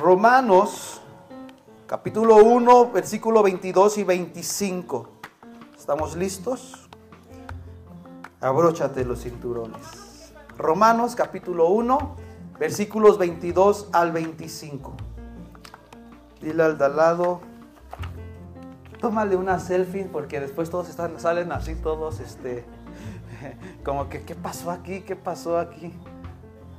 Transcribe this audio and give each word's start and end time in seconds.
Romanos 0.00 1.02
capítulo 1.86 2.36
1, 2.36 2.90
versículo 2.90 3.42
22 3.42 3.98
y 3.98 4.04
25. 4.04 5.10
¿Estamos 5.78 6.16
listos? 6.16 6.88
Abróchate 8.40 9.04
los 9.04 9.24
cinturones. 9.24 10.32
Romanos 10.56 11.14
capítulo 11.14 11.68
1, 11.68 12.16
versículos 12.58 13.18
22 13.18 13.90
al 13.92 14.12
25. 14.12 14.94
Dile 16.40 16.62
al 16.62 16.78
de 16.78 16.84
al 16.86 16.96
lado, 16.96 17.42
tómale 19.02 19.36
una 19.36 19.58
selfie 19.58 20.06
porque 20.06 20.40
después 20.40 20.70
todos 20.70 20.88
están, 20.88 21.20
salen 21.20 21.52
así 21.52 21.74
todos, 21.74 22.20
este, 22.20 22.64
como 23.84 24.08
que, 24.08 24.22
¿qué 24.22 24.34
pasó 24.34 24.70
aquí? 24.70 25.02
¿Qué 25.02 25.14
pasó 25.14 25.58
aquí? 25.58 25.92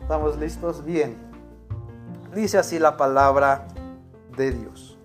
¿Estamos 0.01 0.39
listos? 0.39 0.83
Bien. 0.83 1.30
Dice 2.33 2.57
así 2.57 2.79
la 2.79 2.95
palabra 2.95 3.67
de 4.37 4.51
Dios. 4.51 4.97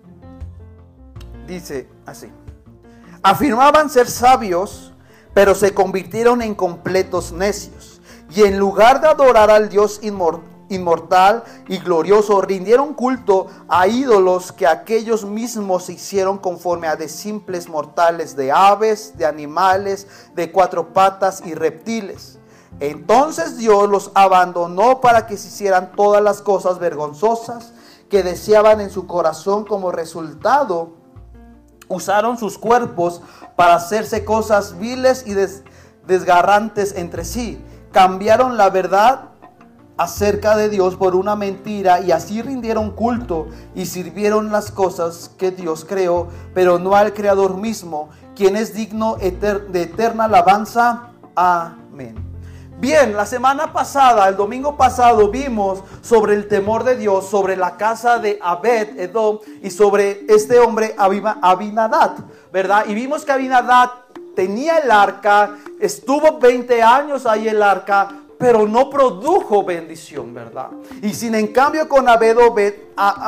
Dice 1.45 1.87
así. 2.05 2.31
Afirmaban 3.21 3.89
ser 3.89 4.09
sabios, 4.09 4.93
pero 5.33 5.53
se 5.53 5.73
convirtieron 5.73 6.41
en 6.41 6.55
completos 6.55 7.33
necios. 7.33 8.01
Y 8.29 8.43
en 8.43 8.57
lugar 8.57 9.01
de 9.01 9.07
adorar 9.07 9.49
al 9.49 9.67
Dios 9.69 9.99
inmortal 10.01 11.43
y 11.67 11.77
glorioso, 11.79 12.41
rindieron 12.41 12.93
culto 12.93 13.47
a 13.67 13.87
ídolos 13.87 14.53
que 14.53 14.67
aquellos 14.67 15.25
mismos 15.25 15.89
hicieron 15.89 16.37
conforme 16.37 16.87
a 16.87 16.95
de 16.95 17.09
simples 17.09 17.67
mortales, 17.67 18.35
de 18.35 18.51
aves, 18.51 19.17
de 19.17 19.25
animales, 19.25 20.07
de 20.33 20.51
cuatro 20.51 20.93
patas 20.93 21.41
y 21.45 21.53
reptiles. 21.53 22.39
Entonces 22.79 23.57
Dios 23.57 23.89
los 23.89 24.11
abandonó 24.13 25.01
para 25.01 25.25
que 25.25 25.37
se 25.37 25.47
hicieran 25.47 25.91
todas 25.93 26.21
las 26.21 26.41
cosas 26.41 26.79
vergonzosas 26.79 27.73
que 28.09 28.23
deseaban 28.23 28.81
en 28.81 28.89
su 28.89 29.07
corazón 29.07 29.65
como 29.65 29.91
resultado. 29.91 30.91
Usaron 31.87 32.37
sus 32.37 32.57
cuerpos 32.57 33.21
para 33.55 33.75
hacerse 33.75 34.25
cosas 34.25 34.77
viles 34.77 35.25
y 35.25 35.33
desgarrantes 36.05 36.95
entre 36.95 37.25
sí. 37.25 37.61
Cambiaron 37.91 38.57
la 38.57 38.69
verdad 38.69 39.29
acerca 39.97 40.55
de 40.55 40.69
Dios 40.69 40.95
por 40.95 41.15
una 41.15 41.35
mentira 41.35 42.01
y 42.01 42.11
así 42.11 42.41
rindieron 42.41 42.91
culto 42.91 43.47
y 43.73 43.87
sirvieron 43.87 44.51
las 44.51 44.71
cosas 44.71 45.31
que 45.37 45.51
Dios 45.51 45.85
creó, 45.85 46.27
pero 46.53 46.77
no 46.77 46.95
al 46.95 47.13
Creador 47.13 47.57
mismo, 47.57 48.09
quien 48.35 48.55
es 48.55 48.73
digno 48.73 49.15
de 49.15 49.81
eterna 49.81 50.25
alabanza. 50.25 51.09
Amén. 51.35 52.26
Bien, 52.79 53.17
la 53.17 53.25
semana 53.25 53.73
pasada, 53.73 54.29
el 54.29 54.35
domingo 54.35 54.77
pasado, 54.77 55.29
vimos 55.29 55.79
sobre 56.03 56.35
el 56.35 56.47
temor 56.47 56.83
de 56.83 56.95
Dios, 56.95 57.27
sobre 57.27 57.57
la 57.57 57.75
casa 57.75 58.19
de 58.19 58.37
Abed, 58.39 58.99
Edom, 58.99 59.39
y 59.63 59.71
sobre 59.71 60.27
este 60.29 60.59
hombre 60.59 60.95
Abinadad, 60.95 62.11
¿verdad? 62.53 62.85
Y 62.87 62.93
vimos 62.93 63.25
que 63.25 63.31
Abinadad 63.31 63.89
tenía 64.35 64.77
el 64.77 64.91
arca, 64.91 65.57
estuvo 65.79 66.37
20 66.37 66.83
años 66.83 67.25
ahí 67.25 67.47
el 67.47 67.63
arca, 67.63 68.09
pero 68.37 68.67
no 68.67 68.89
produjo 68.89 69.63
bendición, 69.63 70.33
¿verdad? 70.33 70.69
Y 71.01 71.13
sin 71.13 71.35
en 71.35 71.47
cambio 71.47 71.87
con 71.89 72.07
Abed, 72.07 72.37
Obed, 72.37 72.73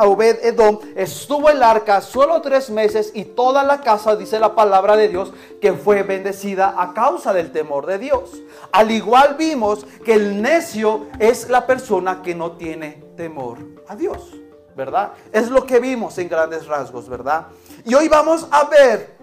Obed 0.02 0.44
Edom 0.44 0.78
estuvo 0.94 1.48
el 1.50 1.62
arca 1.62 2.00
solo 2.00 2.40
tres 2.40 2.70
meses 2.70 3.10
y 3.14 3.24
toda 3.24 3.64
la 3.64 3.80
casa, 3.80 4.16
dice 4.16 4.38
la 4.38 4.54
palabra 4.54 4.96
de 4.96 5.08
Dios, 5.08 5.32
que 5.60 5.72
fue 5.72 6.02
bendecida 6.02 6.74
a 6.76 6.94
causa 6.94 7.32
del 7.32 7.50
temor 7.50 7.86
de 7.86 7.98
Dios. 7.98 8.40
Al 8.72 8.90
igual 8.90 9.34
vimos 9.36 9.84
que 10.04 10.14
el 10.14 10.40
necio 10.40 11.06
es 11.18 11.48
la 11.48 11.66
persona 11.66 12.22
que 12.22 12.34
no 12.34 12.52
tiene 12.52 13.02
temor 13.16 13.58
a 13.88 13.96
Dios, 13.96 14.34
¿verdad? 14.76 15.12
Es 15.32 15.50
lo 15.50 15.66
que 15.66 15.80
vimos 15.80 16.16
en 16.18 16.28
grandes 16.28 16.66
rasgos, 16.66 17.08
¿verdad? 17.08 17.48
Y 17.84 17.94
hoy 17.94 18.08
vamos 18.08 18.46
a 18.50 18.64
ver 18.64 19.19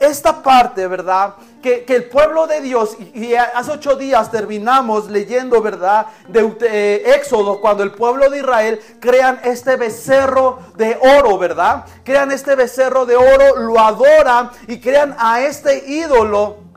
esta 0.00 0.42
parte, 0.42 0.86
¿verdad? 0.86 1.34
Que, 1.62 1.84
el 1.86 2.04
pueblo 2.04 2.46
de 2.46 2.62
Dios, 2.62 2.96
y, 3.14 3.34
hace 3.34 3.70
ocho 3.70 3.94
días 3.94 4.30
terminamos 4.30 5.10
leyendo, 5.10 5.60
¿verdad? 5.60 6.06
De 6.26 6.56
eh, 6.62 7.12
Éxodo, 7.14 7.60
cuando 7.60 7.82
el 7.82 7.92
pueblo 7.92 8.30
de 8.30 8.38
Israel 8.38 8.80
crean 8.98 9.40
este 9.44 9.76
becerro 9.76 10.58
de 10.76 10.98
oro, 11.18 11.36
¿verdad? 11.38 11.84
Crean 12.02 12.32
este 12.32 12.54
becerro 12.54 13.04
de 13.04 13.16
oro, 13.16 13.56
lo 13.56 13.78
adoran 13.78 14.50
y 14.66 14.80
crean 14.80 15.14
a 15.18 15.42
este 15.42 15.84
ídolo 15.86 16.69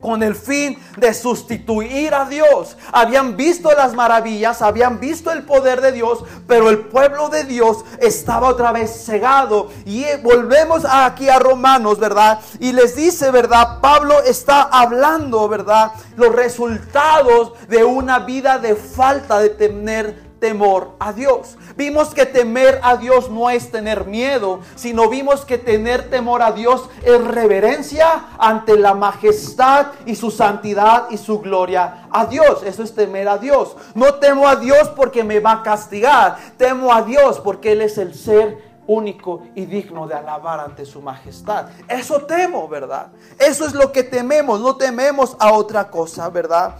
con 0.00 0.22
el 0.22 0.34
fin 0.34 0.78
de 0.96 1.12
sustituir 1.12 2.14
a 2.14 2.24
Dios. 2.24 2.76
Habían 2.92 3.36
visto 3.36 3.70
las 3.72 3.94
maravillas, 3.94 4.62
habían 4.62 4.98
visto 4.98 5.30
el 5.30 5.42
poder 5.44 5.80
de 5.80 5.92
Dios, 5.92 6.24
pero 6.46 6.70
el 6.70 6.78
pueblo 6.78 7.28
de 7.28 7.44
Dios 7.44 7.84
estaba 8.00 8.48
otra 8.48 8.72
vez 8.72 9.04
cegado. 9.04 9.68
Y 9.84 10.04
volvemos 10.22 10.84
aquí 10.88 11.28
a 11.28 11.38
Romanos, 11.38 11.98
¿verdad? 11.98 12.40
Y 12.58 12.72
les 12.72 12.96
dice, 12.96 13.30
¿verdad? 13.30 13.80
Pablo 13.80 14.22
está 14.22 14.62
hablando, 14.62 15.48
¿verdad? 15.48 15.92
Los 16.16 16.34
resultados 16.34 17.52
de 17.68 17.84
una 17.84 18.20
vida 18.20 18.58
de 18.58 18.74
falta 18.74 19.38
de 19.38 19.50
tener 19.50 20.29
temor 20.40 20.96
a 20.98 21.12
Dios. 21.12 21.56
Vimos 21.76 22.14
que 22.14 22.26
temer 22.26 22.80
a 22.82 22.96
Dios 22.96 23.30
no 23.30 23.50
es 23.50 23.70
tener 23.70 24.06
miedo, 24.06 24.60
sino 24.74 25.08
vimos 25.08 25.44
que 25.44 25.58
tener 25.58 26.10
temor 26.10 26.42
a 26.42 26.52
Dios 26.52 26.88
es 27.04 27.22
reverencia 27.22 28.30
ante 28.38 28.76
la 28.76 28.94
majestad 28.94 29.88
y 30.06 30.16
su 30.16 30.30
santidad 30.30 31.10
y 31.10 31.18
su 31.18 31.40
gloria 31.40 32.08
a 32.10 32.26
Dios. 32.26 32.62
Eso 32.64 32.82
es 32.82 32.94
temer 32.94 33.28
a 33.28 33.38
Dios. 33.38 33.76
No 33.94 34.14
temo 34.14 34.48
a 34.48 34.56
Dios 34.56 34.88
porque 34.96 35.22
me 35.22 35.40
va 35.40 35.52
a 35.52 35.62
castigar, 35.62 36.38
temo 36.56 36.92
a 36.92 37.02
Dios 37.02 37.38
porque 37.40 37.72
Él 37.72 37.82
es 37.82 37.98
el 37.98 38.14
ser 38.14 38.70
único 38.86 39.44
y 39.54 39.66
digno 39.66 40.08
de 40.08 40.14
alabar 40.14 40.58
ante 40.58 40.84
su 40.84 41.00
majestad. 41.00 41.68
Eso 41.86 42.22
temo, 42.22 42.66
¿verdad? 42.66 43.12
Eso 43.38 43.64
es 43.64 43.74
lo 43.74 43.92
que 43.92 44.02
tememos, 44.02 44.60
no 44.60 44.76
tememos 44.76 45.36
a 45.38 45.52
otra 45.52 45.90
cosa, 45.90 46.28
¿verdad? 46.28 46.76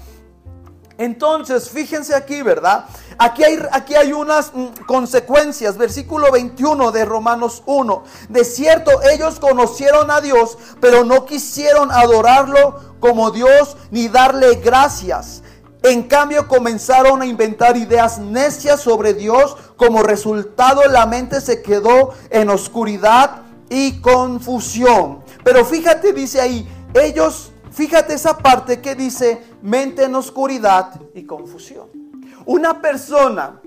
Entonces, 1.00 1.71
fíjense 1.71 2.15
aquí, 2.15 2.42
¿verdad? 2.42 2.84
Aquí 3.23 3.45
hay, 3.45 3.63
aquí 3.73 3.95
hay 3.95 4.15
unas 4.15 4.51
mm, 4.55 4.87
consecuencias. 4.87 5.77
Versículo 5.77 6.33
21 6.33 6.91
de 6.91 7.05
Romanos 7.05 7.63
1. 7.67 8.03
De 8.31 8.45
cierto, 8.47 8.93
ellos 9.13 9.39
conocieron 9.39 10.11
a 10.11 10.23
Dios, 10.23 10.57
pero 10.81 11.05
no 11.05 11.27
quisieron 11.27 11.91
adorarlo 11.91 12.81
como 12.99 13.31
Dios 13.31 13.77
ni 13.91 14.09
darle 14.09 14.55
gracias. 14.55 15.43
En 15.83 16.05
cambio 16.05 16.49
comenzaron 16.49 17.21
a 17.21 17.27
inventar 17.27 17.77
ideas 17.77 18.19
necias 18.19 18.81
sobre 18.81 19.13
Dios. 19.13 19.55
Como 19.77 20.03
resultado 20.03 20.81
la 20.89 21.05
mente 21.05 21.43
se 21.43 21.61
quedó 21.61 22.15
en 22.31 22.49
oscuridad 22.49 23.43
y 23.69 24.01
confusión. 24.01 25.23
Pero 25.45 25.67
fíjate, 25.67 26.15
dice 26.15 26.41
ahí, 26.41 26.67
ellos, 26.95 27.53
fíjate 27.71 28.15
esa 28.15 28.39
parte 28.39 28.81
que 28.81 28.95
dice, 28.95 29.43
mente 29.61 30.05
en 30.05 30.15
oscuridad 30.15 30.99
y 31.15 31.25
confusión. 31.25 32.00
Una 32.50 32.83
persona 32.83 33.61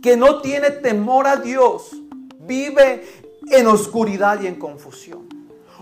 que 0.00 0.16
no 0.16 0.40
tiene 0.40 0.70
temor 0.70 1.26
a 1.26 1.34
Dios 1.34 1.90
vive 2.38 3.04
en 3.50 3.66
oscuridad 3.66 4.40
y 4.40 4.46
en 4.46 4.54
confusión. 4.54 5.26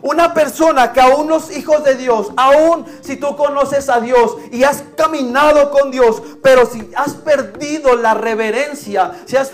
Una 0.01 0.33
persona 0.33 0.95
que 0.95 1.01
aún 1.03 1.29
los 1.29 1.55
hijos 1.55 1.85
de 1.85 1.95
Dios, 1.95 2.33
aún 2.39 2.87
si 3.03 3.19
tú 3.19 3.37
conoces 3.37 3.91
a 3.91 4.01
Dios 4.01 4.35
y 4.51 4.65
has 4.65 4.83
caminado 4.97 5.71
con 5.71 5.91
Dios, 5.91 6.23
pero 6.43 6.65
si 6.65 6.91
has 6.97 7.13
perdido 7.13 7.97
la 7.97 8.15
reverencia, 8.15 9.13
si 9.27 9.37
has 9.37 9.51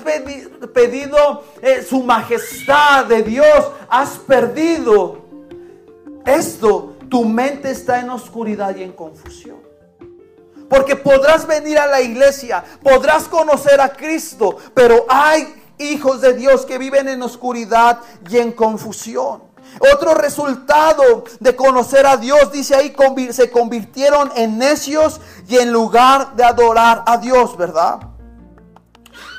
pedido 0.72 1.42
eh, 1.62 1.82
su 1.82 2.04
majestad 2.04 3.06
de 3.06 3.24
Dios, 3.24 3.72
has 3.88 4.18
perdido 4.18 5.18
esto, 6.24 6.94
tu 7.08 7.24
mente 7.24 7.72
está 7.72 7.98
en 7.98 8.10
oscuridad 8.10 8.76
y 8.76 8.84
en 8.84 8.92
confusión. 8.92 9.71
Porque 10.72 10.96
podrás 10.96 11.46
venir 11.46 11.78
a 11.78 11.86
la 11.86 12.00
iglesia, 12.00 12.64
podrás 12.82 13.24
conocer 13.24 13.78
a 13.78 13.92
Cristo, 13.92 14.56
pero 14.72 15.04
hay 15.06 15.62
hijos 15.76 16.22
de 16.22 16.32
Dios 16.32 16.64
que 16.64 16.78
viven 16.78 17.08
en 17.08 17.22
oscuridad 17.22 17.98
y 18.30 18.38
en 18.38 18.52
confusión. 18.52 19.42
Otro 19.94 20.14
resultado 20.14 21.24
de 21.40 21.54
conocer 21.54 22.06
a 22.06 22.16
Dios, 22.16 22.50
dice 22.52 22.74
ahí, 22.74 22.96
se 23.32 23.50
convirtieron 23.50 24.32
en 24.34 24.56
necios 24.56 25.20
y 25.46 25.58
en 25.58 25.72
lugar 25.72 26.36
de 26.36 26.44
adorar 26.44 27.02
a 27.04 27.18
Dios, 27.18 27.54
¿verdad? 27.58 28.00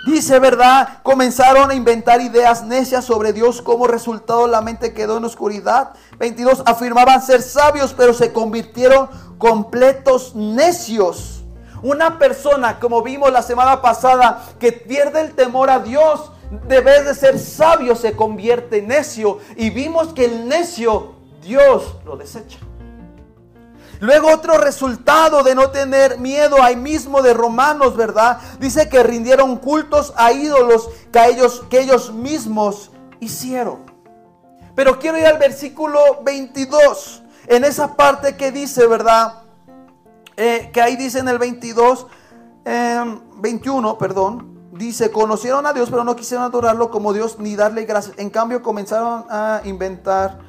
Dice, 0.05 0.37
¿verdad? 0.39 1.01
Comenzaron 1.01 1.71
a 1.71 1.75
inventar 1.75 2.19
ideas 2.19 2.63
necias 2.63 3.05
sobre 3.05 3.31
Dios. 3.31 3.61
Como 3.61 3.87
resultado 3.87 4.47
la 4.47 4.61
mente 4.61 4.93
quedó 4.93 5.17
en 5.17 5.23
oscuridad. 5.23 5.93
22. 6.19 6.63
Afirmaban 6.65 7.21
ser 7.21 7.41
sabios, 7.41 7.93
pero 7.93 8.13
se 8.13 8.33
convirtieron 8.33 9.09
completos 9.37 10.35
necios. 10.35 11.43
Una 11.81 12.19
persona, 12.19 12.79
como 12.79 13.01
vimos 13.01 13.31
la 13.31 13.41
semana 13.41 13.81
pasada, 13.81 14.43
que 14.59 14.73
pierde 14.73 15.21
el 15.21 15.35
temor 15.35 15.69
a 15.69 15.79
Dios, 15.79 16.31
debe 16.67 17.01
de 17.03 17.15
ser 17.15 17.39
sabio, 17.39 17.95
se 17.95 18.13
convierte 18.13 18.79
en 18.79 18.89
necio. 18.89 19.39
Y 19.55 19.69
vimos 19.69 20.09
que 20.13 20.25
el 20.25 20.49
necio, 20.49 21.13
Dios 21.41 21.95
lo 22.05 22.17
desecha. 22.17 22.59
Luego 24.03 24.33
otro 24.33 24.57
resultado 24.57 25.43
de 25.43 25.55
no 25.55 25.69
tener 25.69 26.19
miedo 26.19 26.61
ahí 26.61 26.75
mismo 26.75 27.21
de 27.21 27.33
Romanos, 27.33 27.95
¿verdad? 27.95 28.37
Dice 28.59 28.89
que 28.89 29.01
rindieron 29.01 29.55
cultos 29.55 30.11
a 30.17 30.33
ídolos 30.33 30.89
que 31.09 31.25
ellos, 31.25 31.63
que 31.69 31.79
ellos 31.79 32.11
mismos 32.11 32.91
hicieron. 33.21 33.77
Pero 34.75 34.99
quiero 34.99 35.17
ir 35.17 35.25
al 35.25 35.37
versículo 35.37 36.19
22, 36.21 37.23
en 37.47 37.63
esa 37.63 37.95
parte 37.95 38.35
que 38.35 38.51
dice, 38.51 38.87
¿verdad? 38.87 39.35
Eh, 40.35 40.69
que 40.73 40.81
ahí 40.81 40.97
dice 40.97 41.19
en 41.19 41.29
el 41.29 41.37
22, 41.37 42.05
21, 42.65 43.89
em, 43.89 43.97
perdón, 43.97 44.69
dice, 44.73 45.11
conocieron 45.11 45.65
a 45.65 45.71
Dios, 45.71 45.89
pero 45.89 46.03
no 46.03 46.17
quisieron 46.17 46.45
adorarlo 46.45 46.91
como 46.91 47.13
Dios 47.13 47.39
ni 47.39 47.55
darle 47.55 47.85
gracias. 47.85 48.19
En 48.19 48.29
cambio, 48.29 48.63
comenzaron 48.63 49.23
a 49.29 49.61
inventar 49.63 50.39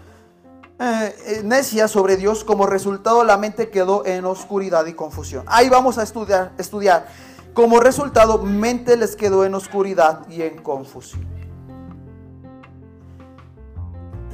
eh, 0.81 1.15
eh, 1.27 1.43
necias 1.45 1.91
sobre 1.91 2.17
Dios. 2.17 2.45
Como 2.45 2.67
resultado, 2.67 3.25
la 3.25 3.37
mente 3.37 3.71
quedó 3.71 4.05
en 4.07 4.25
oscuridad 4.25 4.87
y 4.87 4.95
confusión. 4.95 5.45
Ahí 5.47 5.69
vamos 5.69 5.99
a 5.99 6.03
estudiar, 6.03 6.53
estudiar. 6.59 7.07
Como 7.53 7.79
resultado, 7.79 8.39
mente 8.39 8.97
les 8.97 9.15
quedó 9.15 9.45
en 9.45 9.55
oscuridad 9.55 10.29
y 10.29 10.43
en 10.43 10.61
confusión. 10.61 11.25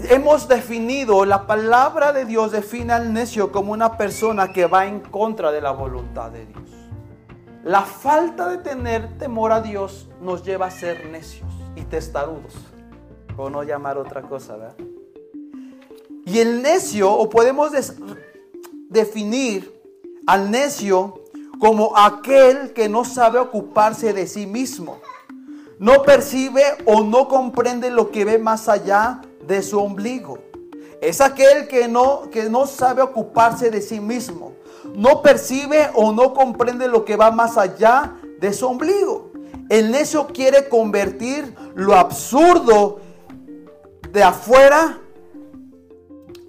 Hemos 0.08 0.48
definido, 0.48 1.26
la 1.26 1.46
palabra 1.46 2.14
de 2.14 2.24
Dios 2.24 2.52
define 2.52 2.94
al 2.94 3.12
necio 3.12 3.52
como 3.52 3.72
una 3.72 3.98
persona 3.98 4.50
que 4.50 4.66
va 4.66 4.86
en 4.86 5.00
contra 5.00 5.52
de 5.52 5.60
la 5.60 5.72
voluntad 5.72 6.30
de 6.30 6.46
Dios. 6.46 6.70
La 7.64 7.82
falta 7.82 8.48
de 8.48 8.56
tener 8.56 9.18
temor 9.18 9.52
a 9.52 9.60
Dios 9.60 10.08
nos 10.22 10.42
lleva 10.42 10.66
a 10.66 10.70
ser 10.70 11.10
necios 11.10 11.52
y 11.76 11.82
testarudos, 11.82 12.54
o 13.36 13.50
no 13.50 13.62
llamar 13.62 13.98
otra 13.98 14.22
cosa, 14.22 14.56
¿verdad? 14.56 14.89
Y 16.30 16.38
el 16.38 16.62
necio, 16.62 17.12
o 17.12 17.28
podemos 17.28 17.72
definir 18.88 19.74
al 20.28 20.48
necio 20.52 21.24
como 21.58 21.96
aquel 21.96 22.72
que 22.72 22.88
no 22.88 23.04
sabe 23.04 23.40
ocuparse 23.40 24.12
de 24.12 24.28
sí 24.28 24.46
mismo, 24.46 24.98
no 25.80 26.02
percibe 26.02 26.62
o 26.86 27.02
no 27.02 27.26
comprende 27.26 27.90
lo 27.90 28.12
que 28.12 28.24
ve 28.24 28.38
más 28.38 28.68
allá 28.68 29.22
de 29.44 29.60
su 29.60 29.80
ombligo. 29.80 30.38
Es 31.00 31.20
aquel 31.20 31.66
que 31.66 31.88
no, 31.88 32.30
que 32.30 32.48
no 32.48 32.64
sabe 32.68 33.02
ocuparse 33.02 33.72
de 33.72 33.82
sí 33.82 33.98
mismo, 33.98 34.52
no 34.94 35.22
percibe 35.22 35.90
o 35.94 36.12
no 36.12 36.32
comprende 36.32 36.86
lo 36.86 37.04
que 37.04 37.16
va 37.16 37.32
más 37.32 37.58
allá 37.58 38.14
de 38.38 38.52
su 38.52 38.68
ombligo. 38.68 39.32
El 39.68 39.90
necio 39.90 40.28
quiere 40.28 40.68
convertir 40.68 41.56
lo 41.74 41.96
absurdo 41.96 43.00
de 44.12 44.22
afuera 44.22 45.00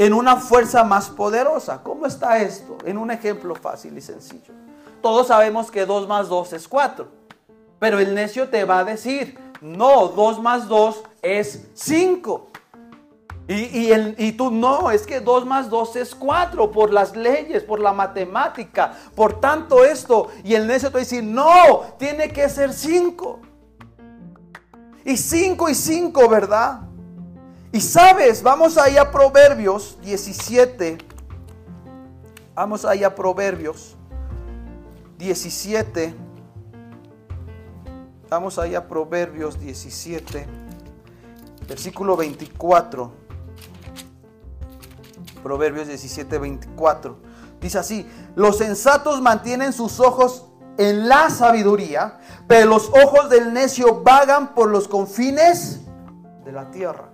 en 0.01 0.13
una 0.13 0.37
fuerza 0.37 0.83
más 0.83 1.11
poderosa. 1.11 1.83
¿Cómo 1.83 2.07
está 2.07 2.39
esto? 2.39 2.75
En 2.85 2.97
un 2.97 3.11
ejemplo 3.11 3.53
fácil 3.53 3.95
y 3.95 4.01
sencillo. 4.01 4.51
Todos 4.99 5.27
sabemos 5.27 5.69
que 5.69 5.85
2 5.85 6.07
más 6.07 6.27
2 6.27 6.53
es 6.53 6.67
4. 6.67 7.07
Pero 7.77 7.99
el 7.99 8.15
necio 8.15 8.49
te 8.49 8.65
va 8.65 8.79
a 8.79 8.83
decir, 8.83 9.37
no, 9.61 10.07
2 10.07 10.41
más 10.41 10.67
2 10.67 11.03
es 11.21 11.67
5. 11.75 12.47
Y, 13.47 13.91
y, 14.17 14.31
tú 14.31 14.49
no, 14.49 14.89
es 14.89 15.05
que 15.05 15.19
2 15.19 15.45
más 15.45 15.69
2 15.69 15.95
es 15.97 16.15
4 16.15 16.71
por 16.71 16.91
las 16.91 17.15
leyes, 17.15 17.61
por 17.61 17.79
la 17.79 17.93
matemática, 17.93 18.93
por 19.13 19.39
tanto 19.39 19.83
esto. 19.83 20.29
Y 20.43 20.55
el 20.55 20.65
necio 20.65 20.91
te 20.91 20.97
decir, 20.97 21.23
no, 21.23 21.83
tiene 21.99 22.29
que 22.33 22.49
ser 22.49 22.73
5. 22.73 23.39
Y 25.05 25.15
5 25.15 25.69
y 25.69 25.75
5, 25.75 26.27
¿verdad? 26.27 26.90
Y 27.73 27.79
sabes, 27.79 28.43
vamos 28.43 28.77
ahí 28.77 28.97
a 28.97 29.11
Proverbios 29.11 29.97
17. 30.01 30.97
Vamos 32.53 32.83
ahí 32.83 33.03
a 33.03 33.15
Proverbios 33.15 33.95
17. 35.17 36.13
Vamos 38.31 38.57
ahí 38.59 38.75
a 38.75 38.87
Proverbios 38.87 39.59
17, 39.59 40.47
versículo 41.67 42.15
24. 42.15 43.11
Proverbios 45.43 45.87
17, 45.87 46.37
24. 46.37 47.17
Dice 47.59 47.77
así, 47.77 48.09
los 48.35 48.57
sensatos 48.57 49.21
mantienen 49.21 49.73
sus 49.73 49.99
ojos 49.99 50.45
en 50.77 51.07
la 51.09 51.29
sabiduría, 51.29 52.19
pero 52.47 52.69
los 52.69 52.89
ojos 53.03 53.29
del 53.29 53.53
necio 53.53 54.01
vagan 54.01 54.55
por 54.55 54.69
los 54.69 54.87
confines 54.87 55.81
de 56.45 56.51
la 56.51 56.71
tierra. 56.71 57.10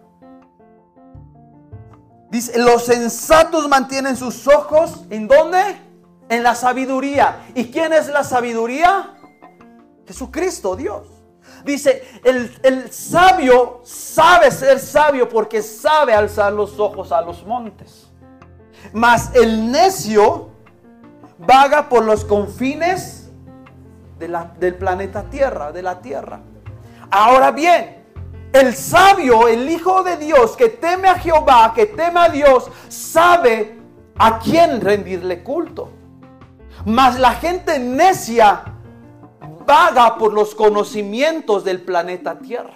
Dice, 2.37 2.59
los 2.59 2.85
sensatos 2.85 3.67
mantienen 3.67 4.15
sus 4.15 4.47
ojos 4.47 5.05
en 5.09 5.27
dónde? 5.27 5.81
En 6.29 6.43
la 6.43 6.53
sabiduría. 6.53 7.47
¿Y 7.55 7.71
quién 7.71 7.93
es 7.93 8.09
la 8.09 8.23
sabiduría? 8.23 9.15
Jesucristo, 10.05 10.75
Dios. 10.75 11.07
Dice, 11.65 12.03
el, 12.23 12.55
el, 12.61 12.91
sabio 12.91 13.81
sabe 13.83 14.51
ser 14.51 14.77
sabio 14.77 15.27
porque 15.27 15.63
sabe 15.63 16.13
alzar 16.13 16.53
los 16.53 16.77
ojos 16.79 17.11
a 17.11 17.21
los 17.21 17.43
montes. 17.43 18.07
Mas 18.93 19.31
el 19.33 19.71
necio 19.71 20.51
vaga 21.39 21.89
por 21.89 22.05
los 22.05 22.23
confines 22.23 23.31
del 24.19 24.75
planeta 24.75 25.23
Tierra, 25.23 25.71
de 25.71 25.81
la 25.81 26.01
Tierra. 26.01 26.41
Ahora 27.09 27.49
bien, 27.49 27.96
el 28.53 28.75
sabio, 28.75 29.47
el 29.47 29.69
Hijo 29.69 30.03
de 30.03 30.17
Dios, 30.17 30.55
que 30.55 30.69
teme 30.69 31.07
a 31.07 31.19
Jehová, 31.19 31.73
que 31.75 31.85
teme 31.85 32.19
a 32.19 32.29
Dios, 32.29 32.69
sabe 32.89 33.77
a 34.17 34.39
quién 34.39 34.81
rendirle 34.81 35.43
culto. 35.43 35.91
Mas 36.85 37.19
la 37.19 37.33
gente 37.33 37.79
necia 37.79 38.73
vaga 39.65 40.17
por 40.17 40.33
los 40.33 40.55
conocimientos 40.55 41.63
del 41.63 41.81
planeta 41.81 42.39
Tierra. 42.39 42.73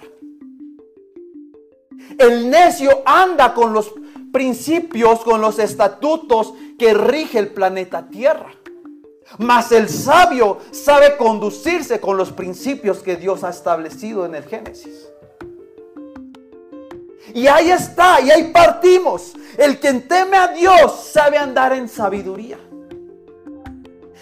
El 2.18 2.50
necio 2.50 3.02
anda 3.06 3.54
con 3.54 3.72
los 3.72 3.92
principios, 4.32 5.20
con 5.20 5.40
los 5.40 5.58
estatutos 5.58 6.52
que 6.78 6.94
rige 6.94 7.38
el 7.38 7.48
planeta 7.48 8.08
Tierra. 8.08 8.52
Mas 9.38 9.72
el 9.72 9.88
sabio 9.88 10.58
sabe 10.72 11.16
conducirse 11.16 12.00
con 12.00 12.18
los 12.18 12.32
principios 12.32 12.98
que 12.98 13.16
Dios 13.16 13.44
ha 13.44 13.50
establecido 13.50 14.26
en 14.26 14.34
el 14.34 14.44
Génesis. 14.44 15.11
Y 17.34 17.46
ahí 17.46 17.70
está, 17.70 18.20
y 18.20 18.30
ahí 18.30 18.52
partimos. 18.52 19.34
El 19.56 19.78
quien 19.80 20.06
teme 20.06 20.36
a 20.36 20.48
Dios 20.48 21.10
sabe 21.12 21.38
andar 21.38 21.72
en 21.72 21.88
sabiduría. 21.88 22.58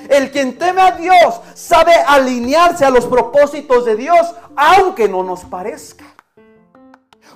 El 0.09 0.31
quien 0.31 0.59
teme 0.59 0.83
a 0.83 0.93
Dios 0.93 1.41
sabe 1.55 1.95
alinearse 1.95 2.85
a 2.85 2.91
los 2.91 3.07
propósitos 3.07 3.85
de 3.85 3.97
Dios, 3.97 4.35
aunque 4.57 5.09
no 5.09 5.23
nos 5.23 5.45
parezca. 5.45 6.05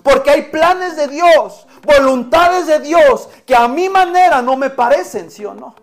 Porque 0.03 0.31
hay 0.31 0.43
planes 0.43 0.97
de 0.97 1.09
Dios, 1.09 1.67
voluntades 1.83 2.67
de 2.67 2.81
Dios 2.81 3.29
que 3.47 3.55
a 3.55 3.69
mi 3.69 3.89
manera 3.89 4.43
no 4.43 4.57
me 4.57 4.71
parecen, 4.71 5.31
¿sí 5.31 5.45
o 5.45 5.55
no? 5.55 5.75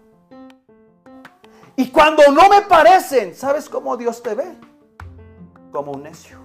Y 1.76 1.90
cuando 1.90 2.24
no 2.32 2.50
me 2.50 2.62
parecen, 2.62 3.34
¿sabes 3.36 3.68
cómo 3.68 3.98
Dios 3.98 4.22
te 4.22 4.36
ve? 4.36 4.56
Como 5.72 5.94
un 5.94 6.04
necio. 6.04 6.41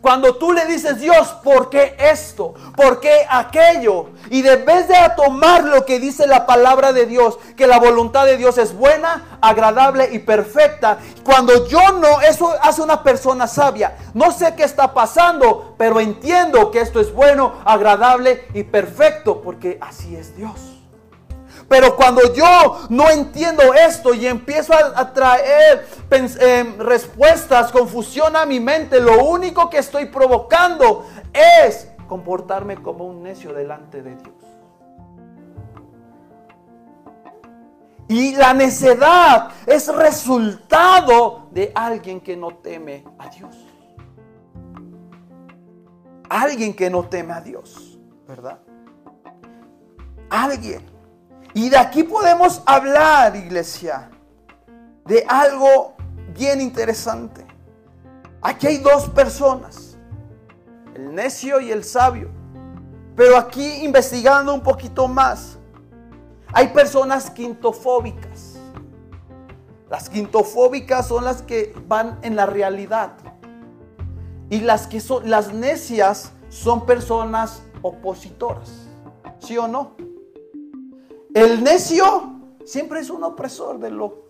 Cuando 0.00 0.36
tú 0.36 0.52
le 0.52 0.64
dices, 0.64 0.98
Dios, 0.98 1.28
¿por 1.44 1.68
qué 1.68 1.94
esto? 1.98 2.54
¿Por 2.74 3.00
qué 3.00 3.26
aquello? 3.28 4.06
Y 4.30 4.40
debes 4.40 4.88
de 4.88 4.94
tomar 5.14 5.64
lo 5.64 5.84
que 5.84 6.00
dice 6.00 6.26
la 6.26 6.46
palabra 6.46 6.94
de 6.94 7.04
Dios, 7.04 7.38
que 7.54 7.66
la 7.66 7.78
voluntad 7.78 8.24
de 8.24 8.38
Dios 8.38 8.56
es 8.56 8.74
buena, 8.74 9.38
agradable 9.42 10.08
y 10.10 10.20
perfecta. 10.20 10.98
Cuando 11.22 11.68
yo 11.68 11.92
no, 11.92 12.22
eso 12.22 12.54
hace 12.62 12.80
una 12.80 13.02
persona 13.02 13.46
sabia. 13.46 13.96
No 14.14 14.32
sé 14.32 14.54
qué 14.54 14.64
está 14.64 14.94
pasando, 14.94 15.74
pero 15.76 16.00
entiendo 16.00 16.70
que 16.70 16.80
esto 16.80 16.98
es 17.00 17.12
bueno, 17.12 17.54
agradable 17.66 18.46
y 18.54 18.62
perfecto, 18.62 19.42
porque 19.42 19.76
así 19.82 20.16
es 20.16 20.34
Dios. 20.34 20.69
Pero 21.70 21.94
cuando 21.94 22.34
yo 22.34 22.80
no 22.88 23.08
entiendo 23.10 23.62
esto 23.72 24.12
y 24.12 24.26
empiezo 24.26 24.72
a, 24.74 25.12
traer 25.12 25.86
em, 26.10 26.76
respuestas, 26.80 27.70
confusión 27.70 28.34
a 28.34 28.44
mi 28.44 28.58
mente, 28.58 29.00
lo 29.00 29.24
único 29.24 29.70
que 29.70 29.78
estoy 29.78 30.06
provocando 30.06 31.06
es 31.32 31.86
comportarme 32.08 32.82
como 32.82 33.04
un 33.04 33.22
necio 33.22 33.52
delante 33.52 34.02
de 34.02 34.16
Dios. 34.16 34.34
Y 38.08 38.34
la 38.34 38.52
necedad 38.52 39.52
es 39.64 39.86
resultado 39.94 41.46
de 41.52 41.70
alguien 41.72 42.20
que 42.20 42.36
no 42.36 42.56
teme 42.56 43.04
a 43.16 43.28
Dios. 43.28 43.56
Alguien 46.28 46.74
que 46.74 46.90
no 46.90 47.04
teme 47.04 47.32
a 47.32 47.40
Dios, 47.40 48.00
¿verdad? 48.26 48.58
Alguien. 50.28 50.89
Y 51.54 51.68
de 51.68 51.76
aquí 51.76 52.04
podemos 52.04 52.62
hablar, 52.66 53.34
iglesia, 53.36 54.10
de 55.04 55.24
algo 55.28 55.94
bien 56.34 56.60
interesante. 56.60 57.44
Aquí 58.40 58.66
hay 58.68 58.78
dos 58.78 59.08
personas, 59.10 59.98
el 60.94 61.14
necio 61.14 61.60
y 61.60 61.72
el 61.72 61.84
sabio. 61.84 62.30
Pero 63.16 63.36
aquí 63.36 63.84
investigando 63.84 64.54
un 64.54 64.62
poquito 64.62 65.08
más, 65.08 65.58
Hay 66.52 66.68
personas 66.68 67.30
quintofóbicas. 67.30 68.56
Las 69.88 70.08
quintofóbicas 70.08 71.06
son 71.06 71.24
las 71.24 71.42
que 71.42 71.74
van 71.86 72.18
en 72.22 72.36
la 72.36 72.46
realidad. 72.46 73.12
Y 74.48 74.60
las 74.60 74.86
que 74.86 75.00
son 75.00 75.30
las 75.30 75.52
necias 75.52 76.32
son 76.48 76.86
personas 76.86 77.62
opositoras. 77.82 78.88
¿Sí 79.38 79.56
o 79.56 79.68
no? 79.68 79.94
El 81.34 81.62
necio 81.62 82.32
siempre 82.64 83.00
es 83.00 83.10
un 83.10 83.22
opresor 83.22 83.78
de 83.78 83.90
lo 83.90 84.26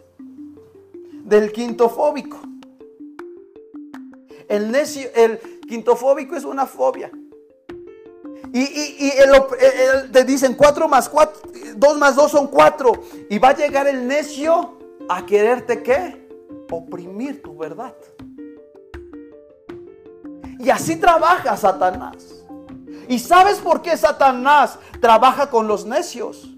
del 1.25 1.52
quintofóbico. 1.52 2.38
El 4.49 4.71
necio, 4.71 5.09
el 5.14 5.38
quintofóbico 5.69 6.37
es 6.37 6.45
una 6.45 6.66
fobia. 6.66 7.11
Y, 8.52 9.12
te 10.12 10.25
dicen 10.25 10.54
4 10.54 10.88
más 10.88 11.09
4, 11.09 11.42
2 11.76 11.99
más 11.99 12.16
2 12.16 12.30
son 12.30 12.49
4. 12.49 12.92
Y 13.30 13.38
va 13.38 13.50
a 13.50 13.57
llegar 13.57 13.87
el 13.87 14.07
necio 14.07 14.78
a 15.09 15.25
quererte 15.25 15.83
qué? 15.83 16.28
Oprimir 16.71 17.42
tu 17.42 17.57
verdad. 17.57 17.95
Y 20.59 20.69
así 20.69 20.97
trabaja 20.97 21.57
Satanás. 21.57 22.45
¿Y 23.09 23.19
sabes 23.19 23.59
por 23.59 23.83
qué 23.83 23.97
Satanás 23.97 24.78
trabaja 25.00 25.49
con 25.49 25.66
los 25.66 25.87
necios? 25.87 26.49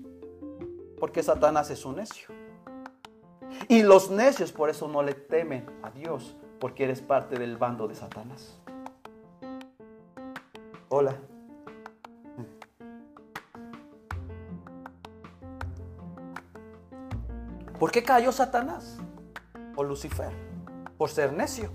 Porque 1.02 1.21
Satanás 1.25 1.68
es 1.71 1.85
un 1.85 1.97
necio. 1.97 2.28
Y 3.66 3.82
los 3.82 4.12
necios 4.12 4.52
por 4.52 4.71
eso 4.71 4.87
no 4.87 5.02
le 5.02 5.14
temen 5.14 5.66
a 5.82 5.90
Dios, 5.90 6.37
porque 6.61 6.85
eres 6.85 7.00
parte 7.00 7.40
del 7.40 7.56
bando 7.56 7.88
de 7.88 7.97
Satanás. 7.97 8.56
Hola. 10.90 11.16
¿Por 17.80 17.90
qué 17.90 18.04
cayó 18.04 18.30
Satanás? 18.30 19.00
O 19.75 19.82
Lucifer. 19.82 20.30
Por 20.99 21.11
ser 21.11 21.32
necio. 21.32 21.73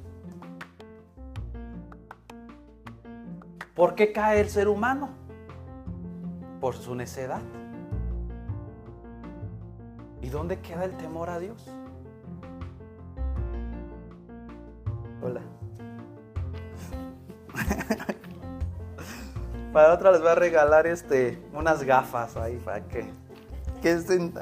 ¿Por 3.75 3.93
qué 3.93 4.13
cae 4.13 4.39
el 4.39 4.50
ser 4.50 4.69
humano? 4.69 5.10
Por 6.62 6.75
su 6.77 6.96
necedad. 6.96 7.41
¿Y 10.27 10.29
dónde 10.29 10.60
queda 10.60 10.84
el 10.84 10.91
temor 10.98 11.29
a 11.29 11.39
Dios? 11.39 11.65
Hola. 15.22 15.39
para 19.72 19.93
otra 19.93 20.12
les 20.12 20.19
voy 20.19 20.31
a 20.31 20.36
regalar 20.36 20.86
este 20.86 21.41
unas 21.53 21.81
gafas 21.81 22.36
ahí 22.36 22.57
para 22.57 22.86
que 22.89 23.10
que 23.81 23.93
estén 23.93 24.34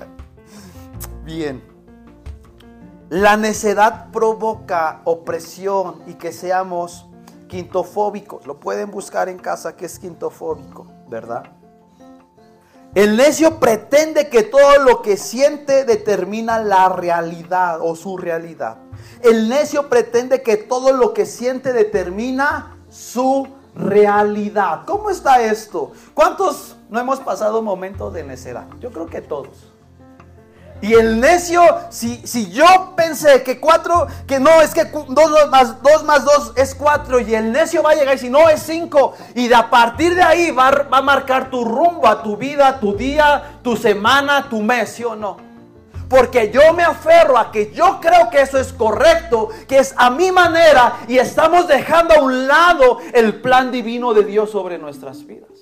Bien. 1.24 1.64
La 3.10 3.38
necedad 3.38 4.10
provoca 4.10 5.02
opresión 5.04 6.02
y 6.08 6.16
que 6.16 6.34
seamos 6.34 7.08
quintofóbicos. 7.48 8.48
Lo 8.48 8.60
pueden 8.60 8.90
buscar 8.90 9.30
en 9.30 9.38
casa 9.38 9.76
que 9.76 9.86
es 9.86 10.00
quintofóbico, 10.00 10.88
¿verdad? 11.08 11.44
El 12.96 13.18
necio 13.18 13.60
pretende 13.60 14.30
que 14.30 14.44
todo 14.44 14.80
lo 14.80 15.02
que 15.02 15.18
siente 15.18 15.84
determina 15.84 16.60
la 16.60 16.88
realidad 16.88 17.80
o 17.82 17.94
su 17.94 18.16
realidad. 18.16 18.78
El 19.22 19.50
necio 19.50 19.90
pretende 19.90 20.42
que 20.42 20.56
todo 20.56 20.94
lo 20.94 21.14
que 21.14 21.26
siente 21.26 21.74
determina 21.74 22.78
su 22.90 23.50
realidad. 23.76 24.84
¿Cómo 24.86 25.10
está 25.10 25.42
esto? 25.44 25.92
¿Cuántos 26.14 26.78
no 26.90 26.98
hemos 26.98 27.20
pasado 27.20 27.62
momentos 27.62 28.14
de 28.14 28.24
necedad? 28.24 28.66
Yo 28.80 28.94
creo 28.94 29.08
que 29.08 29.20
todos. 29.20 29.75
Y 30.82 30.94
el 30.94 31.20
necio, 31.20 31.62
si, 31.90 32.18
si 32.28 32.52
yo 32.52 32.94
pensé 32.96 33.44
que 33.44 33.60
cuatro, 33.60 34.08
que 34.28 34.40
no, 34.40 34.62
es 34.62 34.74
que 34.74 34.86
dos 34.86 35.50
más 35.50 35.82
dos 35.82 36.04
más 36.04 36.26
dos 36.26 36.54
es 36.56 36.76
cuatro, 36.76 37.20
y 37.20 37.34
el 37.34 37.52
necio 37.52 37.82
va 37.82 37.92
a 37.92 37.96
llegar 37.96 38.16
y 38.16 38.20
si 38.20 38.30
no 38.30 38.50
es 38.50 38.62
cinco, 38.62 39.14
y 39.34 39.48
de 39.48 39.56
a 39.56 39.70
partir 39.70 40.14
de 40.14 40.22
ahí 40.22 40.52
va, 40.52 40.72
va 40.72 40.98
a 40.98 41.02
marcar 41.02 41.50
tu 41.50 41.64
rumbo 41.64 42.08
a 42.08 42.22
tu 42.22 42.38
vida, 42.38 42.80
tu 42.80 42.96
día, 42.96 43.60
tu 43.64 43.76
semana, 43.76 44.48
tu 44.50 44.62
mes, 44.62 44.90
¿sí 44.90 45.04
o 45.04 45.16
no? 45.16 45.38
Porque 46.10 46.52
yo 46.52 46.74
me 46.74 46.84
aferro 46.84 47.38
a 47.38 47.52
que 47.52 47.72
yo 47.72 48.00
creo 48.00 48.30
que 48.30 48.42
eso 48.42 48.60
es 48.60 48.72
correcto, 48.72 49.50
que 49.68 49.80
es 49.80 49.94
a 49.98 50.10
mi 50.10 50.32
manera, 50.32 50.98
y 51.08 51.18
estamos 51.18 51.68
dejando 51.68 52.14
a 52.14 52.22
un 52.22 52.48
lado 52.48 53.00
el 53.14 53.42
plan 53.42 53.72
divino 53.72 54.14
de 54.14 54.24
Dios 54.24 54.52
sobre 54.52 54.78
nuestras 54.78 55.26
vidas. 55.26 55.55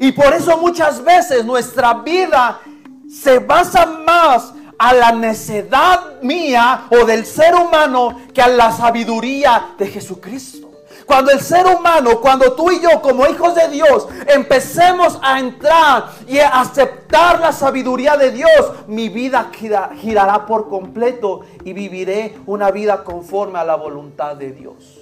Y 0.00 0.12
por 0.12 0.32
eso 0.34 0.56
muchas 0.58 1.02
veces 1.02 1.44
nuestra 1.44 1.94
vida 1.94 2.60
se 3.08 3.38
basa 3.38 3.86
más 3.86 4.52
a 4.78 4.92
la 4.92 5.12
necedad 5.12 6.20
mía 6.22 6.86
o 6.90 7.04
del 7.04 7.24
ser 7.24 7.54
humano 7.54 8.20
que 8.34 8.42
a 8.42 8.48
la 8.48 8.72
sabiduría 8.72 9.74
de 9.78 9.86
Jesucristo. 9.86 10.66
Cuando 11.06 11.30
el 11.30 11.40
ser 11.40 11.64
humano, 11.66 12.20
cuando 12.20 12.54
tú 12.54 12.72
y 12.72 12.80
yo 12.80 13.00
como 13.00 13.28
hijos 13.28 13.54
de 13.54 13.68
Dios 13.68 14.08
empecemos 14.26 15.18
a 15.22 15.38
entrar 15.38 16.10
y 16.26 16.38
a 16.38 16.60
aceptar 16.60 17.38
la 17.38 17.52
sabiduría 17.52 18.16
de 18.16 18.32
Dios, 18.32 18.72
mi 18.88 19.08
vida 19.08 19.50
girará 19.52 20.46
por 20.46 20.68
completo 20.68 21.42
y 21.64 21.72
viviré 21.72 22.36
una 22.46 22.72
vida 22.72 23.04
conforme 23.04 23.60
a 23.60 23.64
la 23.64 23.76
voluntad 23.76 24.34
de 24.34 24.50
Dios. 24.50 24.98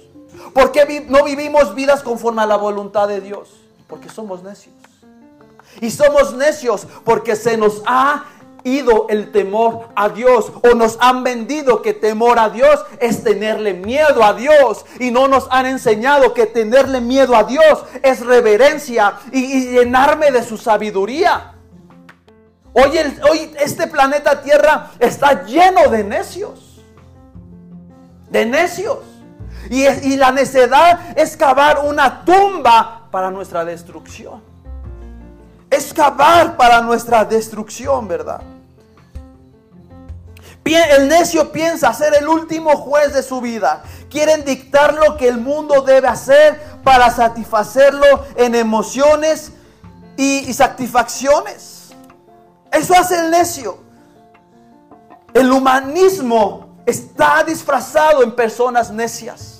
¿Por 0.53 0.71
qué 0.71 1.05
no 1.09 1.23
vivimos 1.23 1.73
vidas 1.73 2.03
conforme 2.03 2.43
a 2.43 2.45
la 2.45 2.57
voluntad 2.57 3.07
de 3.07 3.21
Dios? 3.21 3.64
Porque 3.87 4.09
somos 4.09 4.43
necios. 4.43 4.75
Y 5.81 5.91
somos 5.91 6.33
necios 6.33 6.87
porque 7.03 7.35
se 7.35 7.57
nos 7.57 7.81
ha 7.85 8.25
ido 8.65 9.05
el 9.09 9.31
temor 9.31 9.89
a 9.95 10.09
Dios 10.09 10.51
o 10.63 10.73
nos 10.73 10.97
han 10.99 11.23
vendido 11.23 11.83
que 11.83 11.93
temor 11.93 12.39
a 12.39 12.49
Dios 12.49 12.83
es 12.99 13.23
tenerle 13.23 13.75
miedo 13.75 14.23
a 14.23 14.33
Dios 14.33 14.85
y 14.99 15.11
no 15.11 15.27
nos 15.27 15.47
han 15.51 15.67
enseñado 15.67 16.33
que 16.33 16.47
tenerle 16.47 16.99
miedo 16.99 17.35
a 17.35 17.43
Dios 17.43 17.83
es 18.01 18.25
reverencia 18.25 19.13
y, 19.31 19.69
llenarme 19.69 20.31
de 20.31 20.43
su 20.43 20.57
sabiduría. 20.57 21.53
Hoy, 22.73 22.97
hoy 23.29 23.53
este 23.59 23.87
planeta 23.87 24.41
Tierra 24.41 24.91
está 24.99 25.45
lleno 25.45 25.87
de 25.89 26.03
necios, 26.03 26.81
de 28.29 28.45
necios. 28.45 28.99
Y, 29.69 29.83
y 29.87 30.15
la 30.15 30.31
necedad 30.31 31.17
es 31.17 31.35
cavar 31.37 31.85
una 31.85 32.23
tumba 32.23 32.94
para 33.15 33.31
nuestra 33.31 33.63
destrucción 33.63 34.41
excavar 35.69 36.57
para 36.57 36.81
nuestra 36.81 37.23
destrucción, 37.23 38.09
¿verdad? 38.09 38.41
El 40.65 41.07
necio 41.07 41.49
piensa 41.49 41.93
ser 41.93 42.13
el 42.15 42.27
último 42.27 42.75
juez 42.75 43.13
de 43.13 43.23
su 43.23 43.39
vida. 43.39 43.83
Quieren 44.09 44.43
dictar 44.43 44.95
lo 44.95 45.15
que 45.15 45.29
el 45.29 45.37
mundo 45.37 45.81
debe 45.81 46.09
hacer 46.09 46.59
para 46.83 47.09
satisfacerlo 47.09 48.25
en 48.35 48.53
emociones 48.53 49.53
y, 50.17 50.49
y 50.49 50.53
satisfacciones. 50.53 51.93
Eso 52.69 52.93
hace 52.95 53.17
el 53.17 53.31
necio. 53.31 53.77
El 55.33 55.49
humanismo 55.53 56.79
está 56.85 57.45
disfrazado 57.45 58.23
en 58.23 58.35
personas 58.35 58.91
necias. 58.91 59.54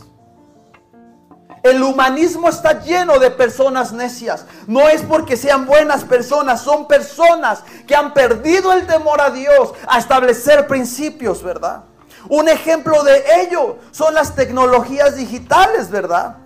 El 1.66 1.82
humanismo 1.82 2.48
está 2.48 2.84
lleno 2.84 3.18
de 3.18 3.32
personas 3.32 3.92
necias. 3.92 4.46
No 4.68 4.88
es 4.88 5.02
porque 5.02 5.36
sean 5.36 5.66
buenas 5.66 6.04
personas, 6.04 6.62
son 6.62 6.88
personas 6.88 7.64
que 7.88 7.96
han 7.96 8.14
perdido 8.14 8.72
el 8.72 8.86
temor 8.86 9.20
a 9.20 9.32
Dios 9.32 9.74
a 9.88 9.98
establecer 9.98 10.68
principios, 10.68 11.42
¿verdad? 11.42 11.86
Un 12.30 12.50
ejemplo 12.50 13.04
de 13.04 13.24
ello 13.42 13.80
son 13.90 14.14
las 14.14 14.36
tecnologías 14.36 15.16
digitales, 15.16 15.90
¿verdad? 15.90 16.38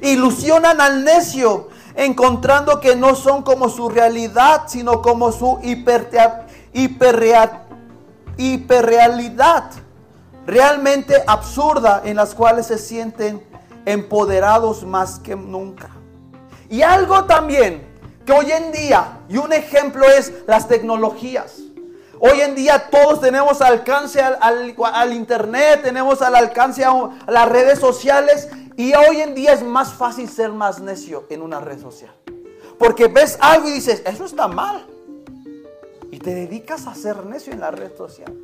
Ilusionan 0.00 0.80
al 0.80 1.04
necio 1.04 1.68
encontrando 1.94 2.80
que 2.80 2.96
no 2.96 3.14
son 3.14 3.42
como 3.42 3.68
su 3.68 3.90
realidad, 3.90 4.62
sino 4.68 5.02
como 5.02 5.30
su 5.30 5.60
hiperrealidad 8.38 9.70
realmente 10.46 11.22
absurda 11.26 12.00
en 12.06 12.16
las 12.16 12.34
cuales 12.34 12.64
se 12.64 12.78
sienten 12.78 13.46
empoderados 13.88 14.84
más 14.84 15.18
que 15.18 15.34
nunca. 15.34 15.88
Y 16.68 16.82
algo 16.82 17.24
también 17.24 17.88
que 18.26 18.32
hoy 18.32 18.52
en 18.52 18.70
día, 18.70 19.20
y 19.28 19.38
un 19.38 19.52
ejemplo 19.52 20.04
es 20.06 20.32
las 20.46 20.68
tecnologías. 20.68 21.60
Hoy 22.20 22.40
en 22.42 22.54
día 22.54 22.90
todos 22.90 23.20
tenemos 23.20 23.62
alcance 23.62 24.20
al, 24.20 25.12
internet, 25.14 25.80
tenemos 25.82 26.20
al 26.20 26.34
alcance 26.34 26.84
a 26.84 26.92
las 27.26 27.48
redes 27.48 27.78
sociales 27.78 28.48
y 28.76 28.92
hoy 28.94 29.22
en 29.22 29.34
día 29.34 29.52
es 29.54 29.62
más 29.62 29.94
fácil 29.94 30.28
ser 30.28 30.50
más 30.50 30.80
necio 30.80 31.24
en 31.30 31.40
una 31.40 31.60
red 31.60 31.80
social. 31.80 32.12
Porque 32.78 33.08
ves 33.08 33.38
algo 33.40 33.68
y 33.68 33.72
dices, 33.72 34.02
eso 34.04 34.26
está 34.26 34.48
mal. 34.48 34.86
Y 36.10 36.18
te 36.18 36.34
dedicas 36.34 36.86
a 36.86 36.94
ser 36.94 37.24
necio 37.24 37.52
en 37.52 37.60
la 37.60 37.70
red 37.70 37.96
social. 37.96 38.34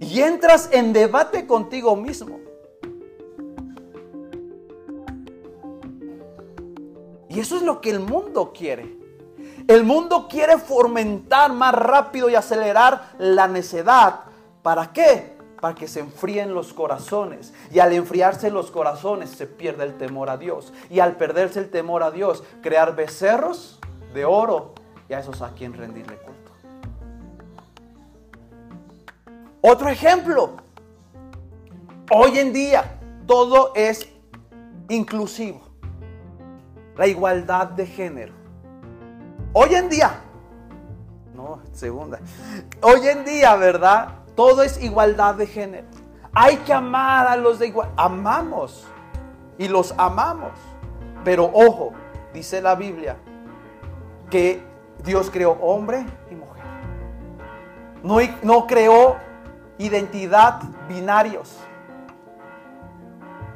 Y 0.00 0.20
entras 0.20 0.68
en 0.72 0.92
debate 0.92 1.46
contigo 1.46 1.96
mismo. 1.96 2.40
Y 7.28 7.40
eso 7.40 7.56
es 7.56 7.62
lo 7.62 7.80
que 7.80 7.90
el 7.90 7.98
mundo 7.98 8.52
quiere. 8.56 8.96
El 9.66 9.82
mundo 9.82 10.28
quiere 10.28 10.58
fomentar 10.58 11.52
más 11.52 11.74
rápido 11.74 12.28
y 12.28 12.36
acelerar 12.36 13.14
la 13.18 13.48
necedad. 13.48 14.20
¿Para 14.62 14.92
qué? 14.92 15.36
Para 15.60 15.74
que 15.74 15.88
se 15.88 16.00
enfríen 16.00 16.54
los 16.54 16.72
corazones. 16.72 17.52
Y 17.72 17.80
al 17.80 17.92
enfriarse 17.92 18.50
los 18.50 18.70
corazones 18.70 19.30
se 19.30 19.46
pierde 19.46 19.84
el 19.84 19.96
temor 19.96 20.30
a 20.30 20.36
Dios. 20.36 20.72
Y 20.90 21.00
al 21.00 21.16
perderse 21.16 21.58
el 21.58 21.70
temor 21.70 22.02
a 22.04 22.10
Dios, 22.10 22.44
crear 22.62 22.94
becerros 22.94 23.80
de 24.12 24.24
oro. 24.24 24.74
Y 25.08 25.14
a 25.14 25.18
esos 25.18 25.42
a 25.42 25.54
quien 25.54 25.72
rendirle 25.72 26.16
culto. 26.18 26.33
Otro 29.66 29.88
ejemplo. 29.88 30.50
Hoy 32.10 32.38
en 32.38 32.52
día 32.52 33.00
todo 33.26 33.72
es 33.74 34.06
inclusivo. 34.90 35.62
La 36.98 37.06
igualdad 37.06 37.68
de 37.68 37.86
género. 37.86 38.34
Hoy 39.54 39.74
en 39.74 39.88
día, 39.88 40.20
no, 41.34 41.60
segunda. 41.72 42.20
Hoy 42.82 43.08
en 43.08 43.24
día, 43.24 43.56
¿verdad? 43.56 44.08
Todo 44.36 44.62
es 44.62 44.82
igualdad 44.82 45.36
de 45.36 45.46
género. 45.46 45.86
Hay 46.34 46.58
que 46.58 46.74
amar 46.74 47.26
a 47.26 47.34
los 47.34 47.58
de 47.58 47.68
igual. 47.68 47.88
Amamos 47.96 48.86
y 49.56 49.68
los 49.68 49.94
amamos. 49.96 50.52
Pero 51.24 51.50
ojo, 51.54 51.94
dice 52.34 52.60
la 52.60 52.74
Biblia 52.74 53.16
que 54.28 54.62
Dios 55.02 55.30
creó 55.30 55.52
hombre 55.52 56.04
y 56.30 56.34
mujer. 56.34 56.64
No, 58.02 58.18
no 58.42 58.66
creó 58.66 59.16
identidad 59.78 60.60
binarios. 60.88 61.56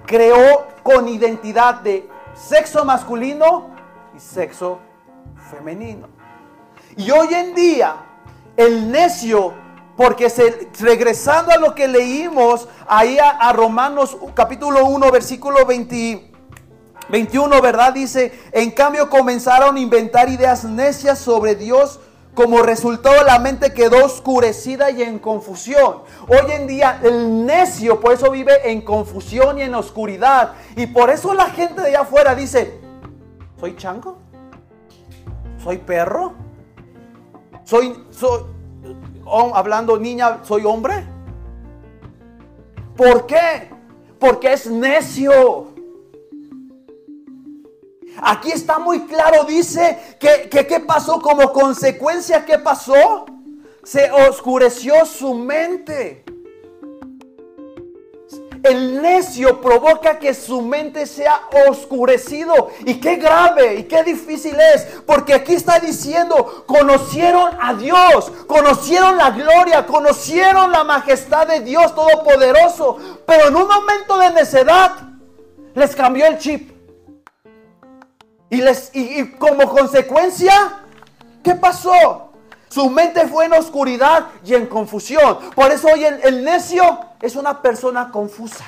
Creó 0.06 0.66
con 0.82 1.08
identidad 1.08 1.76
de 1.76 2.08
sexo 2.34 2.84
masculino 2.84 3.70
y 4.16 4.20
sexo 4.20 4.80
femenino. 5.50 6.08
Y 6.96 7.10
hoy 7.10 7.32
en 7.34 7.54
día, 7.54 7.96
el 8.56 8.90
necio, 8.90 9.54
porque 9.96 10.30
se, 10.30 10.70
regresando 10.80 11.52
a 11.52 11.58
lo 11.58 11.74
que 11.74 11.88
leímos 11.88 12.68
ahí 12.86 13.18
a, 13.18 13.52
Romanos 13.52 14.16
capítulo 14.34 14.86
1, 14.86 15.10
versículo 15.10 15.66
21, 15.66 17.60
¿verdad? 17.60 17.92
Dice, 17.92 18.32
en 18.52 18.70
cambio 18.70 19.10
comenzaron 19.10 19.76
a 19.76 19.80
inventar 19.80 20.28
ideas 20.28 20.64
necias 20.64 21.18
sobre 21.18 21.54
Dios 21.54 22.00
como 22.38 22.62
resultado 22.62 23.24
la 23.24 23.40
mente 23.40 23.74
quedó 23.74 24.04
oscurecida 24.04 24.92
y 24.92 25.02
en 25.02 25.18
confusión. 25.18 26.04
Hoy 26.28 26.52
en 26.52 26.68
día 26.68 27.00
el 27.02 27.44
necio 27.44 27.98
por 27.98 28.12
eso 28.12 28.30
vive 28.30 28.70
en 28.70 28.82
confusión 28.82 29.58
y 29.58 29.62
en 29.62 29.74
oscuridad. 29.74 30.52
Y 30.76 30.86
por 30.86 31.10
eso 31.10 31.34
la 31.34 31.46
gente 31.46 31.82
de 31.82 31.88
allá 31.88 32.02
afuera 32.02 32.36
dice, 32.36 32.78
¿soy 33.58 33.74
chango? 33.74 34.18
¿Soy 35.64 35.78
perro? 35.78 36.34
¿Soy, 37.64 38.04
soy 38.10 38.42
hablando 39.52 39.98
niña, 39.98 40.38
soy 40.44 40.64
hombre? 40.64 41.04
¿Por 42.96 43.26
qué? 43.26 43.68
Porque 44.20 44.52
es 44.52 44.70
necio. 44.70 45.74
Aquí 48.22 48.50
está 48.50 48.78
muy 48.78 49.06
claro, 49.06 49.44
dice 49.44 50.16
que 50.18 50.48
qué 50.50 50.80
pasó 50.80 51.20
como 51.20 51.52
consecuencia, 51.52 52.44
¿qué 52.44 52.58
pasó? 52.58 53.26
Se 53.84 54.10
oscureció 54.10 55.06
su 55.06 55.34
mente. 55.34 56.24
El 58.62 59.00
necio 59.00 59.60
provoca 59.60 60.18
que 60.18 60.34
su 60.34 60.62
mente 60.62 61.06
sea 61.06 61.40
oscurecido. 61.68 62.70
Y 62.84 63.00
qué 63.00 63.16
grave 63.16 63.76
y 63.76 63.84
qué 63.84 64.02
difícil 64.02 64.56
es. 64.74 64.84
Porque 65.06 65.34
aquí 65.34 65.54
está 65.54 65.78
diciendo, 65.78 66.64
conocieron 66.66 67.56
a 67.60 67.74
Dios, 67.74 68.32
conocieron 68.46 69.16
la 69.16 69.30
gloria, 69.30 69.86
conocieron 69.86 70.72
la 70.72 70.84
majestad 70.84 71.46
de 71.46 71.60
Dios 71.60 71.94
Todopoderoso. 71.94 72.98
Pero 73.26 73.48
en 73.48 73.56
un 73.56 73.68
momento 73.68 74.18
de 74.18 74.30
necedad 74.30 74.92
les 75.74 75.94
cambió 75.94 76.26
el 76.26 76.38
chip. 76.38 76.77
Y, 78.50 78.56
les, 78.56 78.90
y, 78.94 79.30
como 79.32 79.68
consecuencia, 79.68 80.80
¿qué 81.42 81.54
pasó? 81.54 82.32
Su 82.68 82.88
mente 82.90 83.26
fue 83.26 83.46
en 83.46 83.54
oscuridad 83.54 84.26
y 84.44 84.54
en 84.54 84.66
confusión. 84.66 85.38
Por 85.54 85.70
eso 85.70 85.88
hoy 85.88 86.04
el, 86.04 86.44
necio 86.44 87.00
es 87.20 87.36
una 87.36 87.60
persona 87.60 88.10
confusa. 88.10 88.64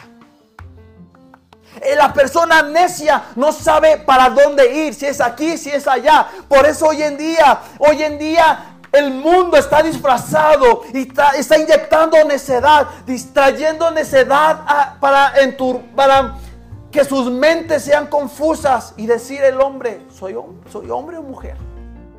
Eh, 1.81 1.95
la 1.97 2.13
persona 2.13 2.63
necia 2.63 3.23
no 3.37 3.53
sabe 3.53 3.99
para 3.99 4.29
dónde 4.31 4.87
ir, 4.87 4.95
si 4.95 5.07
es 5.07 5.21
aquí, 5.21 5.57
si 5.57 5.71
es 5.71 5.87
allá. 5.87 6.27
Por 6.49 6.67
eso 6.67 6.89
hoy 6.89 7.03
en 7.03 7.17
día, 7.17 7.61
hoy 7.79 8.03
en 8.03 8.19
día 8.19 8.71
el 8.93 9.13
mundo 9.13 9.57
está 9.57 9.83
disfrazado 9.83 10.83
y 10.93 11.09
está, 11.39 11.59
inyectando 11.59 12.25
necedad, 12.25 12.89
distrayendo 13.07 13.91
necedad 13.93 14.99
para, 14.99 15.35
para 15.95 16.35
que 16.91 17.05
sus 17.05 17.31
mentes 17.31 17.85
sean 17.85 18.09
confusas 18.09 18.95
y 18.97 19.07
decir 19.07 19.43
el 19.43 19.61
hombre, 19.61 20.05
¿soy, 20.11 20.37
soy 20.71 20.91
hombre 20.91 21.19
o 21.19 21.23
mujer? 21.23 21.57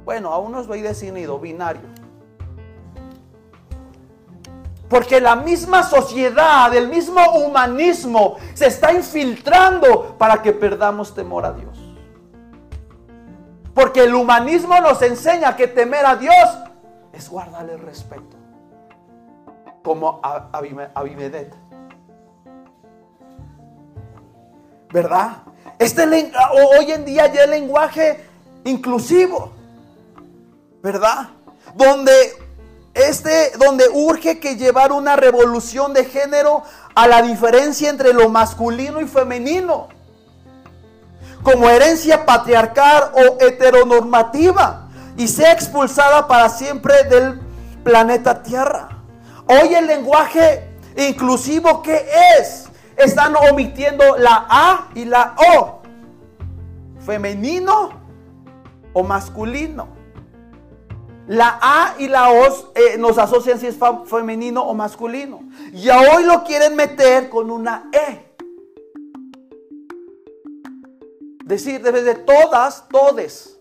Bueno, 0.06 0.32
aún 0.32 0.52
no 0.52 0.62
estoy 0.62 0.82
definido, 0.82 1.40
binario. 1.40 1.82
Porque 4.90 5.22
la 5.22 5.38
misma 5.38 5.84
sociedad, 5.84 6.74
el 6.76 6.90
mismo 6.90 7.22
humanismo 7.32 8.36
se 8.54 8.68
está 8.68 8.92
infiltrando 8.92 10.18
para 10.18 10.42
que 10.42 10.52
perdamos 10.52 11.14
temor 11.14 11.46
a 11.46 11.54
Dios. 11.54 11.80
Porque 13.74 14.04
el 14.04 14.14
humanismo 14.14 14.80
nos 14.82 15.02
enseña 15.02 15.56
que 15.56 15.68
temer 15.68 16.06
a 16.06 16.18
Dios 16.18 16.34
es 17.14 17.30
guardarle 17.30 17.78
respeto. 17.78 18.36
Como 19.82 20.20
Abimedet. 20.94 21.56
¿Verdad? 24.92 25.44
Este 25.80 26.04
hoy 26.04 26.92
en 26.92 27.06
día 27.06 27.28
ya 27.28 27.44
el 27.44 27.52
lenguaje 27.52 28.24
inclusivo, 28.64 29.52
¿verdad? 30.82 31.30
Donde 31.76 32.12
este 32.94 33.52
donde 33.58 33.86
urge 33.90 34.40
que 34.40 34.58
llevar 34.58 34.92
una 34.92 35.16
revolución 35.16 35.94
de 35.94 36.06
género 36.06 36.64
a 36.94 37.08
la 37.08 37.22
diferencia 37.22 37.90
entre 37.90 38.14
lo 38.14 38.30
masculino 38.30 39.02
y 39.02 39.08
femenino. 39.08 39.88
Como 41.42 41.68
herencia 41.70 42.26
patriarcal 42.26 43.12
o 43.14 43.38
heteronormativa 43.42 44.90
y 45.18 45.28
sea 45.28 45.54
expulsada 45.54 46.28
para 46.28 46.50
siempre 46.50 47.04
del 47.06 47.40
planeta 47.84 48.44
Tierra. 48.44 48.90
Hoy 49.48 49.74
el 49.74 49.88
lenguaje 49.88 50.70
inclusivo 50.96 51.82
¿qué 51.82 52.06
es? 52.40 52.71
Están 53.04 53.36
omitiendo 53.36 54.18
la 54.18 54.46
A 54.50 54.90
y 54.96 55.06
la 55.06 55.36
O. 55.56 55.82
Femenino 57.00 57.92
o 58.94 59.04
masculino. 59.04 59.88
La 61.28 61.60
A 61.62 61.96
y 61.98 62.08
la 62.08 62.32
O 62.32 62.72
eh, 62.76 62.98
nos 62.98 63.18
asocian 63.18 63.60
si 63.60 63.68
es 63.68 63.78
femenino 64.06 64.64
o 64.64 64.74
masculino. 64.74 65.44
Y 65.74 65.90
hoy 65.90 66.24
lo 66.26 66.44
quieren 66.44 66.76
meter 66.76 67.30
con 67.30 67.52
una 67.52 67.90
E. 67.94 68.32
Decir, 71.46 71.82
debe 71.82 72.04
de 72.04 72.16
todas, 72.16 72.88
todes. 72.90 73.60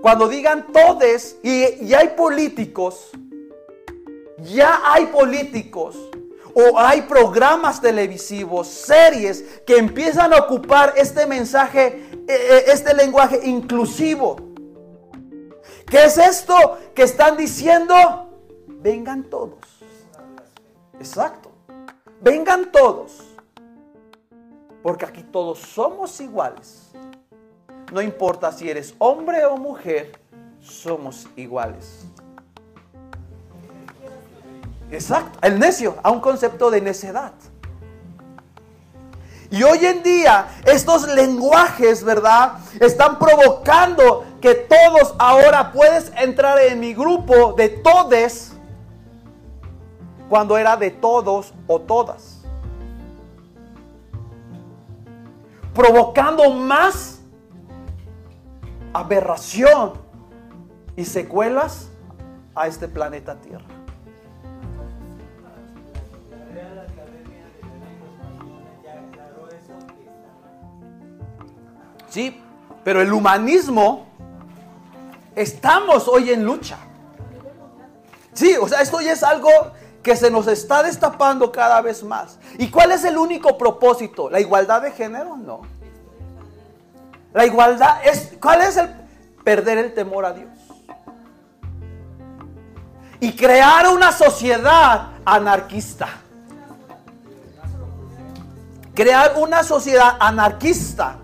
Cuando 0.00 0.28
digan 0.28 0.66
todes, 0.72 1.38
y 1.42 1.86
ya 1.86 2.00
hay 2.00 2.08
políticos, 2.08 3.10
ya 4.38 4.82
hay 4.84 5.06
políticos 5.06 5.96
o 6.54 6.78
hay 6.78 7.02
programas 7.02 7.80
televisivos, 7.80 8.68
series 8.68 9.42
que 9.66 9.76
empiezan 9.76 10.32
a 10.32 10.38
ocupar 10.38 10.94
este 10.96 11.26
mensaje, 11.26 12.08
eh, 12.12 12.26
eh, 12.28 12.64
este 12.68 12.94
lenguaje 12.94 13.40
inclusivo. 13.44 14.36
¿Qué 15.86 16.04
es 16.04 16.16
esto 16.16 16.78
que 16.94 17.02
están 17.02 17.36
diciendo? 17.36 18.30
Vengan 18.68 19.24
todos. 19.24 19.58
Exacto. 20.98 21.50
Vengan 22.20 22.70
todos. 22.70 23.22
Porque 24.82 25.04
aquí 25.04 25.22
todos 25.22 25.58
somos 25.58 26.20
iguales. 26.20 26.90
No 27.92 28.00
importa 28.00 28.52
si 28.52 28.68
eres 28.70 28.94
hombre 28.98 29.44
o 29.44 29.56
mujer, 29.56 30.18
somos 30.60 31.26
iguales. 31.36 32.06
Exacto, 34.94 35.38
el 35.42 35.58
necio, 35.58 35.96
a 36.02 36.10
un 36.10 36.20
concepto 36.20 36.70
de 36.70 36.80
necedad. 36.80 37.32
Y 39.50 39.62
hoy 39.62 39.84
en 39.84 40.02
día 40.02 40.48
estos 40.64 41.06
lenguajes, 41.08 42.02
¿verdad? 42.02 42.54
Están 42.80 43.18
provocando 43.18 44.24
que 44.40 44.54
todos 44.54 45.14
ahora 45.18 45.72
puedes 45.72 46.10
entrar 46.16 46.58
en 46.58 46.80
mi 46.80 46.94
grupo 46.94 47.52
de 47.52 47.68
todes 47.68 48.52
cuando 50.28 50.56
era 50.56 50.76
de 50.76 50.90
todos 50.90 51.52
o 51.66 51.80
todas. 51.80 52.34
provocando 55.74 56.50
más 56.50 57.20
aberración 58.92 59.94
y 60.96 61.04
secuelas 61.04 61.90
a 62.54 62.68
este 62.68 62.86
planeta 62.86 63.34
Tierra. 63.40 63.73
Sí, 72.14 72.40
pero 72.84 73.02
el 73.02 73.12
humanismo 73.12 74.06
estamos 75.34 76.06
hoy 76.06 76.30
en 76.30 76.44
lucha. 76.44 76.78
Sí, 78.32 78.54
o 78.56 78.68
sea, 78.68 78.82
esto 78.82 79.00
ya 79.00 79.14
es 79.14 79.24
algo 79.24 79.50
que 80.00 80.14
se 80.14 80.30
nos 80.30 80.46
está 80.46 80.84
destapando 80.84 81.50
cada 81.50 81.80
vez 81.80 82.04
más. 82.04 82.38
¿Y 82.56 82.70
cuál 82.70 82.92
es 82.92 83.02
el 83.02 83.18
único 83.18 83.58
propósito? 83.58 84.30
¿La 84.30 84.38
igualdad 84.38 84.82
de 84.82 84.92
género? 84.92 85.36
No. 85.36 85.62
La 87.32 87.46
igualdad 87.46 88.06
es, 88.06 88.34
¿cuál 88.40 88.62
es 88.62 88.76
el 88.76 88.90
perder 89.42 89.78
el 89.78 89.92
temor 89.92 90.24
a 90.24 90.34
Dios? 90.34 90.52
Y 93.18 93.34
crear 93.34 93.88
una 93.88 94.12
sociedad 94.12 95.08
anarquista. 95.24 96.10
Crear 98.94 99.34
una 99.36 99.64
sociedad 99.64 100.16
anarquista 100.20 101.18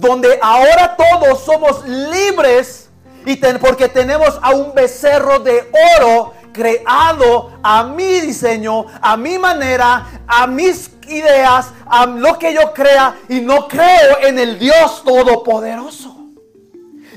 donde 0.00 0.38
ahora 0.40 0.96
todos 0.96 1.44
somos 1.44 1.86
libres 1.86 2.88
y 3.26 3.36
porque 3.36 3.88
tenemos 3.88 4.38
a 4.42 4.50
un 4.50 4.74
becerro 4.74 5.38
de 5.40 5.70
oro 5.98 6.32
creado 6.52 7.52
a 7.62 7.84
mi 7.84 8.20
diseño, 8.20 8.86
a 9.00 9.16
mi 9.16 9.38
manera, 9.38 10.22
a 10.26 10.46
mis 10.46 10.90
ideas, 11.06 11.70
a 11.86 12.06
lo 12.06 12.38
que 12.38 12.54
yo 12.54 12.72
crea 12.72 13.16
y 13.28 13.40
no 13.40 13.68
creo 13.68 14.18
en 14.22 14.38
el 14.38 14.58
Dios 14.58 15.02
todopoderoso. 15.04 16.16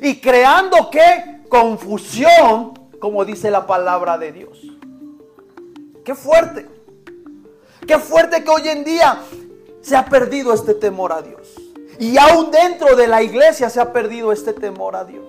Y 0.01 0.19
creando 0.19 0.89
qué? 0.89 1.41
Confusión, 1.47 2.73
como 2.99 3.23
dice 3.23 3.49
la 3.49 3.65
palabra 3.65 4.17
de 4.17 4.33
Dios. 4.33 4.59
Qué 6.03 6.15
fuerte. 6.15 6.67
Qué 7.87 7.97
fuerte 7.97 8.43
que 8.43 8.49
hoy 8.49 8.67
en 8.67 8.83
día 8.83 9.19
se 9.81 9.95
ha 9.95 10.05
perdido 10.05 10.53
este 10.53 10.73
temor 10.73 11.13
a 11.13 11.21
Dios. 11.21 11.52
Y 12.03 12.17
aún 12.17 12.51
dentro 12.51 12.97
de 12.97 13.07
la 13.07 13.23
iglesia 13.23 13.69
se 13.69 13.79
ha 13.79 13.93
perdido 13.93 14.33
este 14.33 14.51
temor 14.51 14.93
a 14.97 15.05
Dios. 15.05 15.25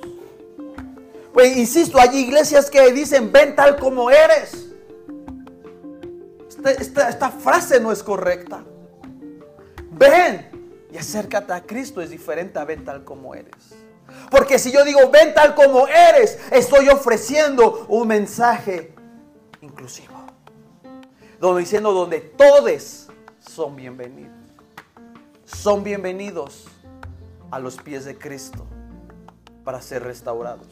Pues 1.32 1.56
insisto, 1.56 2.00
hay 2.00 2.18
iglesias 2.18 2.68
que 2.68 2.90
dicen, 2.90 3.30
ven 3.30 3.54
tal 3.54 3.76
como 3.76 4.10
eres. 4.10 4.70
Esta, 6.64 7.08
esta, 7.08 7.30
frase 7.30 7.78
no 7.78 7.92
es 7.92 8.02
correcta. 8.02 8.64
Ven 9.92 10.50
y 10.90 10.98
acércate 10.98 11.52
a 11.52 11.62
Cristo 11.62 12.02
es 12.02 12.10
diferente 12.10 12.58
a 12.58 12.64
ven 12.64 12.84
tal 12.84 13.04
como 13.04 13.36
eres. 13.36 13.76
Porque 14.28 14.58
si 14.58 14.72
yo 14.72 14.82
digo, 14.82 14.98
ven 15.12 15.32
tal 15.32 15.54
como 15.54 15.86
eres, 15.86 16.40
estoy 16.50 16.88
ofreciendo 16.88 17.86
un 17.86 18.08
mensaje 18.08 18.92
inclusivo. 19.60 20.24
Donde 21.38 21.60
diciendo 21.60 21.92
donde 21.92 22.18
todos 22.18 23.06
son 23.38 23.76
bienvenidos 23.76 24.43
son 25.54 25.84
bienvenidos 25.84 26.66
a 27.50 27.58
los 27.58 27.76
pies 27.76 28.04
de 28.04 28.18
Cristo 28.18 28.66
para 29.64 29.80
ser 29.80 30.02
restaurados. 30.02 30.66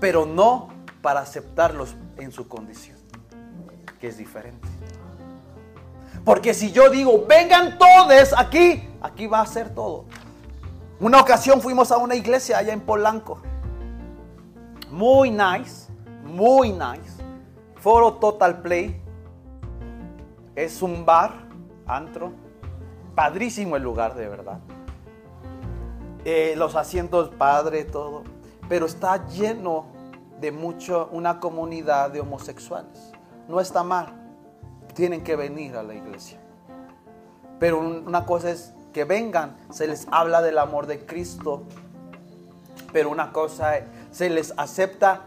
Pero 0.00 0.26
no 0.26 0.68
para 1.02 1.20
aceptarlos 1.20 1.94
en 2.16 2.32
su 2.32 2.48
condición, 2.48 2.96
que 4.00 4.08
es 4.08 4.18
diferente. 4.18 4.66
Porque 6.24 6.54
si 6.54 6.72
yo 6.72 6.90
digo, 6.90 7.26
vengan 7.28 7.78
todos 7.78 8.34
aquí, 8.36 8.88
aquí 9.02 9.26
va 9.26 9.42
a 9.42 9.46
ser 9.46 9.74
todo. 9.74 10.06
Una 10.98 11.20
ocasión 11.20 11.60
fuimos 11.60 11.92
a 11.92 11.98
una 11.98 12.14
iglesia 12.14 12.58
allá 12.58 12.72
en 12.72 12.80
Polanco. 12.80 13.40
Muy 14.90 15.30
nice, 15.30 15.92
muy 16.24 16.72
nice. 16.72 17.22
Foro 17.76 18.14
Total 18.14 18.62
Play. 18.62 19.00
Es 20.56 20.82
un 20.82 21.04
bar, 21.04 21.34
antro 21.86 22.43
Padrísimo 23.14 23.76
el 23.76 23.82
lugar, 23.82 24.14
de 24.14 24.28
verdad. 24.28 24.58
Eh, 26.24 26.54
los 26.56 26.74
asientos, 26.74 27.30
padre, 27.30 27.84
todo. 27.84 28.24
Pero 28.68 28.86
está 28.86 29.26
lleno 29.28 29.86
de 30.40 30.52
mucho, 30.52 31.08
una 31.12 31.38
comunidad 31.38 32.10
de 32.10 32.20
homosexuales. 32.20 33.12
No 33.48 33.60
está 33.60 33.82
mal. 33.82 34.14
Tienen 34.94 35.22
que 35.22 35.36
venir 35.36 35.76
a 35.76 35.82
la 35.82 35.94
iglesia. 35.94 36.38
Pero 37.58 37.78
una 37.78 38.24
cosa 38.24 38.50
es 38.50 38.72
que 38.92 39.04
vengan, 39.04 39.56
se 39.70 39.86
les 39.86 40.06
habla 40.10 40.40
del 40.42 40.58
amor 40.58 40.86
de 40.86 41.04
Cristo. 41.04 41.62
Pero 42.92 43.10
una 43.10 43.32
cosa, 43.32 43.80
se 44.10 44.30
les 44.30 44.54
acepta 44.56 45.22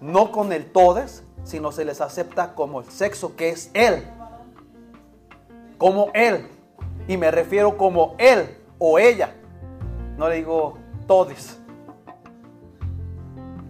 no 0.00 0.32
con 0.32 0.52
el 0.52 0.70
todes, 0.70 1.22
sino 1.44 1.72
se 1.72 1.84
les 1.84 2.00
acepta 2.00 2.54
como 2.54 2.80
el 2.80 2.90
sexo 2.90 3.36
que 3.36 3.50
es 3.50 3.70
Él. 3.74 4.02
Como 5.78 6.10
Él. 6.14 6.48
Y 7.08 7.16
me 7.16 7.30
refiero 7.30 7.76
como 7.76 8.14
él 8.18 8.58
o 8.78 8.98
ella. 8.98 9.34
No 10.16 10.28
le 10.28 10.36
digo 10.36 10.78
todos. 11.06 11.58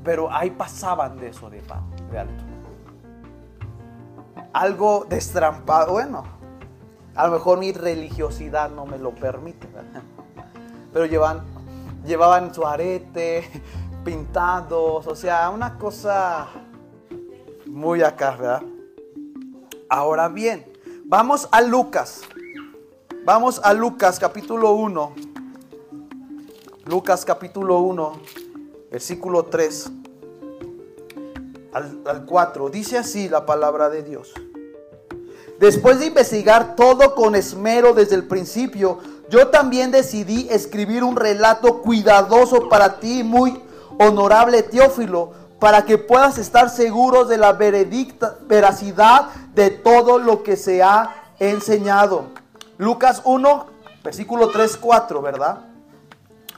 Pero 0.04 0.30
ahí 0.32 0.50
pasaban 0.50 1.18
de 1.18 1.28
eso 1.28 1.48
de, 1.48 1.62
de 2.10 2.18
alto. 2.18 2.44
Algo 4.52 5.06
destrampado. 5.08 5.92
Bueno, 5.92 6.24
a 7.14 7.26
lo 7.26 7.32
mejor 7.34 7.58
mi 7.58 7.72
religiosidad 7.72 8.70
no 8.70 8.86
me 8.86 8.98
lo 8.98 9.14
permite. 9.14 9.68
Pero 10.92 11.06
llevan, 11.06 11.42
llevaban 12.04 12.54
su 12.54 12.66
arete, 12.66 13.48
pintados. 14.04 15.06
O 15.06 15.14
sea, 15.14 15.50
una 15.50 15.78
cosa 15.78 16.48
muy 17.66 18.02
acá, 18.02 18.32
¿verdad? 18.32 18.62
Ahora 19.88 20.28
bien, 20.28 20.66
vamos 21.04 21.48
a 21.52 21.60
Lucas. 21.60 22.22
Vamos 23.24 23.60
a 23.62 23.72
Lucas 23.72 24.18
capítulo 24.18 24.72
1. 24.72 25.14
Lucas 26.86 27.24
capítulo 27.24 27.78
1, 27.78 28.20
versículo 28.90 29.44
3 29.44 29.92
al, 31.72 32.24
4. 32.26 32.68
Dice 32.70 32.98
así 32.98 33.28
la 33.28 33.46
palabra 33.46 33.88
de 33.90 34.02
Dios. 34.02 34.32
Después 35.60 36.00
de 36.00 36.06
investigar 36.06 36.74
todo 36.74 37.14
con 37.14 37.36
esmero 37.36 37.94
desde 37.94 38.16
el 38.16 38.26
principio, 38.26 38.98
yo 39.30 39.46
también 39.50 39.92
decidí 39.92 40.48
escribir 40.50 41.04
un 41.04 41.14
relato 41.14 41.80
cuidadoso 41.80 42.68
para 42.68 42.98
ti, 42.98 43.22
muy 43.22 43.62
honorable 44.00 44.64
Teófilo, 44.64 45.30
para 45.60 45.84
que 45.84 45.96
puedas 45.96 46.38
estar 46.38 46.70
seguros 46.70 47.28
de 47.28 47.38
la 47.38 47.52
veredicta, 47.52 48.36
veracidad 48.48 49.28
de 49.54 49.70
todo 49.70 50.18
lo 50.18 50.42
que 50.42 50.56
se 50.56 50.82
ha 50.82 51.34
enseñado 51.38 52.41
Lucas 52.82 53.22
1, 53.24 53.66
versículo 54.02 54.48
3, 54.48 54.76
4, 54.76 55.22
¿verdad? 55.22 55.58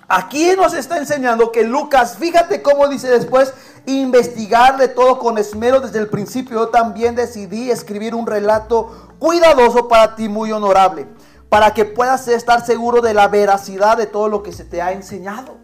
Aquí 0.09 0.53
nos 0.57 0.73
está 0.73 0.97
enseñando 0.97 1.53
que 1.53 1.65
Lucas, 1.65 2.17
fíjate 2.17 2.63
cómo 2.63 2.89
dice 2.89 3.09
después, 3.09 3.53
investigar 3.85 4.79
de 4.79 4.89
todo 4.89 5.19
con 5.19 5.37
esmero 5.37 5.81
desde 5.81 5.99
el 5.99 6.09
principio. 6.09 6.61
Yo 6.61 6.69
también 6.69 7.15
decidí 7.15 7.71
escribir 7.71 8.15
un 8.15 8.27
relato 8.27 9.11
cuidadoso 9.19 9.87
para 9.87 10.17
ti, 10.17 10.31
muy 10.31 10.51
honorable, 10.51 11.07
para 11.51 11.75
que 11.75 11.85
puedas 11.85 12.27
estar 12.27 12.65
seguro 12.65 13.03
de 13.03 13.13
la 13.13 13.29
veracidad 13.29 13.99
de 13.99 14.07
todo 14.07 14.29
lo 14.29 14.43
que 14.43 14.53
se 14.53 14.65
te 14.65 14.81
ha 14.81 14.93
enseñado. 14.93 15.59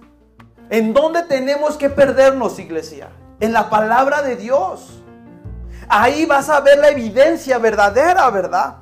¿En 0.69 0.93
dónde 0.93 1.23
tenemos 1.23 1.79
que 1.79 1.89
perdernos, 1.89 2.59
iglesia? 2.59 3.09
En 3.41 3.55
la 3.55 3.71
palabra 3.71 4.21
de 4.21 4.37
Dios. 4.37 5.03
Ahí 5.89 6.27
vas 6.27 6.51
a 6.51 6.61
ver 6.61 6.79
la 6.79 6.91
evidencia 6.91 7.57
verdadera, 7.57 8.29
¿verdad? 8.29 8.77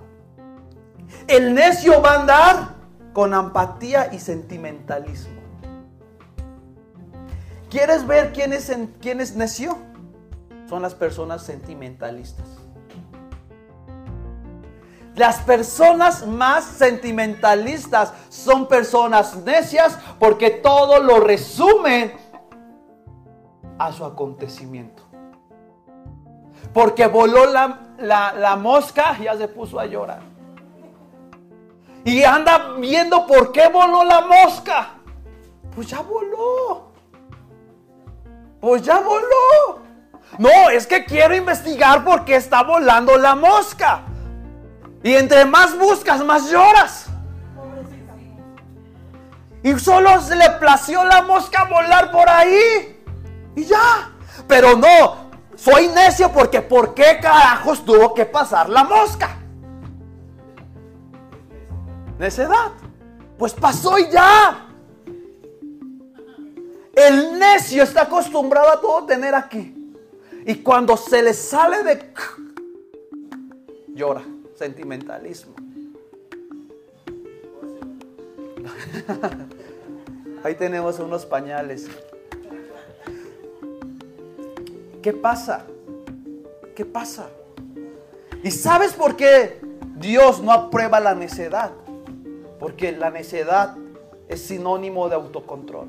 El 1.27 1.55
necio 1.55 2.01
va 2.03 2.13
a 2.13 2.21
andar 2.21 2.69
con 3.13 3.35
empatía 3.35 4.13
y 4.13 4.19
sentimentalismo. 4.19 5.39
¿Quieres 7.71 8.07
ver 8.07 8.33
quién 8.33 8.53
es, 8.53 8.75
quién 9.01 9.19
necio? 9.37 9.77
Son 10.69 10.83
las 10.83 10.95
personas 10.95 11.43
sentimentalistas. 11.43 12.47
Las 15.15 15.41
personas 15.41 16.27
más 16.27 16.65
sentimentalistas 16.65 18.13
son 18.29 18.69
personas 18.69 19.37
necias 19.37 19.99
porque 20.19 20.51
todo 20.51 21.03
lo 21.03 21.19
resumen 21.21 22.13
a 23.79 23.93
su 23.93 24.05
acontecimiento. 24.05 25.03
Porque 26.73 27.07
voló 27.07 27.47
la, 27.47 27.81
la, 27.99 28.33
la 28.33 28.57
mosca, 28.57 29.19
ya 29.19 29.37
se 29.37 29.49
puso 29.49 29.81
a 29.81 29.87
llorar. 29.87 30.21
Y 32.09 32.25
anda 32.25 32.73
viendo 32.79 33.27
por 33.27 33.53
qué 33.53 33.69
voló 33.69 34.03
la 34.03 34.23
mosca. 34.23 34.95
Pues 35.75 35.89
ya 35.89 36.01
voló. 36.01 36.91
Pues 38.63 38.81
ya 38.81 38.99
voló. 39.01 39.83
No, 40.39 40.71
es 40.71 40.87
que 40.87 41.05
quiero 41.05 41.37
investigar 41.37 42.03
por 42.07 42.25
qué 42.25 42.37
está 42.37 42.63
volando 42.63 43.19
la 43.19 43.35
mosca. 43.35 44.05
Y 45.03 45.17
entre 45.17 45.45
más 45.45 45.79
buscas, 45.79 46.25
más 46.25 46.51
lloras. 46.51 47.11
Y 49.63 49.79
solo 49.79 50.19
se 50.23 50.35
le 50.35 50.49
plació 50.53 51.05
la 51.05 51.21
mosca 51.21 51.65
volar 51.65 52.11
por 52.11 52.27
ahí. 52.27 53.05
Y 53.55 53.65
ya. 53.67 54.13
Pero 54.47 54.79
no, 54.79 55.29
soy 55.57 55.89
necio 55.89 56.33
porque 56.33 56.63
¿por 56.63 56.95
qué 56.95 57.19
carajos 57.21 57.85
tuvo 57.85 58.15
que 58.15 58.25
pasar 58.25 58.71
la 58.71 58.85
mosca? 58.85 59.38
Necedad. 62.19 62.73
Pues 63.39 63.55
pasó 63.55 63.99
y 63.99 64.11
ya. 64.11 64.67
El 66.95 67.39
necio 67.39 67.85
está 67.85 68.03
acostumbrado 68.03 68.71
a 68.71 68.81
todo 68.81 69.07
tener 69.07 69.35
aquí. 69.35 69.75
Y 70.45 70.57
cuando 70.57 70.97
se 70.97 71.23
le 71.23 71.33
sale 71.33 71.85
de... 71.85 72.13
Llora. 73.95 74.23
Sentimentalismo. 74.57 75.55
Ahí 80.43 80.57
tenemos 80.57 80.99
unos 80.99 81.25
pañales. 81.25 81.87
¿Qué 85.03 85.13
pasa? 85.13 85.65
¿Qué 86.75 86.85
pasa? 86.85 87.29
¿Y 88.43 88.51
sabes 88.51 88.95
por 88.95 89.15
qué 89.15 89.61
Dios 89.97 90.43
no 90.43 90.51
aprueba 90.53 90.99
la 90.99 91.15
necedad? 91.15 91.71
Porque 92.59 92.93
la 92.93 93.11
necedad 93.11 93.77
es 94.29 94.47
sinónimo 94.47 95.09
de 95.09 95.15
autocontrol. 95.15 95.89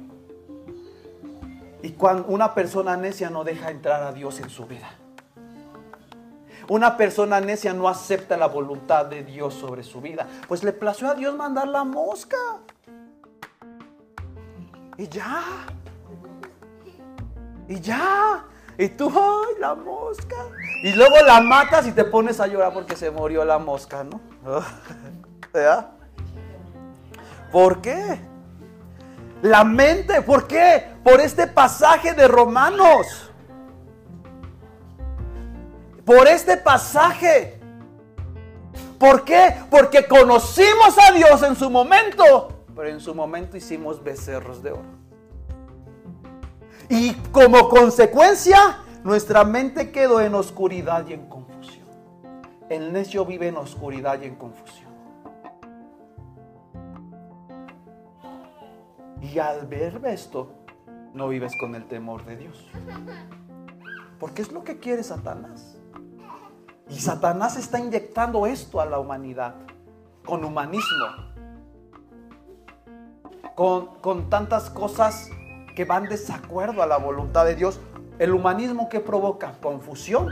Y 1.82 1.92
cuando 1.92 2.28
una 2.28 2.54
persona 2.54 2.98
necia 2.98 3.30
no 3.30 3.44
deja 3.44 3.72
entrar 3.72 4.04
a 4.04 4.12
Dios 4.12 4.40
en 4.40 4.50
su 4.50 4.66
vida. 4.66 4.90
Una 6.68 6.98
persona 6.98 7.42
necia 7.42 7.74
no 7.74 7.88
acepta 7.88 8.38
la 8.38 8.48
voluntad 8.48 9.06
de 9.06 9.24
Dios 9.24 9.56
sobre 9.56 9.84
su 9.84 10.02
vida. 10.02 10.28
Pues 10.48 10.64
le 10.64 10.72
plació 10.72 11.10
a 11.10 11.16
Dios 11.16 11.36
mandar 11.36 11.68
la 11.68 11.84
mosca. 11.84 12.38
Y 14.98 15.08
ya. 15.08 15.42
Y 17.68 17.80
ya. 17.80 18.46
Y 18.78 18.90
tú, 18.90 19.12
ay, 19.14 19.56
la 19.60 19.74
mosca. 19.74 20.36
Y 20.84 20.94
luego 20.94 21.16
la 21.26 21.42
matas 21.42 21.88
y 21.88 21.92
te 21.92 22.04
pones 22.04 22.40
a 22.40 22.48
llorar 22.48 22.74
porque 22.74 22.96
se 22.96 23.10
murió 23.10 23.44
la 23.44 23.58
mosca, 23.58 24.04
¿no? 24.04 24.22
¿Verdad? 25.54 25.99
¿Por 27.52 27.82
qué? 27.82 28.20
La 29.42 29.64
mente, 29.64 30.22
¿por 30.22 30.48
qué? 30.48 30.86
Por 31.04 31.22
este 31.22 31.48
pasaje 31.48 32.14
de 32.14 32.28
Romanos. 32.28 33.32
Por 36.06 36.28
este 36.28 36.58
pasaje. 36.58 37.60
¿Por 38.98 39.24
qué? 39.24 39.56
Porque 39.70 40.06
conocimos 40.08 40.98
a 41.08 41.12
Dios 41.14 41.42
en 41.44 41.56
su 41.56 41.70
momento 41.70 42.60
pero 42.80 42.92
en 42.92 43.02
su 43.02 43.14
momento 43.14 43.58
hicimos 43.58 44.02
becerros 44.02 44.64
de 44.64 44.72
oro. 44.72 44.86
Y 46.88 47.12
como 47.34 47.68
consecuencia, 47.68 48.86
nuestra 49.04 49.44
mente 49.44 49.92
quedó 49.92 50.22
en 50.22 50.34
oscuridad 50.34 51.06
y 51.06 51.12
en 51.12 51.28
confusión. 51.28 51.86
El 52.70 52.94
necio 52.94 53.26
vive 53.26 53.50
en 53.50 53.58
oscuridad 53.58 54.22
y 54.22 54.28
en 54.28 54.36
confusión. 54.36 54.89
Y 59.22 59.40
al 59.40 59.68
ver 59.68 60.02
esto, 60.06 60.52
no 61.14 61.28
vives 61.28 61.54
con 61.60 61.76
el 61.76 61.86
temor 61.88 62.26
de 62.26 62.38
Dios. 62.38 62.68
Porque 64.20 64.42
es 64.42 64.52
lo 64.52 64.64
que 64.64 64.80
quiere 64.80 65.04
Satanás. 65.04 65.78
Y 66.90 67.00
Satanás 67.00 67.58
está 67.58 67.80
inyectando 67.80 68.46
esto 68.48 68.82
a 68.82 68.86
la 68.86 69.00
humanidad 69.00 69.56
con 70.26 70.44
humanismo 70.44 71.30
con, 74.02 74.30
tantas 74.30 74.70
cosas 74.70 75.30
que 75.76 75.84
van 75.84 76.06
desacuerdo 76.06 76.82
a 76.82 76.88
la 76.88 76.98
voluntad 76.98 77.44
de 77.44 77.56
Dios. 77.56 77.82
El 78.18 78.34
humanismo 78.34 78.88
que 78.88 79.02
provoca 79.02 79.60
confusión 79.62 80.30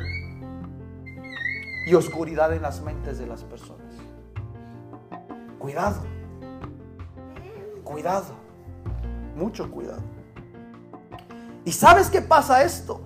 y 1.85 1.93
oscuridad 1.93 2.53
en 2.53 2.61
las 2.61 2.81
mentes 2.81 3.19
de 3.19 3.27
las 3.27 3.43
personas. 3.43 3.95
Cuidado, 5.59 5.97
cuidado, 7.83 8.33
mucho 9.37 9.71
cuidado. 9.71 10.01
¿Y 11.63 11.71
sabes 11.71 12.09
qué 12.09 12.21
pasa 12.21 12.63
esto? 12.63 13.01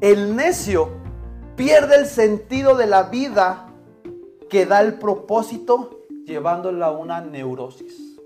El 0.00 0.36
necio 0.36 0.90
pierde 1.56 1.96
el 1.96 2.06
sentido 2.06 2.76
de 2.76 2.86
la 2.86 3.04
vida 3.04 3.68
que 4.50 4.66
da 4.66 4.80
el 4.80 4.94
propósito 4.94 6.06
llevándola 6.24 6.86
a 6.86 6.90
una 6.92 7.20
neurosis. 7.20 8.18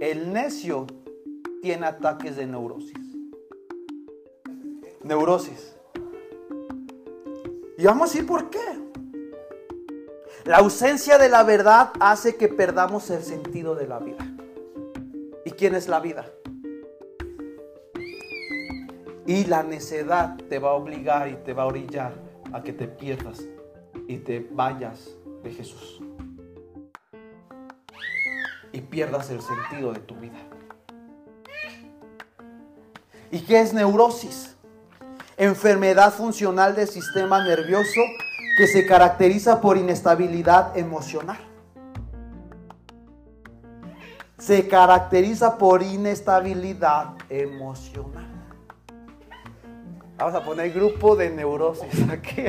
El 0.00 0.32
necio 0.32 0.86
tiene 1.62 1.86
ataques 1.86 2.36
de 2.36 2.46
neurosis. 2.46 2.98
Neurosis. 5.02 5.76
Y 7.78 7.84
vamos 7.84 8.10
a 8.10 8.12
decir 8.12 8.26
por 8.26 8.50
qué. 8.50 8.58
La 10.44 10.58
ausencia 10.58 11.18
de 11.18 11.28
la 11.28 11.42
verdad 11.42 11.92
hace 12.00 12.36
que 12.36 12.48
perdamos 12.48 13.10
el 13.10 13.22
sentido 13.22 13.74
de 13.74 13.86
la 13.86 13.98
vida. 13.98 14.35
¿Y 15.46 15.52
quién 15.52 15.76
es 15.76 15.86
la 15.86 16.00
vida? 16.00 16.26
Y 19.26 19.44
la 19.44 19.62
necedad 19.62 20.36
te 20.48 20.58
va 20.58 20.70
a 20.70 20.72
obligar 20.72 21.28
y 21.28 21.36
te 21.36 21.52
va 21.52 21.62
a 21.62 21.66
orillar 21.66 22.14
a 22.52 22.64
que 22.64 22.72
te 22.72 22.88
pierdas 22.88 23.44
y 24.08 24.16
te 24.16 24.44
vayas 24.50 25.08
de 25.44 25.52
Jesús 25.52 26.02
y 28.72 28.80
pierdas 28.80 29.30
el 29.30 29.40
sentido 29.40 29.92
de 29.92 30.00
tu 30.00 30.16
vida. 30.16 30.38
¿Y 33.30 33.38
qué 33.42 33.60
es 33.60 33.72
neurosis? 33.72 34.56
Enfermedad 35.36 36.12
funcional 36.12 36.74
del 36.74 36.88
sistema 36.88 37.44
nervioso 37.44 38.00
que 38.58 38.66
se 38.66 38.84
caracteriza 38.84 39.60
por 39.60 39.76
inestabilidad 39.76 40.76
emocional. 40.76 41.38
Se 44.38 44.68
caracteriza 44.68 45.56
por 45.56 45.82
inestabilidad 45.82 47.14
emocional. 47.30 48.26
Vamos 50.18 50.34
a 50.34 50.44
poner 50.44 50.72
grupo 50.72 51.16
de 51.16 51.30
neurosis 51.30 52.08
aquí. 52.10 52.44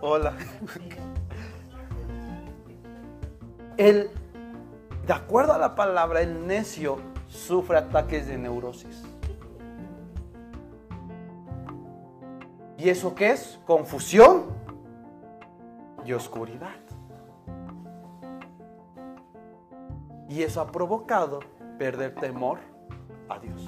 Hola. 0.00 0.32
El, 3.76 4.10
de 5.06 5.12
acuerdo 5.12 5.52
a 5.52 5.58
la 5.58 5.74
palabra, 5.74 6.20
el 6.20 6.46
necio 6.46 6.98
sufre 7.28 7.78
ataques 7.78 8.26
de 8.26 8.36
neurosis. 8.36 9.02
¿Y 12.82 12.90
eso 12.90 13.14
qué 13.14 13.30
es? 13.30 13.60
Confusión 13.64 14.46
y 16.04 16.12
oscuridad. 16.14 16.74
Y 20.28 20.42
eso 20.42 20.60
ha 20.60 20.66
provocado 20.66 21.38
perder 21.78 22.16
temor 22.16 22.58
a 23.28 23.38
Dios. 23.38 23.64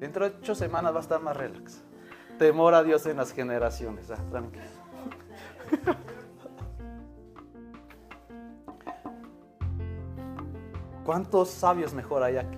Dentro 0.00 0.30
de 0.30 0.34
ocho 0.38 0.54
semanas 0.54 0.94
va 0.94 0.98
a 0.98 1.02
estar 1.02 1.20
más 1.20 1.36
relax. 1.36 1.84
Temor 2.38 2.72
a 2.72 2.82
Dios 2.82 3.04
en 3.04 3.18
las 3.18 3.32
generaciones. 3.32 4.10
Ah, 4.10 4.16
tranquilo. 4.30 4.64
¿Cuántos 11.04 11.50
sabios 11.50 11.92
mejor 11.92 12.22
hay 12.22 12.38
aquí? 12.38 12.56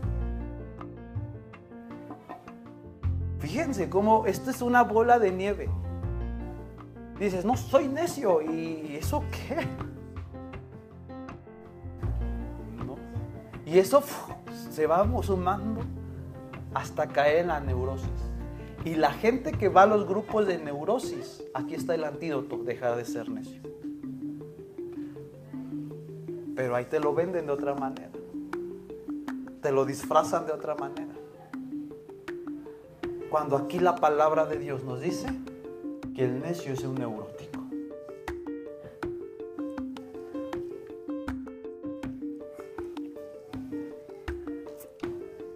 Fíjense 3.55 3.89
cómo 3.89 4.27
esto 4.27 4.51
es 4.51 4.63
una 4.63 4.83
bola 4.83 5.21
de 5.21 5.31
nieve. 5.31 5.69
Dices, 7.21 7.45
no 7.45 7.57
soy 7.57 7.87
necio. 7.87 8.43
¿Y 8.43 8.97
eso 8.97 9.23
qué? 9.31 9.65
Y 13.65 13.79
eso 13.79 14.03
se 14.73 14.89
va 14.89 15.09
sumando 15.23 15.83
hasta 16.75 17.07
caer 17.07 17.43
en 17.43 17.47
la 17.47 17.61
neurosis. 17.61 18.09
Y 18.85 18.97
la 18.97 19.13
gente 19.13 19.53
que 19.53 19.69
va 19.69 19.83
a 19.83 19.87
los 19.87 20.05
grupos 20.05 20.49
de 20.49 20.59
neurosis, 20.59 21.45
aquí 21.55 21.77
está 21.77 21.95
el 21.95 22.03
antídoto, 22.03 22.57
dejar 22.57 22.97
de 22.97 23.05
ser 23.05 23.29
necio. 23.29 23.63
Pero 26.57 26.75
ahí 26.75 26.87
te 26.87 26.99
lo 26.99 27.15
venden 27.15 27.47
de 27.47 27.53
otra 27.53 27.77
manera. 27.77 28.11
Te 29.63 29.71
lo 29.71 29.85
disfrazan 29.85 30.45
de 30.45 30.53
otra 30.53 30.75
manera. 30.75 31.14
Cuando 33.31 33.57
aquí 33.57 33.79
la 33.79 33.97
palabra 33.97 34.47
de 34.47 34.59
Dios 34.59 34.85
nos 34.85 35.01
dice 35.01 35.27
que 36.15 36.25
el 36.25 36.41
necio 36.41 36.73
es 36.73 36.85
un 36.85 36.95
neurótico. 36.95 37.61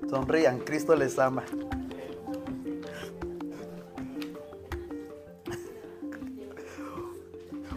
Sonrían, 0.09 0.61
Cristo 0.61 0.96
les 0.96 1.18
ama. 1.18 1.44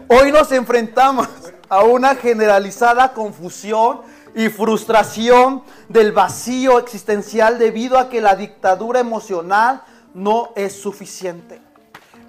Hoy 0.08 0.32
nos 0.32 0.52
enfrentamos 0.52 1.28
a 1.70 1.84
una 1.84 2.16
generalizada 2.16 3.14
confusión 3.14 4.02
y 4.36 4.50
frustración 4.50 5.64
del 5.90 6.12
vacío 6.12 6.80
existencial 6.80 7.60
debido 7.60 7.98
a 7.98 8.10
que 8.10 8.22
la 8.22 8.36
dictadura 8.36 9.00
emocional 9.00 9.84
no 10.14 10.52
es 10.56 10.74
suficiente. 10.74 11.62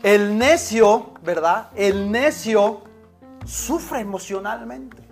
El 0.03 0.37
necio, 0.37 1.13
¿verdad? 1.23 1.71
El 1.77 2.11
necio 2.11 2.83
sufre 3.45 4.01
emocionalmente. 4.01 5.03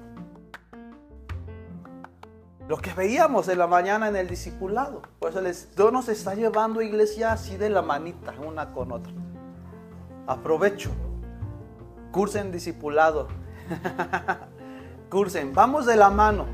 Lo 2.69 2.77
que 2.77 2.93
veíamos 2.93 3.49
en 3.49 3.59
la 3.59 3.67
mañana 3.67 4.09
en 4.09 4.17
el 4.17 4.29
discipulado. 4.29 5.03
Por 5.19 5.31
eso 5.31 5.41
Dios 5.41 5.93
nos 5.93 6.09
está 6.09 6.35
llevando 6.35 6.83
iglesia 6.83 7.33
así 7.33 7.57
de 7.57 7.71
la 7.71 7.83
manita, 7.83 8.33
una 8.47 8.73
con 8.73 8.93
otra. 8.93 9.13
Aprovecho. 10.27 10.91
Cursen 12.13 12.53
discipulado. 12.53 13.29
cursen. 15.11 15.53
Vamos 15.53 15.85
de 15.85 15.97
la 15.97 16.09
mano. 16.09 16.47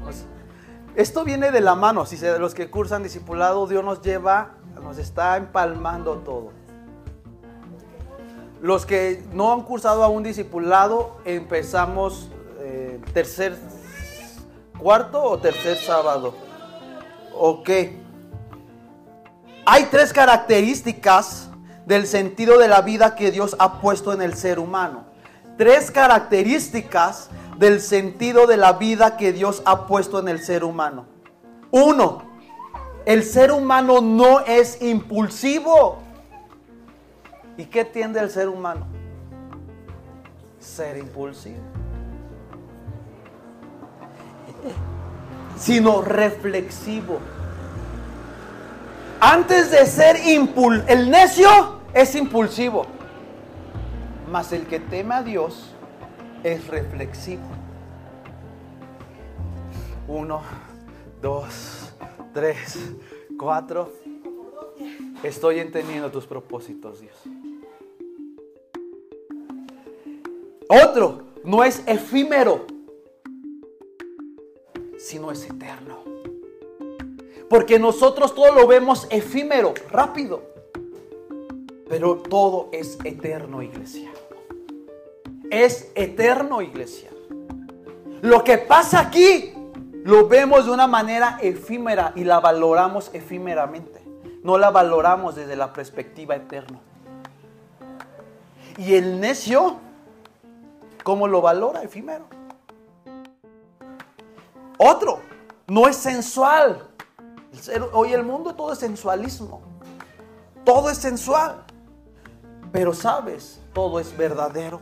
Esto 0.96 1.24
viene 1.24 1.52
de 1.52 1.60
la 1.60 1.74
mano. 1.74 2.06
Si 2.06 2.18
los 2.38 2.54
que 2.54 2.70
cursan 2.70 3.02
discipulado, 3.02 3.66
Dios 3.66 3.84
nos 3.84 4.00
lleva, 4.00 4.54
nos 4.82 4.98
está 4.98 5.36
empalmando 5.36 6.16
todo. 6.18 6.50
Los 8.60 8.86
que 8.86 9.22
no 9.32 9.52
han 9.52 9.62
cursado 9.62 10.02
a 10.02 10.08
un 10.08 10.22
discipulado, 10.22 11.18
empezamos 11.24 12.30
eh, 12.58 13.00
tercer, 13.12 13.56
cuarto 14.78 15.22
o 15.22 15.38
tercer 15.38 15.76
sábado. 15.76 16.34
Ok. 17.38 17.70
Hay 19.66 19.84
tres 19.90 20.12
características 20.12 21.50
del 21.84 22.06
sentido 22.06 22.58
de 22.58 22.68
la 22.68 22.80
vida 22.80 23.14
que 23.14 23.30
Dios 23.30 23.54
ha 23.58 23.80
puesto 23.80 24.12
en 24.12 24.22
el 24.22 24.34
ser 24.34 24.58
humano. 24.58 25.05
Tres 25.56 25.90
características 25.90 27.30
del 27.58 27.80
sentido 27.80 28.46
de 28.46 28.56
la 28.56 28.74
vida 28.74 29.16
que 29.16 29.32
Dios 29.32 29.62
ha 29.64 29.86
puesto 29.86 30.18
en 30.18 30.28
el 30.28 30.40
ser 30.40 30.64
humano. 30.64 31.06
Uno, 31.70 32.22
el 33.06 33.22
ser 33.24 33.52
humano 33.52 34.00
no 34.00 34.40
es 34.40 34.82
impulsivo. 34.82 35.98
¿Y 37.56 37.64
qué 37.66 37.84
tiende 37.84 38.20
el 38.20 38.30
ser 38.30 38.48
humano? 38.48 38.86
Ser 40.58 40.98
impulsivo. 40.98 41.60
Sino 45.56 46.02
reflexivo. 46.02 47.18
Antes 49.20 49.70
de 49.70 49.86
ser 49.86 50.26
impul 50.26 50.84
el 50.86 51.10
necio 51.10 51.80
es 51.94 52.14
impulsivo. 52.14 52.95
Mas 54.30 54.52
el 54.52 54.66
que 54.66 54.80
teme 54.80 55.14
a 55.14 55.22
Dios 55.22 55.72
es 56.42 56.66
reflexivo. 56.66 57.44
Uno, 60.08 60.42
dos, 61.20 61.92
tres, 62.32 62.78
cuatro. 63.38 63.92
Estoy 65.22 65.60
entendiendo 65.60 66.10
tus 66.10 66.26
propósitos, 66.26 67.00
Dios. 67.00 67.16
Otro, 70.68 71.22
no 71.44 71.62
es 71.62 71.82
efímero, 71.86 72.66
sino 74.98 75.30
es 75.30 75.44
eterno. 75.44 75.98
Porque 77.48 77.78
nosotros 77.78 78.34
todo 78.34 78.52
lo 78.52 78.66
vemos 78.66 79.06
efímero, 79.10 79.72
rápido. 79.90 80.42
Pero 81.88 82.16
todo 82.16 82.68
es 82.72 82.98
eterno, 83.04 83.62
iglesia. 83.62 84.10
Es 85.50 85.90
eterno, 85.94 86.62
iglesia. 86.62 87.10
Lo 88.22 88.44
que 88.44 88.58
pasa 88.58 89.00
aquí 89.00 89.54
lo 90.04 90.28
vemos 90.28 90.66
de 90.66 90.72
una 90.72 90.86
manera 90.86 91.38
efímera 91.40 92.12
y 92.14 92.24
la 92.24 92.40
valoramos 92.40 93.10
efímeramente. 93.12 94.02
No 94.42 94.58
la 94.58 94.70
valoramos 94.70 95.34
desde 95.34 95.56
la 95.56 95.72
perspectiva 95.72 96.36
eterna. 96.36 96.78
Y 98.78 98.94
el 98.94 99.20
necio 99.20 99.80
¿Cómo 101.06 101.28
lo 101.28 101.40
valora 101.40 101.84
efímero? 101.84 102.24
Otro, 104.76 105.20
no 105.68 105.86
es 105.86 105.94
sensual. 105.94 106.88
Hoy 107.92 108.12
el 108.12 108.24
mundo 108.24 108.56
todo 108.56 108.72
es 108.72 108.80
sensualismo. 108.80 109.62
Todo 110.64 110.90
es 110.90 110.98
sensual. 110.98 111.62
Pero 112.72 112.92
sabes, 112.92 113.60
todo 113.72 114.00
es 114.00 114.16
verdadero. 114.16 114.80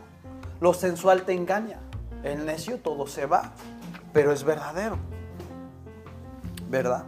Lo 0.64 0.72
sensual 0.72 1.24
te 1.24 1.34
engaña. 1.34 1.78
El 2.22 2.46
necio 2.46 2.78
todo 2.78 3.06
se 3.06 3.26
va. 3.26 3.52
Pero 4.14 4.32
es 4.32 4.44
verdadero. 4.44 4.96
¿Verdad? 6.70 7.04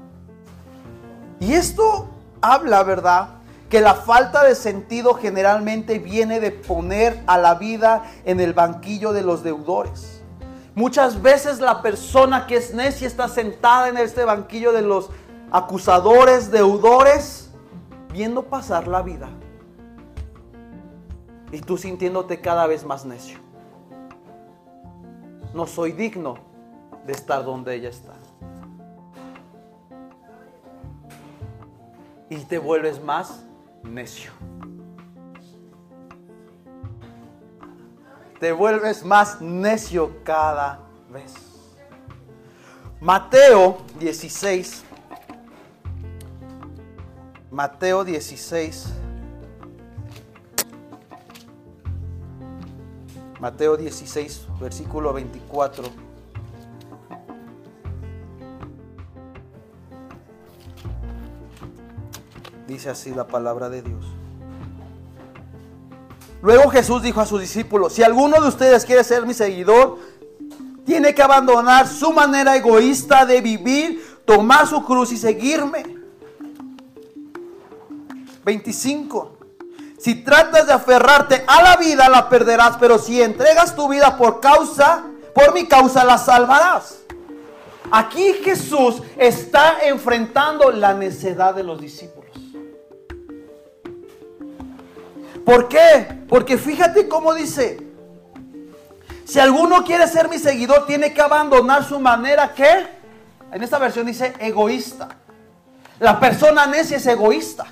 Y 1.41 1.55
esto 1.55 2.07
habla, 2.43 2.83
¿verdad? 2.83 3.29
que 3.71 3.81
la 3.81 3.95
falta 3.95 4.45
de 4.45 4.55
sentido 4.55 5.15
generalmente 5.15 5.99
viene 5.99 6.39
de 6.39 6.51
poner 6.51 7.23
a 7.27 7.39
la 7.39 7.55
vida 7.55 8.05
en 8.27 8.41
el 8.41 8.53
banquillo 8.53 9.15
de 9.15 9.23
los 9.23 9.43
deudores. 9.43 10.21
Muchas 10.75 11.23
veces 11.23 11.59
la 11.59 11.81
persona 11.81 12.47
que 12.47 12.57
es 12.57 12.75
necia 12.75 13.07
está 13.07 13.27
sentada 13.27 13.89
en 13.89 13.97
este 13.97 14.27
banquillo 14.27 14.71
de 14.73 14.83
los 14.83 15.09
acusadores, 15.51 16.51
deudores, 16.51 17.49
viendo 18.13 18.43
pasar 18.43 18.87
la 18.87 19.01
vida. 19.01 19.31
Y 21.51 21.63
tú 21.63 21.79
sintiéndote 21.79 22.43
cada 22.43 22.67
vez 22.67 22.85
más 22.85 23.07
necio. 23.07 23.46
No 25.57 25.67
soy 25.67 25.93
digno 25.93 26.37
de 27.07 27.15
estar 27.15 27.43
donde 27.43 27.75
ella 27.75 27.89
está. 27.89 28.13
Y 32.29 32.37
te 32.45 32.59
vuelves 32.59 33.03
más 33.03 33.43
necio. 33.83 34.33
Te 38.39 38.53
vuelves 38.53 39.03
más 39.03 39.41
necio 39.41 40.23
cada 40.25 40.81
vez. 41.11 41.33
Mateo 43.01 43.79
16. 43.99 44.85
Mateo 47.51 48.05
16. 48.05 49.06
Mateo 53.41 53.77
16, 53.77 54.47
versículo 54.61 55.13
24. 55.13 55.85
Dice 62.67 62.91
así 62.91 63.15
la 63.15 63.27
palabra 63.27 63.69
de 63.69 63.83
Dios. 63.83 64.05
Luego 66.43 66.71
Jesús 66.71 67.03
dijo 67.03 67.21
a 67.21 67.27
sus 67.27 67.41
discípulos, 67.41 67.93
si 67.93 68.03
alguno 68.03 68.41
de 68.41 68.49
ustedes 68.49 68.85
quiere 68.85 69.05
ser 69.05 69.27
mi 69.27 69.35
seguidor, 69.35 69.99
tiene 70.85 71.15
que 71.15 71.23
abandonar 71.23 71.89
su 71.89 72.13
manera 72.13 72.57
egoísta 72.57 73.27
de 73.27 73.41
vivir, 73.41 74.21
tomar 74.25 74.67
su 74.67 74.85
cruz 74.85 75.13
y 75.13 75.17
seguirme. 75.17 75.97
25. 78.45 79.36
Si 80.07 80.15
tratas 80.15 80.69
de 80.69 80.73
aferrarte 80.73 81.43
a 81.49 81.63
la 81.65 81.77
vida, 81.79 82.09
la 82.09 82.29
perderás, 82.29 82.77
pero 82.79 82.97
si 82.97 83.21
entregas 83.21 83.75
tu 83.75 83.89
vida 83.89 84.17
por 84.17 84.39
causa, 84.39 85.03
por 85.35 85.53
mi 85.53 85.67
causa, 85.67 86.05
la 86.05 86.17
salvarás. 86.17 86.99
Aquí 87.91 88.35
Jesús 88.35 89.03
está 89.17 89.79
enfrentando 89.83 90.71
la 90.71 90.95
necedad 90.95 91.57
de 91.57 91.65
los 91.65 91.81
discípulos. 91.81 92.31
¿Por 95.45 95.67
qué? 95.67 96.23
Porque 96.29 96.57
fíjate 96.57 97.09
cómo 97.09 97.35
dice, 97.35 97.85
si 99.25 99.41
alguno 99.41 99.83
quiere 99.83 100.07
ser 100.07 100.29
mi 100.29 100.39
seguidor, 100.39 100.87
tiene 100.87 101.13
que 101.13 101.21
abandonar 101.21 101.83
su 101.83 101.99
manera 101.99 102.55
que, 102.55 102.87
en 103.51 103.61
esta 103.61 103.81
versión 103.81 104.07
dice 104.07 104.35
egoísta. 104.39 105.09
La 105.99 106.21
persona 106.21 106.65
necia 106.65 106.99
es 106.99 107.07
egoísta. 107.09 107.67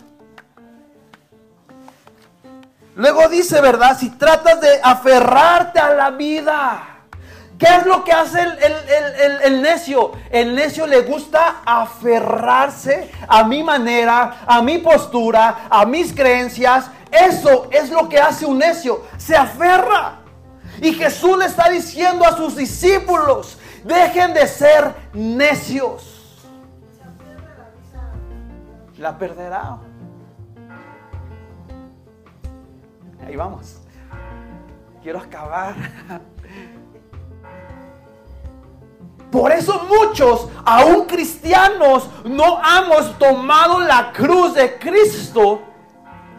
Luego 2.97 3.29
dice, 3.29 3.61
¿verdad? 3.61 3.99
Si 3.99 4.11
tratas 4.11 4.61
de 4.61 4.81
aferrarte 4.83 5.81
a 5.81 5.95
la 5.95 6.11
vida. 6.11 6.91
¿Qué 7.59 7.67
es 7.67 7.87
lo 7.87 8.03
que 8.03 8.13
hace 8.13 8.41
el, 9.45 9.63
necio? 9.63 10.11
El 10.31 10.57
necio 10.57 10.87
le 10.89 11.03
gusta 11.03 11.63
aferrarse 11.65 13.13
a 13.29 13.45
mi 13.45 13.63
manera, 13.63 14.39
a 14.45 14.61
mi 14.61 14.79
postura, 14.79 15.69
a 15.71 15.87
mis 15.87 16.13
creencias 16.13 16.91
eso 17.15 17.69
es 17.71 17.91
lo 17.91 18.09
que 18.09 18.19
hace 18.19 18.45
un 18.45 18.59
necio, 18.59 19.03
se 19.17 19.37
aferra. 19.37 20.17
Y 20.81 20.93
Jesús 20.95 21.39
le 21.39 21.47
está 21.47 21.69
diciendo 21.69 22.25
a 22.25 22.37
sus 22.37 22.57
discípulos, 22.57 23.59
dejen 23.85 24.35
de 24.35 24.47
ser 24.49 24.95
necios. 25.13 26.11
la 28.99 29.19
perderá. 29.19 29.79
Ahí 33.27 33.37
vamos. 33.37 33.81
Quiero 35.03 35.19
acabar. 35.19 35.75
Por 39.31 39.51
eso 39.51 39.87
muchos, 39.89 40.49
aún 40.65 41.07
cristianos, 41.07 42.09
no 42.25 42.61
hemos 42.63 43.19
tomado 43.19 43.81
la 43.81 44.13
cruz 44.13 44.55
de 44.55 44.79
Cristo 44.79 45.61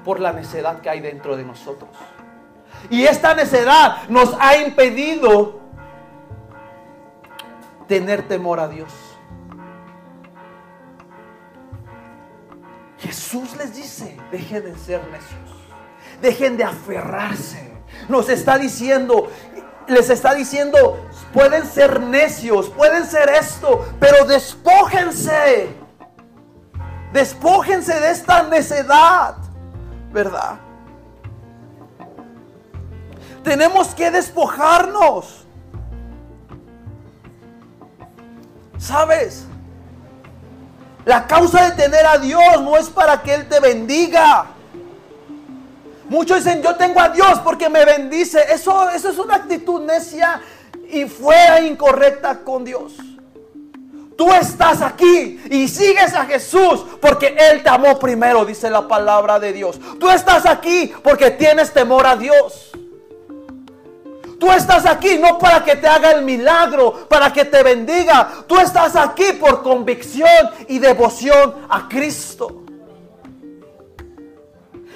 por 0.06 0.20
la 0.22 0.32
necedad 0.32 0.80
que 0.80 0.90
hay 0.90 1.02
dentro 1.02 1.36
de 1.36 1.44
nosotros. 1.44 1.90
Y 2.90 3.04
esta 3.04 3.34
necedad 3.34 4.08
nos 4.08 4.34
ha 4.40 4.58
impedido 4.58 5.60
tener 7.88 8.28
temor 8.28 8.60
a 8.60 8.68
Dios. 8.68 8.94
Jesús 13.00 13.56
les 13.58 13.76
dice, 13.76 14.18
dejen 14.32 14.64
de 14.64 14.76
ser 14.76 15.02
necios, 15.12 15.55
dejen 16.22 16.58
de 16.58 16.64
aferrarse. 16.64 17.72
Nos 18.08 18.30
está 18.30 18.58
diciendo, 18.58 19.30
les 19.88 20.10
está 20.10 20.34
diciendo, 20.34 21.00
pueden 21.34 21.66
ser 21.66 22.02
necios, 22.02 22.70
pueden 22.70 23.06
ser 23.06 23.30
esto, 23.30 23.86
pero 24.00 24.26
despójense. 24.26 25.70
Despójense 27.14 28.00
de 28.00 28.12
esta 28.12 28.44
necedad, 28.44 29.36
¿verdad? 30.12 30.60
Tenemos 33.44 33.94
que 33.96 34.12
despojarnos. 34.12 35.46
¿Sabes? 38.78 39.46
La 41.06 41.28
causa 41.28 41.70
de 41.70 41.72
tener 41.84 42.06
a 42.06 42.18
Dios 42.18 42.62
no 42.62 42.76
es 42.76 42.90
para 42.90 43.22
que 43.22 43.36
Él 43.36 43.48
te 43.48 43.60
bendiga. 43.60 44.48
Muchos 46.10 46.44
dicen, 46.44 46.62
yo 46.62 46.76
tengo 46.76 47.00
a 47.00 47.10
Dios 47.10 47.40
porque 47.44 47.70
me 47.70 47.84
bendice. 47.86 48.40
Eso, 48.52 48.90
eso 48.92 49.10
es 49.10 49.18
una 49.18 49.36
actitud 49.36 49.82
necia 49.82 50.42
y 50.90 51.06
fuera 51.06 51.62
incorrecta 51.62 52.40
con 52.40 52.64
Dios. 52.64 52.94
Tú 54.18 54.32
estás 54.32 54.82
aquí 54.82 55.42
y 55.50 55.68
sigues 55.68 56.14
a 56.14 56.26
Jesús 56.26 56.86
porque 57.02 57.36
Él 57.38 57.64
te 57.64 57.70
amó 57.70 58.00
primero, 58.00 58.46
dice 58.46 58.70
la 58.70 58.88
palabra 58.88 59.40
de 59.40 59.52
Dios. 59.52 59.80
Tú 60.00 60.10
estás 60.10 60.46
aquí 60.46 60.94
porque 61.04 61.32
tienes 61.32 61.74
temor 61.74 62.06
a 62.08 62.16
Dios. 62.16 62.72
Tú 64.40 64.52
estás 64.52 64.86
aquí 64.86 65.18
no 65.18 65.38
para 65.38 65.64
que 65.64 65.76
te 65.76 65.88
haga 65.88 66.12
el 66.12 66.24
milagro, 66.24 67.08
para 67.10 67.34
que 67.34 67.46
te 67.46 67.64
bendiga. 67.64 68.30
Tú 68.48 68.58
estás 68.58 68.96
aquí 68.96 69.34
por 69.40 69.64
convicción 69.64 70.50
y 70.68 70.80
devoción 70.80 71.56
a 71.70 71.90
Cristo. 71.90 72.65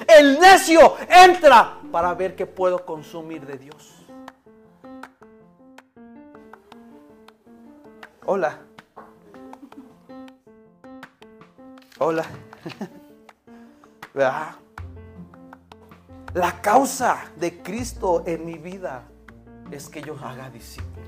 El 0.09 0.39
necio 0.39 0.95
entra 1.07 1.77
para 1.91 2.15
ver 2.15 2.35
qué 2.35 2.47
puedo 2.47 2.83
consumir 2.83 3.45
de 3.45 3.57
Dios. 3.59 4.05
Hola. 8.25 8.57
Hola. 11.99 12.25
La 16.33 16.61
causa 16.61 17.25
de 17.35 17.61
Cristo 17.61 18.23
en 18.25 18.45
mi 18.45 18.57
vida 18.57 19.03
es 19.71 19.89
que 19.89 20.01
yo 20.01 20.17
haga 20.21 20.49
discípulos. 20.49 21.07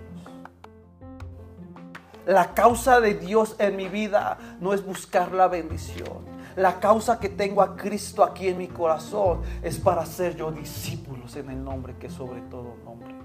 La 2.28 2.54
causa 2.54 3.02
de 3.02 3.16
Dios 3.16 3.56
en 3.58 3.76
mi 3.76 3.90
vida 3.90 4.38
no 4.60 4.74
es 4.74 4.86
buscar 4.86 5.32
la 5.32 5.48
bendición. 5.48 6.31
La 6.56 6.80
causa 6.80 7.20
que 7.20 7.30
tengo 7.30 7.62
a 7.62 7.76
Cristo 7.76 8.24
aquí 8.24 8.48
en 8.48 8.58
mi 8.58 8.68
corazón 8.68 9.42
es 9.62 9.78
para 9.78 10.06
ser 10.06 10.36
yo 10.36 10.52
discípulos 10.52 11.36
en 11.36 11.50
el 11.50 11.64
nombre 11.64 11.96
que 11.98 12.10
sobre 12.10 12.42
todo 12.42 12.76
nombre. 12.84 13.16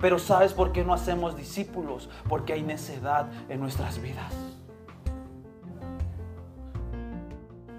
Pero 0.00 0.18
¿sabes 0.18 0.52
por 0.52 0.72
qué 0.72 0.84
no 0.84 0.94
hacemos 0.94 1.36
discípulos? 1.36 2.08
Porque 2.28 2.52
hay 2.52 2.62
necedad 2.62 3.30
en 3.48 3.60
nuestras 3.60 4.00
vidas. 4.00 4.32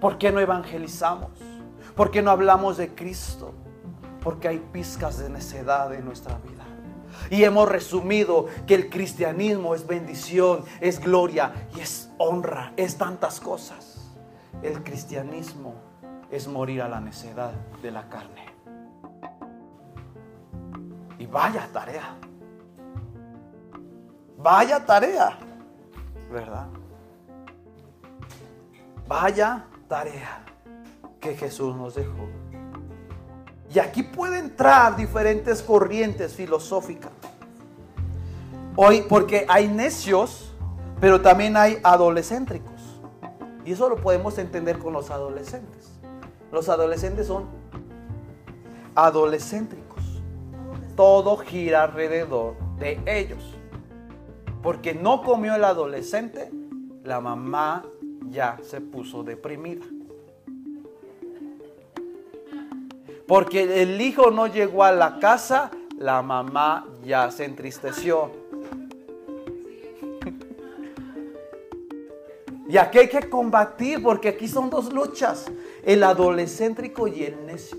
¿Por 0.00 0.18
qué 0.18 0.30
no 0.30 0.40
evangelizamos? 0.40 1.30
¿Por 1.96 2.10
qué 2.10 2.22
no 2.22 2.30
hablamos 2.30 2.76
de 2.76 2.94
Cristo? 2.94 3.52
Porque 4.22 4.48
hay 4.48 4.58
pizcas 4.58 5.18
de 5.18 5.28
necedad 5.28 5.92
en 5.92 6.04
nuestra 6.04 6.38
vida. 6.38 6.64
Y 7.30 7.42
hemos 7.42 7.68
resumido 7.68 8.46
que 8.66 8.74
el 8.74 8.90
cristianismo 8.90 9.74
es 9.74 9.86
bendición, 9.86 10.64
es 10.80 11.00
gloria 11.00 11.68
y 11.76 11.80
es 11.80 12.10
honra, 12.18 12.72
es 12.76 12.96
tantas 12.96 13.40
cosas. 13.40 13.87
El 14.62 14.82
cristianismo 14.82 15.74
es 16.30 16.48
morir 16.48 16.82
a 16.82 16.88
la 16.88 17.00
necedad 17.00 17.52
de 17.80 17.90
la 17.90 18.08
carne. 18.08 18.44
Y 21.18 21.26
vaya 21.26 21.68
tarea. 21.72 22.16
Vaya 24.36 24.84
tarea. 24.84 25.38
¿Verdad? 26.30 26.66
Vaya 29.06 29.64
tarea 29.88 30.44
que 31.20 31.34
Jesús 31.34 31.74
nos 31.76 31.94
dejó. 31.94 32.28
Y 33.72 33.78
aquí 33.78 34.02
puede 34.02 34.38
entrar 34.38 34.96
diferentes 34.96 35.62
corrientes 35.62 36.34
filosóficas. 36.34 37.12
Hoy, 38.76 39.04
porque 39.08 39.44
hay 39.48 39.68
necios, 39.68 40.52
pero 41.00 41.20
también 41.20 41.56
hay 41.56 41.78
adolescéntricos. 41.82 42.67
Y 43.68 43.72
eso 43.72 43.90
lo 43.90 43.96
podemos 43.96 44.38
entender 44.38 44.78
con 44.78 44.94
los 44.94 45.10
adolescentes. 45.10 45.90
Los 46.50 46.70
adolescentes 46.70 47.26
son 47.26 47.44
adolescéntricos. 48.94 50.22
Todo 50.96 51.36
gira 51.36 51.82
alrededor 51.82 52.54
de 52.78 52.98
ellos. 53.04 53.58
Porque 54.62 54.94
no 54.94 55.22
comió 55.22 55.54
el 55.54 55.64
adolescente, 55.64 56.50
la 57.04 57.20
mamá 57.20 57.84
ya 58.30 58.56
se 58.62 58.80
puso 58.80 59.22
deprimida. 59.22 59.84
Porque 63.26 63.82
el 63.82 64.00
hijo 64.00 64.30
no 64.30 64.46
llegó 64.46 64.82
a 64.82 64.92
la 64.92 65.18
casa, 65.18 65.70
la 65.98 66.22
mamá 66.22 66.86
ya 67.04 67.30
se 67.30 67.44
entristeció. 67.44 68.30
Y 72.68 72.76
aquí 72.76 72.98
hay 72.98 73.08
que 73.08 73.30
combatir 73.30 74.02
porque 74.02 74.28
aquí 74.28 74.46
son 74.46 74.68
dos 74.68 74.92
luchas, 74.92 75.46
el 75.82 76.04
adolescéntrico 76.04 77.08
y 77.08 77.24
el 77.24 77.46
necio. 77.46 77.78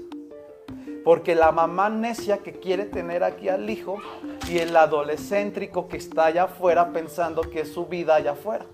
Porque 1.05 1.35
la 1.35 1.51
mamá 1.51 1.89
necia 1.89 2.39
que 2.39 2.53
quiere 2.53 2.85
tener 2.85 3.23
aquí 3.23 3.49
al 3.49 3.69
hijo 3.69 3.99
y 4.49 4.57
el 4.57 4.75
adolescéntrico 4.75 5.87
que 5.87 5.97
está 5.97 6.25
allá 6.25 6.45
afuera 6.45 6.91
pensando 6.91 7.41
que 7.41 7.61
es 7.61 7.71
su 7.71 7.85
vida 7.85 8.15
allá 8.15 8.31
afuera. 8.31 8.65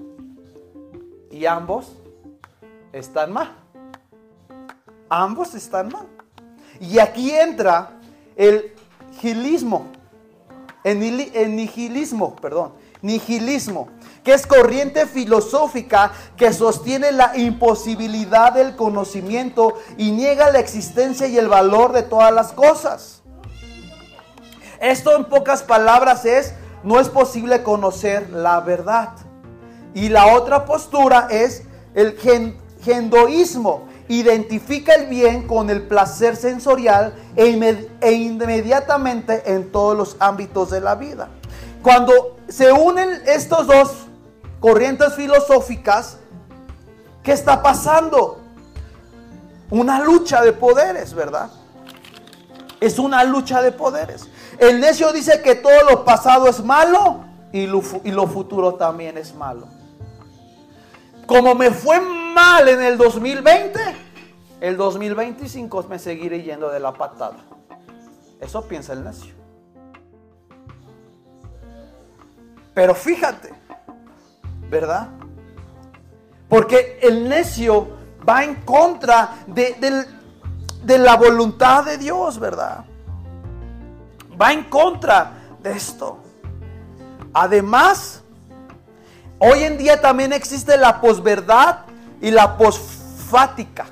Y 1.30 1.46
ambos 1.46 1.92
están 2.94 3.34
mal. 3.34 3.54
Ambos 5.10 5.54
están 5.54 5.90
mal. 5.90 6.08
Y 6.80 6.98
aquí 7.00 7.32
entra 7.32 8.00
el 8.38 8.74
gilismo, 9.20 9.88
el 10.82 10.98
nihilismo, 11.00 12.38
perdón, 12.38 12.74
nihilismo 13.02 13.90
que 14.26 14.34
es 14.34 14.48
corriente 14.48 15.06
filosófica 15.06 16.12
que 16.36 16.52
sostiene 16.52 17.12
la 17.12 17.38
imposibilidad 17.38 18.54
del 18.54 18.76
conocimiento 18.76 19.76
y 19.98 20.12
niega 20.12 20.52
la 20.52 20.58
existencia 20.58 21.28
y 21.28 21.38
el 21.38 21.48
valor 21.48 21.94
de 21.94 22.02
todas 22.02 22.34
las 22.34 22.52
cosas. 22.52 23.22
Esto 24.82 25.16
en 25.16 25.26
pocas 25.26 25.62
palabras 25.62 26.26
es, 26.26 26.56
no 26.84 27.00
es 27.00 27.08
posible 27.08 27.62
conocer 27.62 28.32
la 28.32 28.60
verdad. 28.62 29.10
Y 29.94 30.10
la 30.10 30.34
otra 30.34 30.66
postura 30.66 31.28
es 31.30 31.62
el 31.94 32.18
gendoísmo. 32.82 33.88
Identifica 34.08 34.96
el 34.96 35.06
bien 35.06 35.48
con 35.48 35.70
el 35.70 35.84
placer 35.84 36.36
sensorial 36.36 37.14
e, 37.36 37.90
e 38.02 38.12
inmediatamente 38.12 39.54
en 39.54 39.72
todos 39.72 39.96
los 39.96 40.18
ámbitos 40.20 40.72
de 40.72 40.82
la 40.82 40.96
vida. 40.96 41.30
Cuando 41.84 42.38
se 42.48 42.72
unen 42.72 43.22
estos 43.28 43.68
dos 43.68 44.05
corrientes 44.66 45.14
filosóficas, 45.14 46.18
¿qué 47.22 47.34
está 47.34 47.62
pasando? 47.62 48.40
Una 49.70 50.00
lucha 50.00 50.42
de 50.42 50.54
poderes, 50.54 51.14
¿verdad? 51.14 51.52
Es 52.80 52.98
una 52.98 53.24
lucha 53.24 53.62
de 53.62 53.72
poderes. 53.72 54.28
El 54.58 54.80
necio 54.80 55.14
dice 55.14 55.44
que 55.44 55.54
todo 55.54 55.84
lo 55.88 56.04
pasado 56.04 56.48
es 56.48 56.64
malo 56.64 57.26
y 57.52 57.68
lo, 57.68 58.26
futuro 58.26 58.74
también 58.74 59.20
es 59.20 59.36
malo. 59.36 59.68
Como 61.28 61.54
me 61.54 61.70
fue 61.70 62.00
mal 62.00 62.68
en 62.68 62.82
el 62.82 62.98
2020, 62.98 63.80
el 64.62 64.78
2025 64.78 65.86
me 65.88 66.00
seguiré 66.00 66.42
yendo 66.42 66.72
de 66.72 66.80
la 66.80 66.92
patada. 66.92 67.38
Eso 68.42 68.64
piensa 68.64 68.94
el 68.94 69.04
necio. 69.04 69.36
Pero 72.74 72.96
fíjate, 72.96 73.65
¿verdad? 74.70 75.10
Porque 76.50 77.00
el 77.02 77.28
necio 77.28 77.88
va 78.28 78.44
en 78.44 78.56
contra 78.56 79.38
de, 79.48 79.76
de 80.84 80.98
la 80.98 81.16
voluntad 81.16 81.86
de 81.86 81.98
Dios, 81.98 82.40
¿verdad? 82.40 82.86
Va 84.40 84.52
en 84.52 84.64
contra 84.66 85.32
de 85.62 85.72
esto. 85.72 86.20
Además, 87.34 88.22
hoy 89.40 89.64
en 89.64 89.78
día 89.78 90.02
también 90.02 90.34
existe 90.34 90.78
la 90.78 91.02
posverdad 91.02 91.86
y 92.22 92.32
la 92.32 92.58
posfática. 92.58 93.88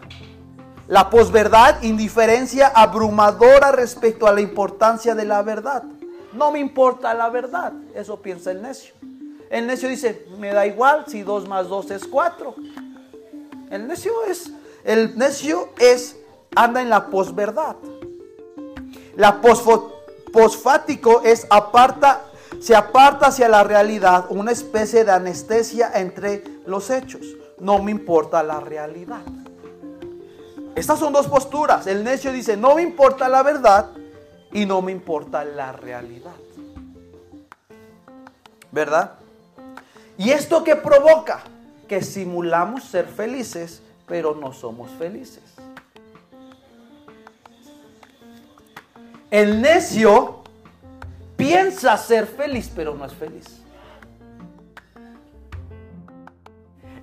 La 0.87 1.09
posverdad, 1.09 1.81
indiferencia 1.81 2.67
abrumadora 2.67 3.71
respecto 3.71 4.27
a 4.27 4.33
la 4.33 4.41
importancia 4.41 5.15
de 5.15 5.25
la 5.25 5.41
verdad. 5.41 5.83
No 6.33 6.51
me 6.51 6.59
importa 6.59 7.13
la 7.13 7.29
verdad, 7.29 7.73
eso 7.95 8.21
piensa 8.21 8.51
el 8.51 8.61
necio. 8.61 8.93
El 9.53 9.67
necio 9.67 9.87
dice, 9.87 10.25
me 10.39 10.51
da 10.51 10.65
igual 10.65 11.05
si 11.07 11.21
2 11.21 11.47
más 11.47 11.69
2 11.69 11.91
es 11.91 12.07
4. 12.07 12.55
El 13.69 13.87
necio 13.87 14.11
es, 14.27 14.49
el 14.83 15.15
necio 15.15 15.69
es, 15.77 16.17
anda 16.55 16.81
en 16.81 16.89
la 16.89 17.05
posverdad. 17.11 17.75
La 19.15 19.41
posfático 20.31 21.21
es 21.21 21.45
aparta, 21.51 22.23
se 22.59 22.75
aparta 22.75 23.27
hacia 23.27 23.47
la 23.47 23.63
realidad, 23.63 24.25
una 24.29 24.51
especie 24.51 25.05
de 25.05 25.11
anestesia 25.11 25.91
entre 25.93 26.43
los 26.65 26.89
hechos. 26.89 27.21
No 27.59 27.77
me 27.77 27.91
importa 27.91 28.41
la 28.41 28.59
realidad. 28.59 29.21
Estas 30.73 30.97
son 30.97 31.13
dos 31.13 31.27
posturas. 31.27 31.85
El 31.85 32.03
necio 32.03 32.31
dice, 32.31 32.57
no 32.57 32.73
me 32.73 32.81
importa 32.81 33.29
la 33.29 33.43
verdad 33.43 33.91
y 34.51 34.65
no 34.65 34.81
me 34.81 34.91
importa 34.91 35.45
la 35.45 35.73
realidad. 35.73 36.33
¿Verdad? 38.71 39.19
¿Y 40.17 40.31
esto 40.31 40.63
que 40.63 40.75
provoca? 40.75 41.41
Que 41.87 42.01
simulamos 42.01 42.83
ser 42.83 43.07
felices, 43.07 43.81
pero 44.07 44.35
no 44.35 44.53
somos 44.53 44.91
felices. 44.91 45.43
El 49.31 49.61
necio 49.61 50.43
piensa 51.35 51.97
ser 51.97 52.27
feliz, 52.27 52.71
pero 52.73 52.93
no 52.93 53.05
es 53.05 53.13
feliz. 53.13 53.63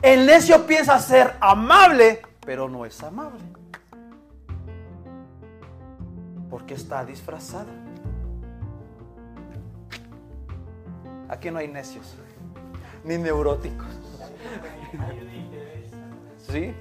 El 0.03 0.25
necio 0.27 0.67
piensa 0.67 0.99
ser 0.99 1.35
amable, 1.41 2.23
pero 2.47 2.69
no 2.69 2.87
es 2.87 3.03
amable. 3.03 3.41
Porque 6.49 6.75
está 6.75 7.05
disfrazada. 7.05 7.73
Aquí 11.29 11.51
no 11.51 11.59
hay 11.59 11.69
necios, 11.69 12.17
ni 13.05 13.19
neuróticos. 13.19 13.87
¿Sí? 16.51 16.75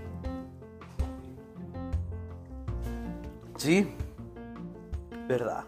Sí, 3.57 3.95
¿verdad? 5.27 5.63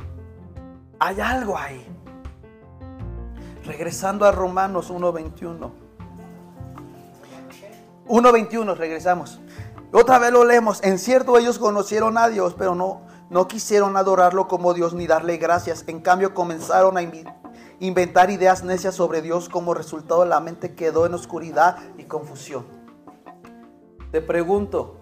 Hay 0.99 1.19
algo 1.19 1.57
ahí. 1.57 1.85
Regresando 3.65 4.25
a 4.25 4.31
Romanos 4.31 4.91
1.21. 4.91 5.71
1.21, 8.07 8.75
regresamos. 8.75 9.39
Otra 9.93 10.19
vez 10.19 10.31
lo 10.31 10.45
leemos. 10.45 10.81
En 10.83 10.97
cierto 10.97 11.37
ellos 11.37 11.59
conocieron 11.59 12.17
a 12.17 12.27
Dios, 12.27 12.55
pero 12.57 12.75
no, 12.75 13.01
no 13.29 13.47
quisieron 13.47 13.97
adorarlo 13.97 14.47
como 14.47 14.73
Dios 14.73 14.93
ni 14.93 15.05
darle 15.05 15.37
gracias. 15.37 15.83
En 15.87 15.99
cambio 15.99 16.33
comenzaron 16.33 16.97
a 16.97 17.01
inventar 17.81 18.29
ideas 18.29 18.63
necias 18.63 18.95
sobre 18.95 19.21
Dios. 19.21 19.49
Como 19.49 19.73
resultado 19.73 20.23
la 20.23 20.39
mente 20.39 20.75
quedó 20.75 21.05
en 21.05 21.13
oscuridad 21.13 21.77
y 21.97 22.03
confusión. 22.05 22.65
Te 24.11 24.21
pregunto, 24.21 24.97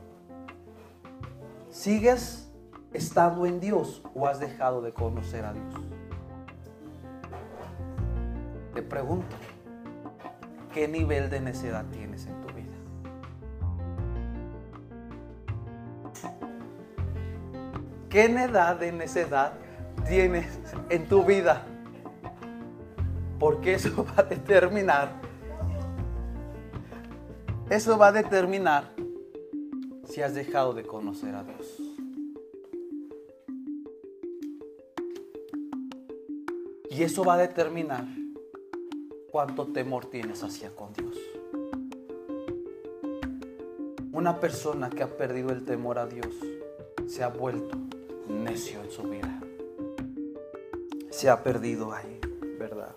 ¿sigues 1.70 2.50
estando 2.94 3.46
en 3.46 3.60
Dios 3.60 4.02
o 4.16 4.28
has 4.28 4.40
dejado 4.40 4.82
de 4.82 4.94
conocer 4.94 5.46
a 5.46 5.54
Dios? 5.54 5.74
Te 8.74 8.82
pregunto, 8.82 9.36
¿qué 10.74 10.88
nivel 10.88 11.30
de 11.30 11.42
necedad 11.42 11.86
tienes 11.92 12.28
en 12.28 12.42
tu 12.42 12.54
vida? 12.54 12.76
¿Qué 18.10 18.26
edad 18.26 18.78
de 18.78 18.92
necedad 18.94 19.54
tienes 20.08 20.60
en 20.90 21.08
tu 21.08 21.26
vida? 21.26 21.66
Porque 23.40 23.76
eso 23.76 24.06
va 24.10 24.14
a 24.18 24.24
determinar. 24.24 25.22
Eso 27.70 27.98
va 27.98 28.08
a 28.08 28.12
determinar 28.12 28.94
si 30.04 30.22
has 30.22 30.34
dejado 30.34 30.74
de 30.74 30.84
conocer 30.84 31.36
a 31.36 31.44
Dios. 31.44 31.80
Y 36.90 37.04
eso 37.04 37.24
va 37.24 37.36
a 37.36 37.38
determinar 37.38 38.06
cuánto 39.32 39.68
temor 39.68 40.08
tienes 40.08 40.44
hacia 40.44 40.76
con 40.76 40.92
Dios. 40.94 41.16
Una 44.12 44.40
persona 44.40 44.90
que 44.90 45.04
ha 45.04 45.16
perdido 45.16 45.52
el 45.52 45.64
temor 45.64 46.00
a 46.00 46.08
Dios 46.08 46.36
se 47.08 47.24
ha 47.24 47.30
vuelto 47.30 47.78
necio 48.28 48.82
en 48.82 48.92
su 48.92 49.04
vida. 49.04 49.40
Se 51.10 51.30
ha 51.30 51.42
perdido 51.44 51.94
ahí, 51.94 52.20
¿verdad? 52.60 52.94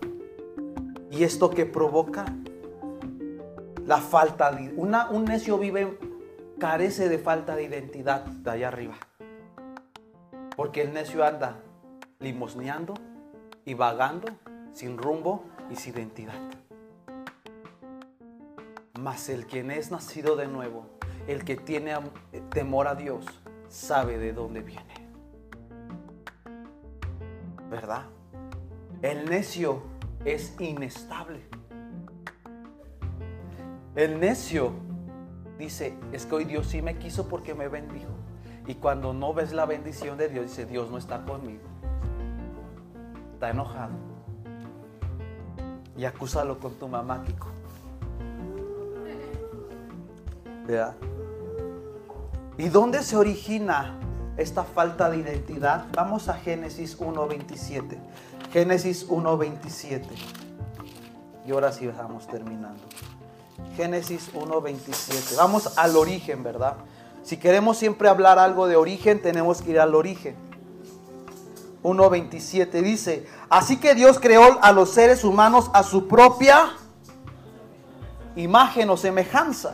Y 1.13 1.23
esto 1.23 1.51
que 1.51 1.67
provoca 1.67 2.25
la 3.85 3.97
falta 3.97 4.51
de... 4.51 4.73
Una, 4.75 5.11
un 5.11 5.25
necio 5.25 5.59
vive, 5.59 5.99
carece 6.57 7.07
de 7.07 7.19
falta 7.19 7.55
de 7.55 7.65
identidad 7.65 8.25
de 8.25 8.49
allá 8.49 8.69
arriba. 8.69 8.95
Porque 10.55 10.81
el 10.81 10.91
necio 10.91 11.23
anda 11.23 11.59
limosneando 12.19 12.95
y 13.63 13.75
vagando 13.75 14.27
sin 14.71 14.97
rumbo 14.97 15.43
y 15.69 15.75
sin 15.75 15.93
identidad. 15.93 16.41
Mas 18.99 19.29
el 19.29 19.45
quien 19.45 19.69
es 19.69 19.91
nacido 19.91 20.35
de 20.35 20.47
nuevo, 20.47 20.87
el 21.27 21.45
que 21.45 21.57
tiene 21.57 21.93
temor 22.49 22.87
a 22.87 22.95
Dios, 22.95 23.23
sabe 23.67 24.17
de 24.17 24.33
dónde 24.33 24.61
viene. 24.61 24.95
¿verdad? 27.69 28.05
El 29.03 29.29
necio 29.29 29.81
es 30.25 30.55
inestable. 30.59 31.41
El 33.95 34.19
necio 34.19 34.71
dice, 35.57 35.95
es 36.11 36.25
que 36.25 36.35
hoy 36.35 36.45
Dios 36.45 36.67
sí 36.67 36.81
me 36.81 36.97
quiso 36.97 37.27
porque 37.27 37.53
me 37.53 37.67
bendijo. 37.67 38.11
Y 38.65 38.75
cuando 38.75 39.13
no 39.13 39.33
ves 39.33 39.53
la 39.53 39.65
bendición 39.65 40.17
de 40.17 40.29
Dios, 40.29 40.45
dice, 40.45 40.65
Dios 40.65 40.89
no 40.89 40.97
está 40.97 41.23
conmigo. 41.25 41.61
Está 43.33 43.49
enojado. 43.49 43.91
Y 45.97 46.05
acúsalo 46.05 46.59
con 46.59 46.73
tu 46.75 46.87
mamá, 46.87 47.23
Kiko. 47.23 47.47
¿Verdad? 50.65 50.95
¿Y 52.57 52.69
dónde 52.69 53.03
se 53.03 53.17
origina 53.17 53.99
esta 54.37 54.63
falta 54.63 55.09
de 55.09 55.17
identidad, 55.17 55.85
vamos 55.93 56.27
a 56.27 56.33
Génesis 56.33 56.99
1.27. 56.99 57.97
Génesis 58.53 59.09
1.27. 59.09 60.03
Y 61.47 61.51
ahora 61.51 61.71
sí 61.71 61.87
estamos 61.87 62.27
terminando. 62.27 62.83
Génesis 63.75 64.31
1.27. 64.33 65.35
Vamos 65.37 65.75
al 65.75 65.97
origen, 65.97 66.43
¿verdad? 66.43 66.75
Si 67.23 67.37
queremos 67.37 67.77
siempre 67.77 68.09
hablar 68.09 68.37
algo 68.37 68.67
de 68.67 68.75
origen, 68.75 69.23
tenemos 69.23 69.63
que 69.63 69.71
ir 69.71 69.79
al 69.79 69.95
origen. 69.95 70.35
1.27 71.81 72.81
dice, 72.83 73.25
así 73.49 73.77
que 73.77 73.95
Dios 73.95 74.19
creó 74.19 74.59
a 74.61 74.71
los 74.71 74.91
seres 74.91 75.23
humanos 75.23 75.71
a 75.73 75.81
su 75.81 76.07
propia 76.07 76.73
imagen 78.35 78.87
o 78.91 78.97
semejanza. 78.97 79.73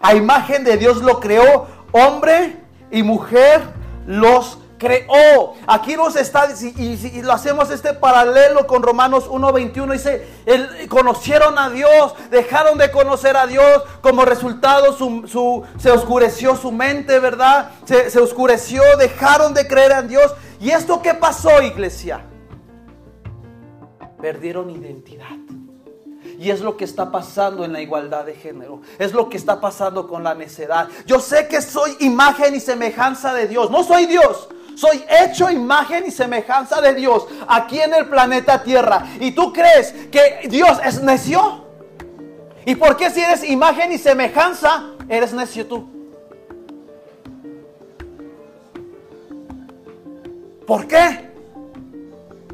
A 0.00 0.16
imagen 0.16 0.64
de 0.64 0.76
Dios 0.76 1.00
lo 1.00 1.20
creó 1.20 1.68
hombre 1.92 2.60
y 2.90 3.04
mujer 3.04 3.62
los 4.04 4.58
creó. 4.78 5.54
Aquí 5.66 5.96
nos 5.96 6.16
está, 6.16 6.48
y, 6.60 7.22
lo 7.22 7.32
hacemos 7.32 7.70
este 7.70 7.94
paralelo 7.94 8.66
con 8.66 8.82
Romanos 8.82 9.28
1.21, 9.28 9.92
dice, 9.92 10.86
conocieron 10.88 11.58
a 11.58 11.70
Dios, 11.70 12.14
dejaron 12.30 12.78
de 12.78 12.90
conocer 12.90 13.36
a 13.36 13.46
Dios, 13.46 13.82
como 14.00 14.24
resultado 14.24 14.96
se 15.78 15.90
oscureció 15.90 16.56
su 16.56 16.72
mente, 16.72 17.18
¿verdad? 17.18 17.70
Se, 17.84 18.10
se 18.10 18.20
oscureció, 18.20 18.82
dejaron 18.98 19.54
de 19.54 19.66
creer 19.66 19.92
en 19.92 20.08
Dios. 20.08 20.34
¿Y 20.60 20.70
esto 20.70 21.02
qué 21.02 21.14
pasó, 21.14 21.62
iglesia? 21.62 22.24
Perdieron 24.20 24.70
identidad. 24.70 25.36
Y 26.38 26.50
es 26.50 26.60
lo 26.60 26.76
que 26.76 26.84
está 26.84 27.10
pasando 27.10 27.64
en 27.64 27.72
la 27.72 27.80
igualdad 27.80 28.26
de 28.26 28.34
género. 28.34 28.80
Es 28.98 29.12
lo 29.12 29.28
que 29.28 29.36
está 29.36 29.60
pasando 29.60 30.06
con 30.06 30.22
la 30.22 30.34
necedad. 30.34 30.88
Yo 31.06 31.20
sé 31.20 31.48
que 31.48 31.62
soy 31.62 31.96
imagen 32.00 32.54
y 32.54 32.60
semejanza 32.60 33.32
de 33.32 33.48
Dios. 33.48 33.70
No 33.70 33.82
soy 33.82 34.06
Dios. 34.06 34.48
Soy 34.76 35.02
hecho 35.08 35.50
imagen 35.50 36.04
y 36.06 36.10
semejanza 36.10 36.82
de 36.82 36.94
Dios 36.94 37.26
aquí 37.48 37.80
en 37.80 37.94
el 37.94 38.10
planeta 38.10 38.62
Tierra. 38.62 39.06
¿Y 39.18 39.30
tú 39.32 39.50
crees 39.50 39.92
que 40.12 40.46
Dios 40.50 40.78
es 40.84 41.02
necio? 41.02 41.64
¿Y 42.66 42.74
por 42.74 42.94
qué 42.98 43.08
si 43.10 43.22
eres 43.22 43.42
imagen 43.42 43.90
y 43.92 43.96
semejanza, 43.96 44.90
eres 45.08 45.32
necio 45.32 45.66
tú? 45.66 45.88
¿Por 50.66 50.86
qué? 50.86 51.30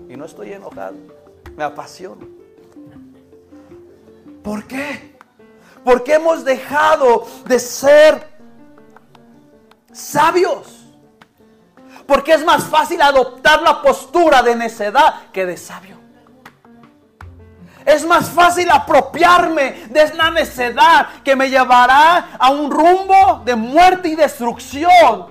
Y 0.09 0.16
no 0.16 0.25
estoy 0.25 0.53
enojado, 0.53 0.95
me 1.57 1.64
apasiono. 1.64 2.29
¿Por 4.45 4.64
qué? 4.68 5.16
Porque 5.85 6.14
hemos 6.14 6.45
dejado 6.45 7.27
de 7.47 7.59
ser 7.59 8.29
sabios. 9.93 10.82
Porque 12.07 12.33
es 12.33 12.45
más 12.45 12.65
fácil 12.65 13.01
adoptar 13.01 13.63
la 13.63 13.83
postura 13.83 14.43
de 14.43 14.57
necedad 14.57 15.15
que 15.33 15.47
de 15.47 15.57
sabio. 15.57 16.03
Es 17.85 18.07
más 18.07 18.29
fácil 18.29 18.71
apropiarme 18.71 19.87
de 19.91 20.15
la 20.15 20.31
necedad 20.31 21.09
que 21.25 21.35
me 21.35 21.51
llevará 21.51 22.37
a 22.39 22.51
un 22.51 22.71
rumbo 22.71 23.43
de 23.45 23.57
muerte 23.57 24.09
y 24.09 24.15
destrucción. 24.15 25.27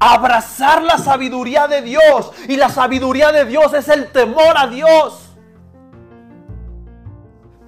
Abrazar 0.00 0.82
la 0.82 0.98
sabiduría 0.98 1.68
de 1.68 1.82
Dios. 1.82 2.32
Y 2.48 2.56
la 2.56 2.68
sabiduría 2.68 3.30
de 3.30 3.44
Dios 3.44 3.72
es 3.74 3.88
el 3.88 4.10
temor 4.10 4.56
a 4.56 4.66
Dios. 4.66 5.23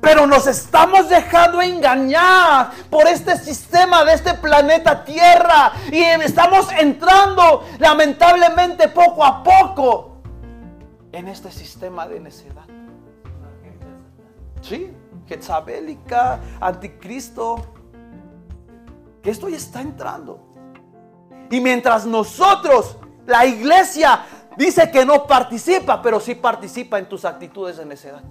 Pero 0.07 0.25
nos 0.25 0.47
estamos 0.47 1.09
dejando 1.09 1.61
engañar 1.61 2.71
por 2.89 3.09
este 3.09 3.37
sistema 3.37 4.05
de 4.05 4.13
este 4.13 4.35
planeta 4.35 5.05
Tierra. 5.05 5.73
Y 5.91 6.01
estamos 6.01 6.69
entrando 6.79 7.65
lamentablemente 7.81 8.87
poco 8.87 9.25
a 9.25 9.43
poco 9.43 10.19
en 11.11 11.27
este 11.27 11.51
sistema 11.51 12.07
de 12.07 12.21
necedad. 12.21 12.67
Sí, 14.61 14.93
Jezabélica, 15.27 16.39
anticristo. 16.61 17.67
Que 19.25 19.31
esto 19.31 19.49
ya 19.49 19.57
está 19.57 19.81
entrando. 19.81 20.39
Y 21.51 21.61
mientras 21.61 22.07
nosotros, 22.07 22.97
la 23.27 23.45
iglesia, 23.45 24.25
dice 24.57 24.89
que 24.89 25.05
no 25.05 25.27
participa, 25.27 26.01
pero 26.01 26.21
sí 26.21 26.37
participa 26.37 26.97
en 27.01 27.09
tus 27.09 27.25
actitudes 27.25 27.79
de 27.79 27.87
necedad. 27.87 28.23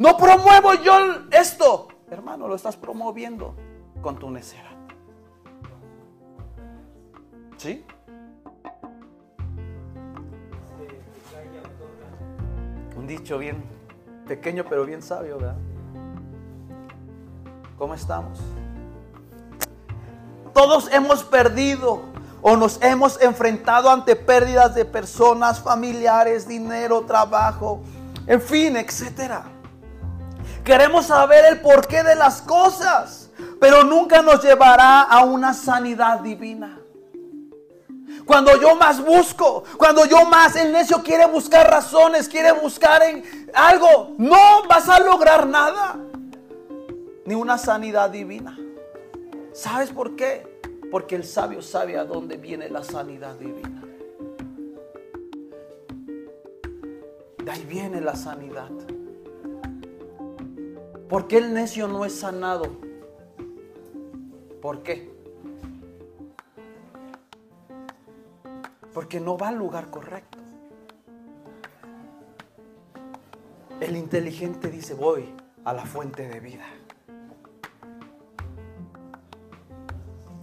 No 0.00 0.16
promuevo 0.16 0.72
yo 0.82 0.94
esto. 1.30 1.88
Hermano, 2.10 2.48
lo 2.48 2.54
estás 2.54 2.74
promoviendo 2.74 3.54
con 4.00 4.18
tu 4.18 4.30
necedad. 4.30 4.64
¿Sí? 7.58 7.84
Un 12.96 13.06
dicho 13.06 13.36
bien 13.36 13.62
pequeño 14.26 14.64
pero 14.66 14.86
bien 14.86 15.02
sabio, 15.02 15.36
¿verdad? 15.36 15.56
¿Cómo 17.76 17.92
estamos? 17.92 18.38
Todos 20.54 20.90
hemos 20.94 21.24
perdido 21.24 22.00
o 22.40 22.56
nos 22.56 22.82
hemos 22.82 23.20
enfrentado 23.20 23.90
ante 23.90 24.16
pérdidas 24.16 24.74
de 24.74 24.86
personas, 24.86 25.60
familiares, 25.60 26.48
dinero, 26.48 27.02
trabajo, 27.02 27.82
en 28.26 28.40
fin, 28.40 28.78
etcétera. 28.78 29.59
Queremos 30.64 31.06
saber 31.06 31.44
el 31.46 31.60
porqué 31.60 32.02
de 32.02 32.14
las 32.14 32.42
cosas, 32.42 33.30
pero 33.60 33.84
nunca 33.84 34.22
nos 34.22 34.42
llevará 34.42 35.02
a 35.02 35.24
una 35.24 35.54
sanidad 35.54 36.20
divina. 36.20 36.78
Cuando 38.26 38.60
yo 38.60 38.76
más 38.76 39.04
busco, 39.04 39.64
cuando 39.76 40.04
yo 40.04 40.24
más 40.24 40.54
el 40.56 40.72
necio 40.72 41.02
quiere 41.02 41.26
buscar 41.26 41.68
razones, 41.68 42.28
quiere 42.28 42.52
buscar 42.52 43.02
en 43.02 43.24
algo, 43.54 44.14
no 44.18 44.66
vas 44.68 44.88
a 44.88 45.00
lograr 45.00 45.46
nada. 45.46 45.96
Ni 47.24 47.34
una 47.34 47.58
sanidad 47.58 48.10
divina. 48.10 48.58
¿Sabes 49.52 49.90
por 49.90 50.14
qué? 50.14 50.60
Porque 50.90 51.16
el 51.16 51.24
sabio 51.24 51.62
sabe 51.62 51.98
a 51.98 52.04
dónde 52.04 52.36
viene 52.36 52.68
la 52.68 52.84
sanidad 52.84 53.34
divina. 53.34 53.82
De 57.44 57.50
ahí 57.50 57.64
viene 57.64 58.00
la 58.00 58.14
sanidad. 58.14 58.70
¿Por 61.10 61.26
qué 61.26 61.38
el 61.38 61.52
necio 61.52 61.88
no 61.88 62.04
es 62.04 62.20
sanado? 62.20 62.66
¿Por 64.62 64.84
qué? 64.84 65.12
Porque 68.94 69.18
no 69.18 69.36
va 69.36 69.48
al 69.48 69.56
lugar 69.56 69.90
correcto. 69.90 70.38
El 73.80 73.96
inteligente 73.96 74.68
dice, 74.68 74.94
voy 74.94 75.34
a 75.64 75.72
la 75.72 75.84
fuente 75.84 76.28
de 76.28 76.38
vida. 76.38 76.66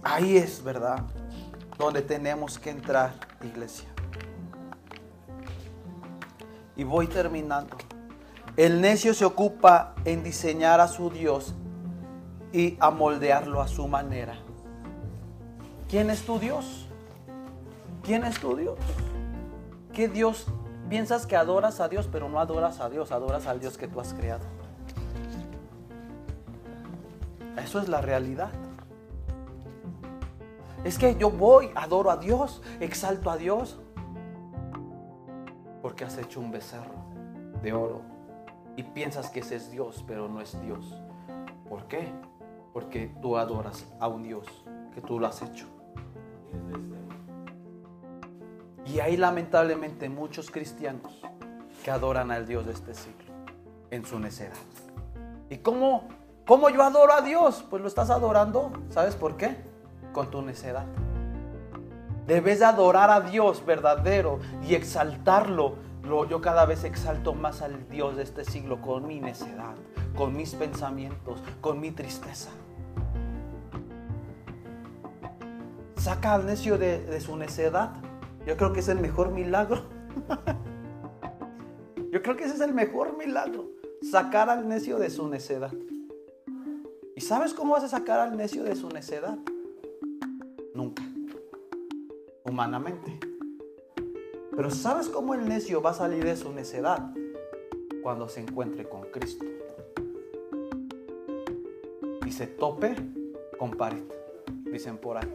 Ahí 0.02 0.36
es, 0.36 0.62
¿verdad? 0.62 1.02
Donde 1.78 2.02
tenemos 2.02 2.58
que 2.58 2.68
entrar, 2.68 3.14
iglesia. 3.42 3.88
Y 6.76 6.84
voy 6.84 7.06
terminando. 7.06 7.74
El 8.58 8.80
necio 8.80 9.14
se 9.14 9.24
ocupa 9.24 9.94
en 10.04 10.24
diseñar 10.24 10.80
a 10.80 10.88
su 10.88 11.10
Dios 11.10 11.54
y 12.52 12.76
a 12.80 12.90
moldearlo 12.90 13.60
a 13.60 13.68
su 13.68 13.86
manera. 13.86 14.34
¿Quién 15.88 16.10
es 16.10 16.26
tu 16.26 16.40
Dios? 16.40 16.88
¿Quién 18.02 18.24
es 18.24 18.40
tu 18.40 18.56
Dios? 18.56 18.76
¿Qué 19.92 20.08
Dios? 20.08 20.48
Piensas 20.88 21.24
que 21.24 21.36
adoras 21.36 21.78
a 21.78 21.88
Dios, 21.88 22.08
pero 22.10 22.28
no 22.28 22.40
adoras 22.40 22.80
a 22.80 22.90
Dios, 22.90 23.12
adoras 23.12 23.46
al 23.46 23.60
Dios 23.60 23.78
que 23.78 23.86
tú 23.86 24.00
has 24.00 24.12
creado. 24.12 24.44
Eso 27.62 27.78
es 27.78 27.88
la 27.88 28.00
realidad. 28.00 28.50
Es 30.82 30.98
que 30.98 31.14
yo 31.14 31.30
voy, 31.30 31.70
adoro 31.76 32.10
a 32.10 32.16
Dios, 32.16 32.60
exalto 32.80 33.30
a 33.30 33.36
Dios, 33.36 33.78
porque 35.80 36.04
has 36.04 36.18
hecho 36.18 36.40
un 36.40 36.50
becerro 36.50 37.04
de 37.62 37.72
oro 37.72 38.07
y 38.78 38.84
piensas 38.84 39.28
que 39.28 39.40
ese 39.40 39.56
es 39.56 39.72
Dios, 39.72 40.04
pero 40.06 40.28
no 40.28 40.40
es 40.40 40.58
Dios. 40.62 40.94
¿Por 41.68 41.88
qué? 41.88 42.12
Porque 42.72 43.12
tú 43.20 43.36
adoras 43.36 43.84
a 43.98 44.06
un 44.06 44.22
Dios 44.22 44.46
que 44.94 45.00
tú 45.00 45.18
lo 45.18 45.26
has 45.26 45.42
hecho. 45.42 45.66
Y 48.86 49.00
hay 49.00 49.16
lamentablemente 49.16 50.08
muchos 50.08 50.52
cristianos 50.52 51.20
que 51.82 51.90
adoran 51.90 52.30
al 52.30 52.46
Dios 52.46 52.66
de 52.66 52.72
este 52.72 52.94
siglo 52.94 53.34
en 53.90 54.06
su 54.06 54.20
necedad. 54.20 54.54
¿Y 55.50 55.56
cómo, 55.56 56.06
cómo 56.46 56.70
yo 56.70 56.84
adoro 56.84 57.12
a 57.14 57.20
Dios? 57.20 57.64
Pues 57.68 57.82
lo 57.82 57.88
estás 57.88 58.10
adorando, 58.10 58.70
¿sabes 58.90 59.16
por 59.16 59.36
qué? 59.36 59.56
Con 60.12 60.30
tu 60.30 60.40
necedad. 60.40 60.86
Debes 62.28 62.60
de 62.60 62.66
adorar 62.66 63.10
a 63.10 63.22
Dios 63.22 63.66
verdadero 63.66 64.38
y 64.62 64.76
exaltarlo. 64.76 65.87
Yo 66.08 66.40
cada 66.40 66.64
vez 66.64 66.84
exalto 66.84 67.34
más 67.34 67.60
al 67.60 67.86
Dios 67.90 68.16
de 68.16 68.22
este 68.22 68.42
siglo 68.42 68.80
con 68.80 69.06
mi 69.06 69.20
necedad, 69.20 69.74
con 70.16 70.34
mis 70.34 70.54
pensamientos, 70.54 71.42
con 71.60 71.80
mi 71.80 71.90
tristeza. 71.90 72.48
Saca 75.96 76.32
al 76.32 76.46
necio 76.46 76.78
de, 76.78 77.20
su 77.20 77.36
necedad 77.36 77.90
yo 78.46 78.56
creo 78.56 78.72
que 78.72 78.80
es 78.80 78.88
el 78.88 78.98
mejor 78.98 79.30
milagro. 79.30 79.82
Yo 82.10 82.22
creo 82.22 82.36
que 82.36 82.44
ese 82.44 82.54
es 82.54 82.60
el 82.60 82.72
mejor 82.72 83.18
milagro. 83.18 83.68
Sacar 84.00 84.48
al 84.48 84.66
necio 84.66 84.98
de 84.98 85.10
su 85.10 85.28
necedad. 85.28 85.74
¿Y 87.14 87.20
sabes 87.20 87.52
cómo 87.52 87.74
vas 87.74 87.84
a 87.84 87.88
sacar 87.88 88.20
al 88.20 88.38
necio 88.38 88.64
de 88.64 88.74
su 88.74 88.88
necedad? 88.88 89.36
Nunca. 90.74 91.02
Humanamente. 92.44 93.27
Pero 94.58 94.72
¿sabes 94.72 95.08
cómo 95.08 95.34
el 95.34 95.48
necio 95.48 95.80
va 95.80 95.90
a 95.90 95.94
salir 95.94 96.24
de 96.24 96.36
su 96.36 96.52
necedad? 96.52 97.12
Cuando 98.02 98.28
se 98.28 98.40
encuentre 98.40 98.88
con 98.88 99.02
Cristo. 99.02 99.46
Y 102.26 102.32
se 102.32 102.48
tope 102.48 102.96
con 103.56 103.70
pared. 103.70 104.02
Dicen 104.64 104.98
por 104.98 105.16
ahí. 105.16 105.32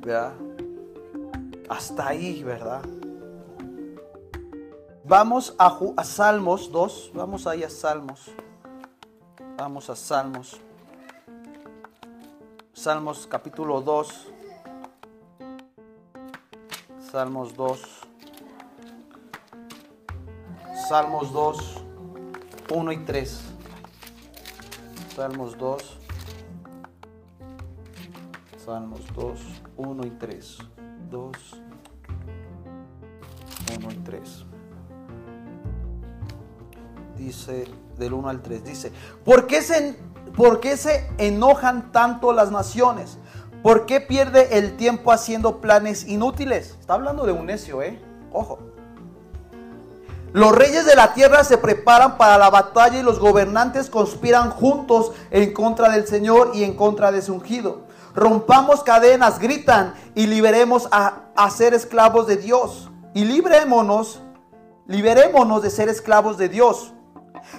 ¿Verdad? 0.00 0.32
Hasta 1.68 2.08
ahí, 2.08 2.42
¿verdad? 2.42 2.82
Vamos 5.04 5.54
a, 5.56 6.02
Salmos 6.02 6.72
2, 6.72 7.12
vamos 7.14 7.46
ahí 7.46 7.62
a 7.62 7.70
Salmos. 7.70 8.32
Vamos 9.56 9.88
a 9.88 9.94
Salmos. 9.94 10.60
Salmos 12.72 13.28
capítulo 13.28 13.80
2. 13.80 14.29
Salmos 17.10 17.56
2. 17.56 17.80
Salmos 20.88 21.32
2, 21.32 21.84
1 22.70 22.92
y 22.92 22.98
3. 22.98 23.40
Salmos 25.16 25.58
2. 25.58 25.98
Salmos 28.64 29.00
2, 29.16 29.40
1 29.76 30.06
y 30.06 30.10
3. 30.10 30.58
2, 31.10 31.36
1 33.76 33.90
y 33.90 33.96
3. 33.96 34.44
Dice, 37.16 37.66
del 37.98 38.12
1 38.12 38.28
al 38.28 38.40
3, 38.40 38.64
dice, 38.64 38.92
¿por 39.24 39.48
qué 39.48 39.62
se, 39.62 39.98
¿por 40.36 40.60
qué 40.60 40.76
se 40.76 41.10
enojan 41.18 41.90
tanto 41.90 42.32
las 42.32 42.52
naciones? 42.52 43.18
¿Por 43.62 43.84
qué 43.84 44.00
pierde 44.00 44.58
el 44.58 44.76
tiempo 44.76 45.12
haciendo 45.12 45.60
planes 45.60 46.06
inútiles? 46.08 46.76
Está 46.80 46.94
hablando 46.94 47.26
de 47.26 47.32
un 47.32 47.46
necio, 47.46 47.82
¿eh? 47.82 48.00
Ojo. 48.32 48.58
Los 50.32 50.52
reyes 50.52 50.86
de 50.86 50.94
la 50.94 51.12
tierra 51.12 51.44
se 51.44 51.58
preparan 51.58 52.16
para 52.16 52.38
la 52.38 52.50
batalla 52.50 52.98
y 52.98 53.02
los 53.02 53.18
gobernantes 53.18 53.90
conspiran 53.90 54.50
juntos 54.50 55.12
en 55.30 55.52
contra 55.52 55.90
del 55.90 56.06
Señor 56.06 56.52
y 56.54 56.64
en 56.64 56.74
contra 56.74 57.10
de 57.12 57.20
su 57.20 57.34
ungido. 57.34 57.82
Rompamos 58.14 58.82
cadenas, 58.82 59.38
gritan, 59.38 59.94
y 60.14 60.26
liberemos 60.26 60.88
a, 60.90 61.24
a 61.36 61.50
ser 61.50 61.74
esclavos 61.74 62.26
de 62.26 62.36
Dios. 62.36 62.90
Y 63.12 63.24
librémonos, 63.24 64.22
liberémonos 64.86 65.62
de 65.62 65.70
ser 65.70 65.88
esclavos 65.88 66.38
de 66.38 66.48
Dios. 66.48 66.92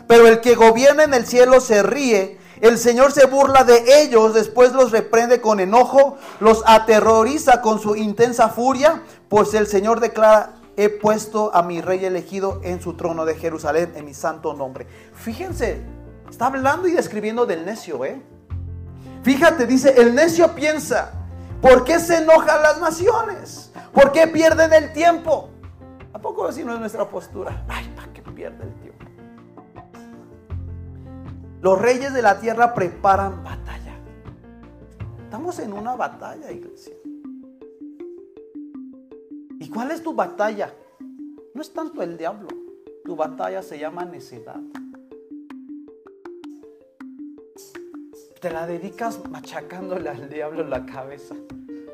Pero 0.08 0.28
el 0.28 0.41
que 0.41 0.56
gobierna 0.56 1.04
en 1.04 1.14
el 1.14 1.28
cielo 1.28 1.60
se 1.60 1.84
ríe. 1.84 2.39
El 2.62 2.78
Señor 2.78 3.12
se 3.12 3.26
burla 3.26 3.64
de 3.64 4.03
ellos, 4.03 4.36
después 4.36 4.72
los 4.74 4.91
reprende 4.91 5.41
con 5.41 5.59
enojo, 5.59 6.18
los 6.39 6.64
aterroriza 6.68 7.59
con 7.59 7.80
su 7.80 7.95
intensa 7.95 8.49
furia, 8.49 9.01
pues 9.30 9.55
el 9.55 9.66
Señor 9.66 9.99
declara, 9.99 10.53
he 10.78 10.89
puesto 10.89 11.53
a 11.55 11.64
mi 11.64 11.82
rey 11.82 12.05
elegido 12.05 12.62
en 12.64 12.80
su 12.80 12.93
trono 12.93 13.26
de 13.26 13.36
Jerusalén, 13.36 13.93
en 13.95 14.05
mi 14.05 14.14
santo 14.14 14.53
nombre. 14.53 14.86
Fíjense, 15.14 15.82
está 16.30 16.45
hablando 16.45 16.88
y 16.88 16.91
describiendo 16.91 17.47
del 17.47 17.66
necio, 17.66 18.05
¿eh? 18.05 18.22
Fíjate, 19.24 19.66
dice, 19.66 19.95
el 19.97 20.14
necio 20.14 20.53
piensa, 20.53 21.14
¿por 21.62 21.84
qué 21.84 21.99
se 21.99 22.18
enojan 22.18 22.62
las 22.62 22.80
naciones? 22.80 23.72
¿Por 23.91 24.12
qué 24.12 24.28
pierden 24.28 24.72
el 24.74 24.93
tiempo? 24.93 25.49
¿A 26.14 26.20
poco 26.20 26.45
así 26.45 26.64
no 26.64 26.76
es 26.76 26.80
nuestra 26.80 27.07
postura? 27.07 27.66
Ay, 27.68 27.91
¿para 27.95 28.14
qué 28.14 28.22
pierde 28.22 28.64
el 28.64 28.74
tiempo? 28.76 28.91
Los 31.62 31.80
reyes 31.80 32.12
de 32.12 32.24
la 32.24 32.39
tierra 32.39 32.74
preparan 32.74 33.43
batalla. 33.43 33.95
Estamos 35.24 35.59
en 35.59 35.74
una 35.74 35.95
batalla, 35.95 36.51
iglesia. 36.51 36.95
¿Y 39.59 39.70
cuál 39.70 39.91
es 39.91 40.01
tu 40.01 40.16
batalla? 40.16 40.74
No 41.53 41.62
es 41.62 41.72
tanto 41.72 42.01
el 42.01 42.18
diablo. 42.18 42.47
Tu 43.05 43.16
batalla 43.16 43.62
se 43.62 43.78
llama 43.78 44.05
necedad. 44.05 44.59
Te 48.39 48.49
la 48.49 48.66
dedicas 48.66 49.22
machacándole 49.30 50.09
al 50.09 50.30
diablo 50.30 50.64
la 50.64 50.84
cabeza. 50.88 51.36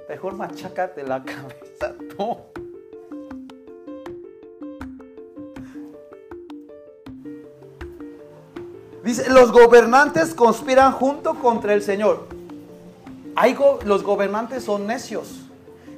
Mejor 0.07 0.36
machacate 0.38 1.03
la 1.03 1.22
cabeza 1.26 1.93
tú. 2.15 2.38
Dice, 9.08 9.30
los 9.30 9.53
gobernantes 9.53 10.34
conspiran 10.34 10.91
junto 10.91 11.36
contra 11.36 11.74
el 11.74 11.82
Señor. 11.82 12.28
Hay 13.38 13.58
los 13.86 14.03
gobernantes 14.03 14.66
son 14.66 14.86
necios. 14.86 15.45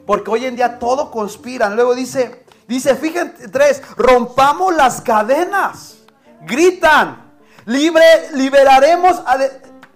Porque 0.05 0.29
hoy 0.29 0.45
en 0.45 0.55
día 0.55 0.77
todo 0.77 1.09
conspiran. 1.09 1.75
Luego 1.75 1.95
dice, 1.95 2.45
dice, 2.67 2.95
fíjense, 2.95 3.47
tres, 3.47 3.81
rompamos 3.97 4.75
las 4.75 5.01
cadenas. 5.01 6.03
Gritan, 6.41 7.31
libre, 7.65 8.29
liberaremos, 8.35 9.23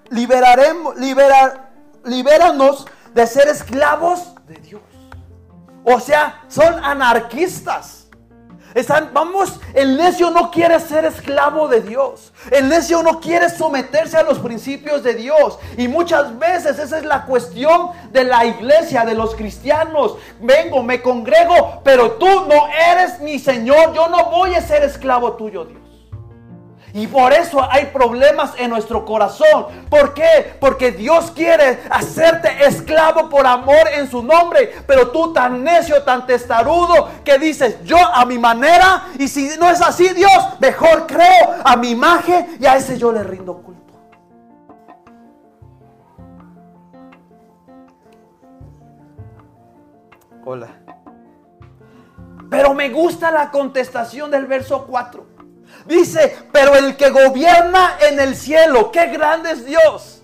liberaremos, 0.09 0.97
liberar, 0.97 1.69
libéranos 2.05 2.87
de 3.13 3.27
ser 3.27 3.47
esclavos 3.47 4.33
de 4.47 4.55
Dios. 4.55 4.81
O 5.83 5.99
sea, 5.99 6.45
son 6.47 6.83
anarquistas. 6.83 8.02
Están, 8.73 9.11
vamos, 9.13 9.59
el 9.73 9.97
necio 9.97 10.31
no 10.31 10.49
quiere 10.49 10.79
ser 10.79 11.05
esclavo 11.05 11.67
de 11.67 11.81
Dios. 11.81 12.33
El 12.51 12.69
necio 12.69 13.03
no 13.03 13.19
quiere 13.19 13.49
someterse 13.49 14.17
a 14.17 14.23
los 14.23 14.39
principios 14.39 15.03
de 15.03 15.13
Dios. 15.13 15.59
Y 15.77 15.87
muchas 15.87 16.37
veces 16.39 16.79
esa 16.79 16.97
es 16.97 17.05
la 17.05 17.25
cuestión 17.25 17.91
de 18.11 18.23
la 18.23 18.45
iglesia, 18.45 19.05
de 19.05 19.13
los 19.13 19.35
cristianos. 19.35 20.17
Vengo, 20.39 20.81
me 20.81 21.01
congrego, 21.01 21.81
pero 21.83 22.13
tú 22.13 22.27
no 22.27 22.67
eres 22.91 23.19
mi 23.19 23.39
Señor. 23.39 23.93
Yo 23.93 24.07
no 24.07 24.31
voy 24.31 24.55
a 24.55 24.61
ser 24.61 24.83
esclavo 24.83 25.33
tuyo, 25.33 25.65
Dios. 25.65 25.92
Y 26.95 27.07
por 27.07 27.33
eso 27.33 27.59
hay 27.71 27.87
problemas 27.87 28.53
en 28.59 28.69
nuestro 28.69 29.03
corazón. 29.03 29.65
¿Por 29.89 30.13
qué? 30.13 30.55
Porque 30.59 30.91
Dios 30.91 31.31
quiere 31.31 31.79
hacerte 31.89 32.67
esclavo 32.67 33.29
por 33.29 33.47
amor 33.47 33.87
en 33.95 34.07
su 34.07 34.21
nombre. 34.21 34.71
Pero 34.85 35.09
tú 35.09 35.33
tan 35.33 35.63
necio, 35.63 36.03
tan 36.03 36.27
testarudo, 36.27 37.09
que 37.25 37.39
dices, 37.39 37.83
yo 37.83 37.97
a 37.97 38.23
mi 38.25 38.37
manera. 38.37 39.07
Y 39.17 39.27
si 39.27 39.49
no 39.59 39.71
es 39.71 39.81
así, 39.81 40.09
Dios, 40.09 40.31
mejor 40.59 41.07
creo 41.07 41.55
a 41.65 41.75
mi 41.75 41.89
imagen 41.89 42.57
y 42.59 42.65
a 42.67 42.75
ese 42.75 42.99
yo 42.99 43.11
le 43.11 43.23
rindo 43.23 43.57
culto. 43.57 43.93
Hola. 50.45 50.67
Pero 52.51 52.75
me 52.75 52.89
gusta 52.89 53.31
la 53.31 53.49
contestación 53.49 54.29
del 54.29 54.45
verso 54.45 54.85
4. 54.85 55.32
Dice, 55.85 56.37
pero 56.51 56.75
el 56.75 56.95
que 56.95 57.09
gobierna 57.09 57.97
en 58.01 58.19
el 58.19 58.35
cielo, 58.35 58.91
qué 58.91 59.07
grande 59.07 59.51
es 59.51 59.65
Dios. 59.65 60.23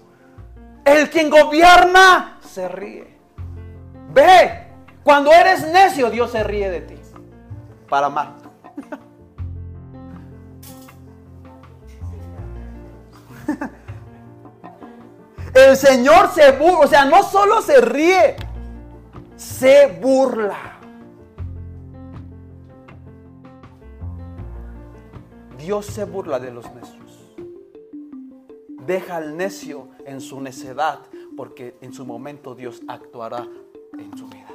El 0.85 1.09
quien 1.09 1.29
gobierna 1.29 2.39
se 2.41 2.67
ríe. 2.67 3.17
Ve, 4.11 4.67
cuando 5.03 5.31
eres 5.31 5.67
necio, 5.67 6.09
Dios 6.09 6.31
se 6.31 6.43
ríe 6.43 6.69
de 6.69 6.81
ti. 6.81 6.95
Para 7.87 8.07
amar. 8.07 8.33
El 15.53 15.75
Señor 15.75 16.31
se 16.33 16.51
burla, 16.51 16.79
o 16.79 16.87
sea, 16.87 17.05
no 17.05 17.23
solo 17.23 17.61
se 17.61 17.81
ríe, 17.81 18.35
se 19.35 19.87
burla. 19.87 20.68
Dios 25.59 25.85
se 25.85 26.05
burla 26.05 26.39
de 26.39 26.51
los 26.51 26.65
necios. 26.73 27.35
Deja 28.85 29.17
al 29.17 29.35
necio 29.35 29.89
en 30.05 30.21
su 30.21 30.39
necedad, 30.39 31.01
porque 31.35 31.75
en 31.81 31.93
su 31.93 32.05
momento 32.05 32.55
Dios 32.55 32.81
actuará 32.87 33.45
en 33.97 34.17
su 34.17 34.25
vida. 34.27 34.47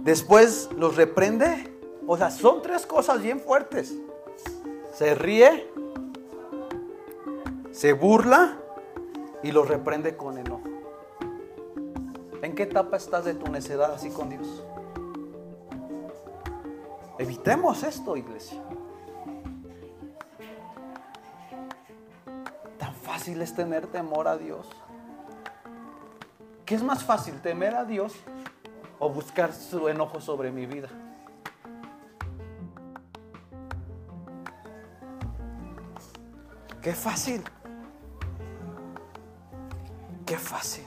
Después 0.00 0.70
los 0.76 0.96
reprende. 0.96 1.68
O 2.06 2.16
sea, 2.16 2.30
son 2.30 2.62
tres 2.62 2.86
cosas 2.86 3.22
bien 3.22 3.40
fuertes. 3.40 3.96
Se 4.94 5.14
ríe, 5.14 5.68
se 7.72 7.92
burla 7.92 8.58
y 9.42 9.50
los 9.50 9.68
reprende 9.68 10.16
con 10.16 10.38
enojo. 10.38 10.62
¿En 12.42 12.54
qué 12.54 12.64
etapa 12.64 12.96
estás 12.96 13.24
de 13.24 13.34
tu 13.34 13.50
necedad 13.50 13.92
así 13.92 14.10
con 14.10 14.28
Dios? 14.28 14.62
Evitemos 17.22 17.84
esto, 17.84 18.16
iglesia. 18.16 18.60
Tan 22.80 22.92
fácil 22.96 23.40
es 23.40 23.54
tener 23.54 23.86
temor 23.86 24.26
a 24.26 24.36
Dios. 24.36 24.68
¿Qué 26.66 26.74
es 26.74 26.82
más 26.82 27.04
fácil, 27.04 27.40
temer 27.40 27.76
a 27.76 27.84
Dios 27.84 28.12
o 28.98 29.08
buscar 29.08 29.52
su 29.52 29.88
enojo 29.88 30.20
sobre 30.20 30.50
mi 30.50 30.66
vida? 30.66 30.88
Qué 36.82 36.92
fácil. 36.92 37.44
Qué 40.26 40.36
fácil. 40.36 40.86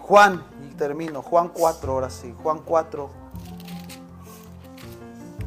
Juan, 0.00 0.44
y 0.68 0.74
termino, 0.74 1.22
Juan 1.22 1.48
4, 1.48 1.90
ahora 1.90 2.10
sí, 2.10 2.34
Juan 2.42 2.58
4, 2.58 3.23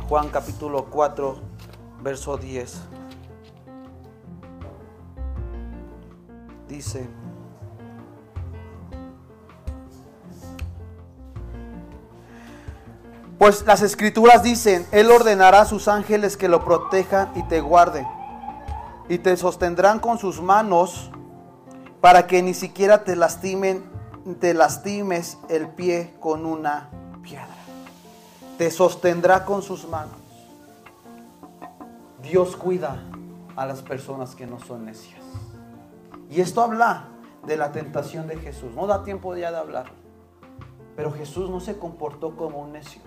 Juan 0.09 0.29
capítulo 0.29 0.85
4, 0.85 1.35
verso 2.01 2.37
10. 2.37 2.77
Dice, 6.69 7.09
pues 13.37 13.65
las 13.65 13.81
escrituras 13.81 14.43
dicen, 14.43 14.87
Él 14.93 15.11
ordenará 15.11 15.61
a 15.61 15.65
sus 15.65 15.89
ángeles 15.89 16.37
que 16.37 16.47
lo 16.47 16.63
protejan 16.63 17.29
y 17.35 17.43
te 17.43 17.59
guarden, 17.59 18.07
y 19.09 19.17
te 19.17 19.35
sostendrán 19.35 19.99
con 19.99 20.17
sus 20.19 20.41
manos 20.41 21.11
para 21.99 22.27
que 22.27 22.41
ni 22.41 22.53
siquiera 22.53 23.03
te 23.03 23.17
lastimen, 23.17 23.83
te 24.39 24.53
lastimes 24.53 25.37
el 25.49 25.67
pie 25.67 26.15
con 26.21 26.45
una 26.45 26.89
piedra 27.21 27.56
te 28.57 28.71
sostendrá 28.71 29.45
con 29.45 29.61
sus 29.61 29.87
manos. 29.87 30.15
Dios 32.21 32.55
cuida 32.55 33.03
a 33.55 33.65
las 33.65 33.81
personas 33.81 34.35
que 34.35 34.47
no 34.47 34.59
son 34.59 34.85
necias. 34.85 35.21
Y 36.29 36.41
esto 36.41 36.61
habla 36.61 37.05
de 37.45 37.55
la 37.55 37.71
tentación 37.71 38.27
de 38.27 38.37
Jesús. 38.37 38.73
No 38.73 38.87
da 38.87 39.03
tiempo 39.03 39.35
ya 39.35 39.51
de 39.51 39.57
hablar. 39.57 39.85
Pero 40.95 41.11
Jesús 41.11 41.49
no 41.49 41.59
se 41.59 41.77
comportó 41.77 42.35
como 42.35 42.59
un 42.59 42.73
necio. 42.73 43.01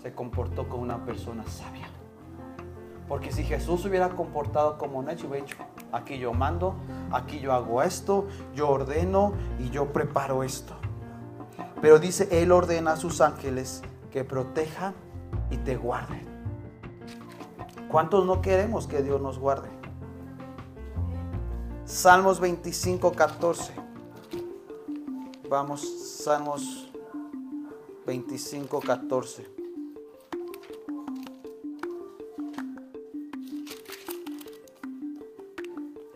Se 0.00 0.14
comportó 0.14 0.68
como 0.68 0.82
una 0.82 1.04
persona 1.04 1.44
sabia. 1.46 1.88
Porque 3.08 3.32
si 3.32 3.42
Jesús 3.42 3.84
hubiera 3.84 4.10
comportado 4.10 4.78
como 4.78 5.02
necio, 5.02 5.28
hubiera 5.28 5.44
dicho, 5.44 5.58
aquí 5.92 6.18
yo 6.18 6.32
mando, 6.32 6.76
aquí 7.10 7.40
yo 7.40 7.52
hago 7.52 7.82
esto, 7.82 8.28
yo 8.54 8.70
ordeno 8.70 9.34
y 9.58 9.68
yo 9.70 9.92
preparo 9.92 10.42
esto. 10.42 10.74
Pero 11.82 11.98
dice, 11.98 12.28
Él 12.30 12.50
ordena 12.52 12.92
a 12.92 12.96
sus 12.96 13.20
ángeles 13.20 13.82
que 14.14 14.22
protejan 14.22 14.94
y 15.50 15.56
te 15.56 15.76
guarden. 15.76 16.22
¿Cuántos 17.90 18.24
no 18.24 18.40
queremos 18.40 18.86
que 18.86 19.02
Dios 19.02 19.20
nos 19.20 19.40
guarde? 19.40 19.68
Salmos 21.84 22.38
25, 22.38 23.10
14. 23.10 23.72
Vamos, 25.50 25.82
Salmos 26.22 26.92
25, 28.06 28.78
14. 28.78 29.48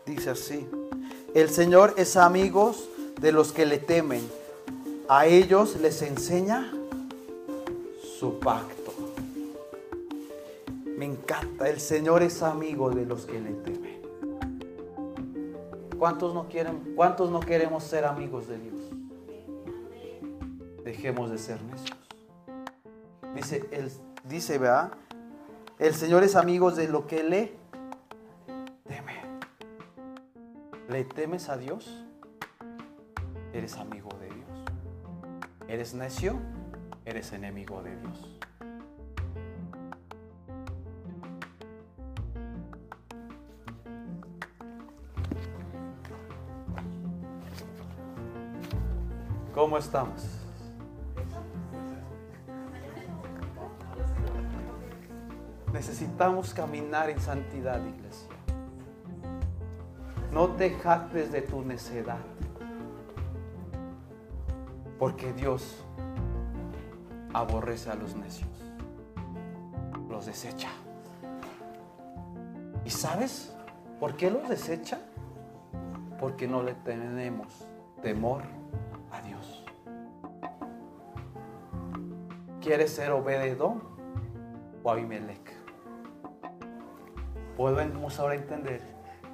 Dice 0.07 0.31
así, 0.31 0.69
el 1.35 1.51
Señor 1.51 1.95
es 1.97 2.17
amigos 2.17 2.89
de 3.21 3.33
los 3.33 3.53
que 3.53 3.67
le 3.67 3.79
temen, 3.79 4.23
a 5.09 5.27
ellos 5.27 5.75
les 5.81 6.01
enseña 6.03 6.78
su 8.19 8.41
pacto. 8.41 8.93
Me 10.85 11.05
encanta, 11.05 11.69
el 11.69 11.79
Señor 11.79 12.25
es 12.25 12.43
amigo 12.43 12.91
de 12.91 13.07
los 13.07 13.27
que 13.27 13.41
le 13.41 13.53
temen. 13.53 14.03
¿Cuántos 15.97 16.35
no 16.35 16.49
quieren, 16.49 16.95
cuántos 16.97 17.31
no 17.31 17.39
queremos 17.39 17.85
ser 17.85 18.05
amigos 18.05 18.49
de 18.49 18.59
Dios? 18.59 18.75
Dejemos 20.85 21.31
de 21.31 21.39
ser 21.39 21.63
necios. 21.63 21.99
Dice, 23.37 23.69
el, 23.71 23.93
dice, 24.25 24.59
¿verdad? 24.59 24.93
El 25.79 25.95
Señor 25.95 26.25
es 26.25 26.35
amigo 26.35 26.73
de 26.73 26.89
lo 26.89 27.07
que 27.07 27.23
le 27.23 27.53
teme. 28.89 29.15
¿Le 30.89 31.05
temes 31.05 31.49
a 31.49 31.57
Dios? 31.57 32.05
Eres 33.53 33.77
amigo 33.77 34.09
de 34.21 34.27
Dios. 34.27 34.65
¿Eres 35.69 35.95
necio? 35.95 36.41
Eres 37.09 37.33
enemigo 37.33 37.83
de 37.83 37.97
Dios. 37.97 38.39
¿Cómo 49.55 49.79
estamos? 49.79 50.23
Necesitamos 55.73 56.53
caminar 56.53 57.09
en 57.09 57.21
santidad, 57.21 57.81
iglesia. 57.87 58.29
No 60.31 60.49
te 60.49 60.75
jactes 60.75 61.33
de 61.33 61.41
tu 61.41 61.63
necedad. 61.63 62.21
Porque 64.99 65.33
Dios 65.33 65.87
aborrece 67.33 67.91
a 67.91 67.95
los 67.95 68.17
necios. 68.17 68.49
Los 70.09 70.27
desecha. 70.27 70.69
¿Y 72.85 72.91
sabes 72.91 73.55
por 74.01 74.17
qué 74.17 74.31
los 74.31 74.49
desecha? 74.49 74.99
Porque 76.19 76.49
no 76.49 76.63
le 76.63 76.75
tenemos 76.75 77.67
temor 78.03 78.43
a 79.13 79.21
Dios. 79.23 79.65
¿Quieres 82.61 82.95
ser 82.95 83.13
Obededón 83.13 83.83
o 84.83 84.91
Abimelech? 84.91 85.53
Podemos 87.57 88.19
ahora 88.19 88.35
entender 88.35 88.81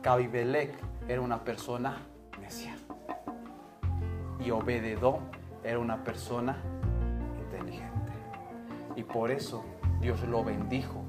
que 0.03 0.09
Abimelech 0.09 0.75
era 1.09 1.21
una 1.21 1.45
persona 1.45 1.99
necia 2.41 2.75
y 4.45 4.51
Obededón 4.51 5.21
era 5.63 5.79
una 5.79 6.05
persona. 6.05 6.57
Y 8.97 9.03
por 9.03 9.31
eso 9.31 9.65
Dios 10.01 10.23
lo 10.23 10.45
bendijo 10.45 11.04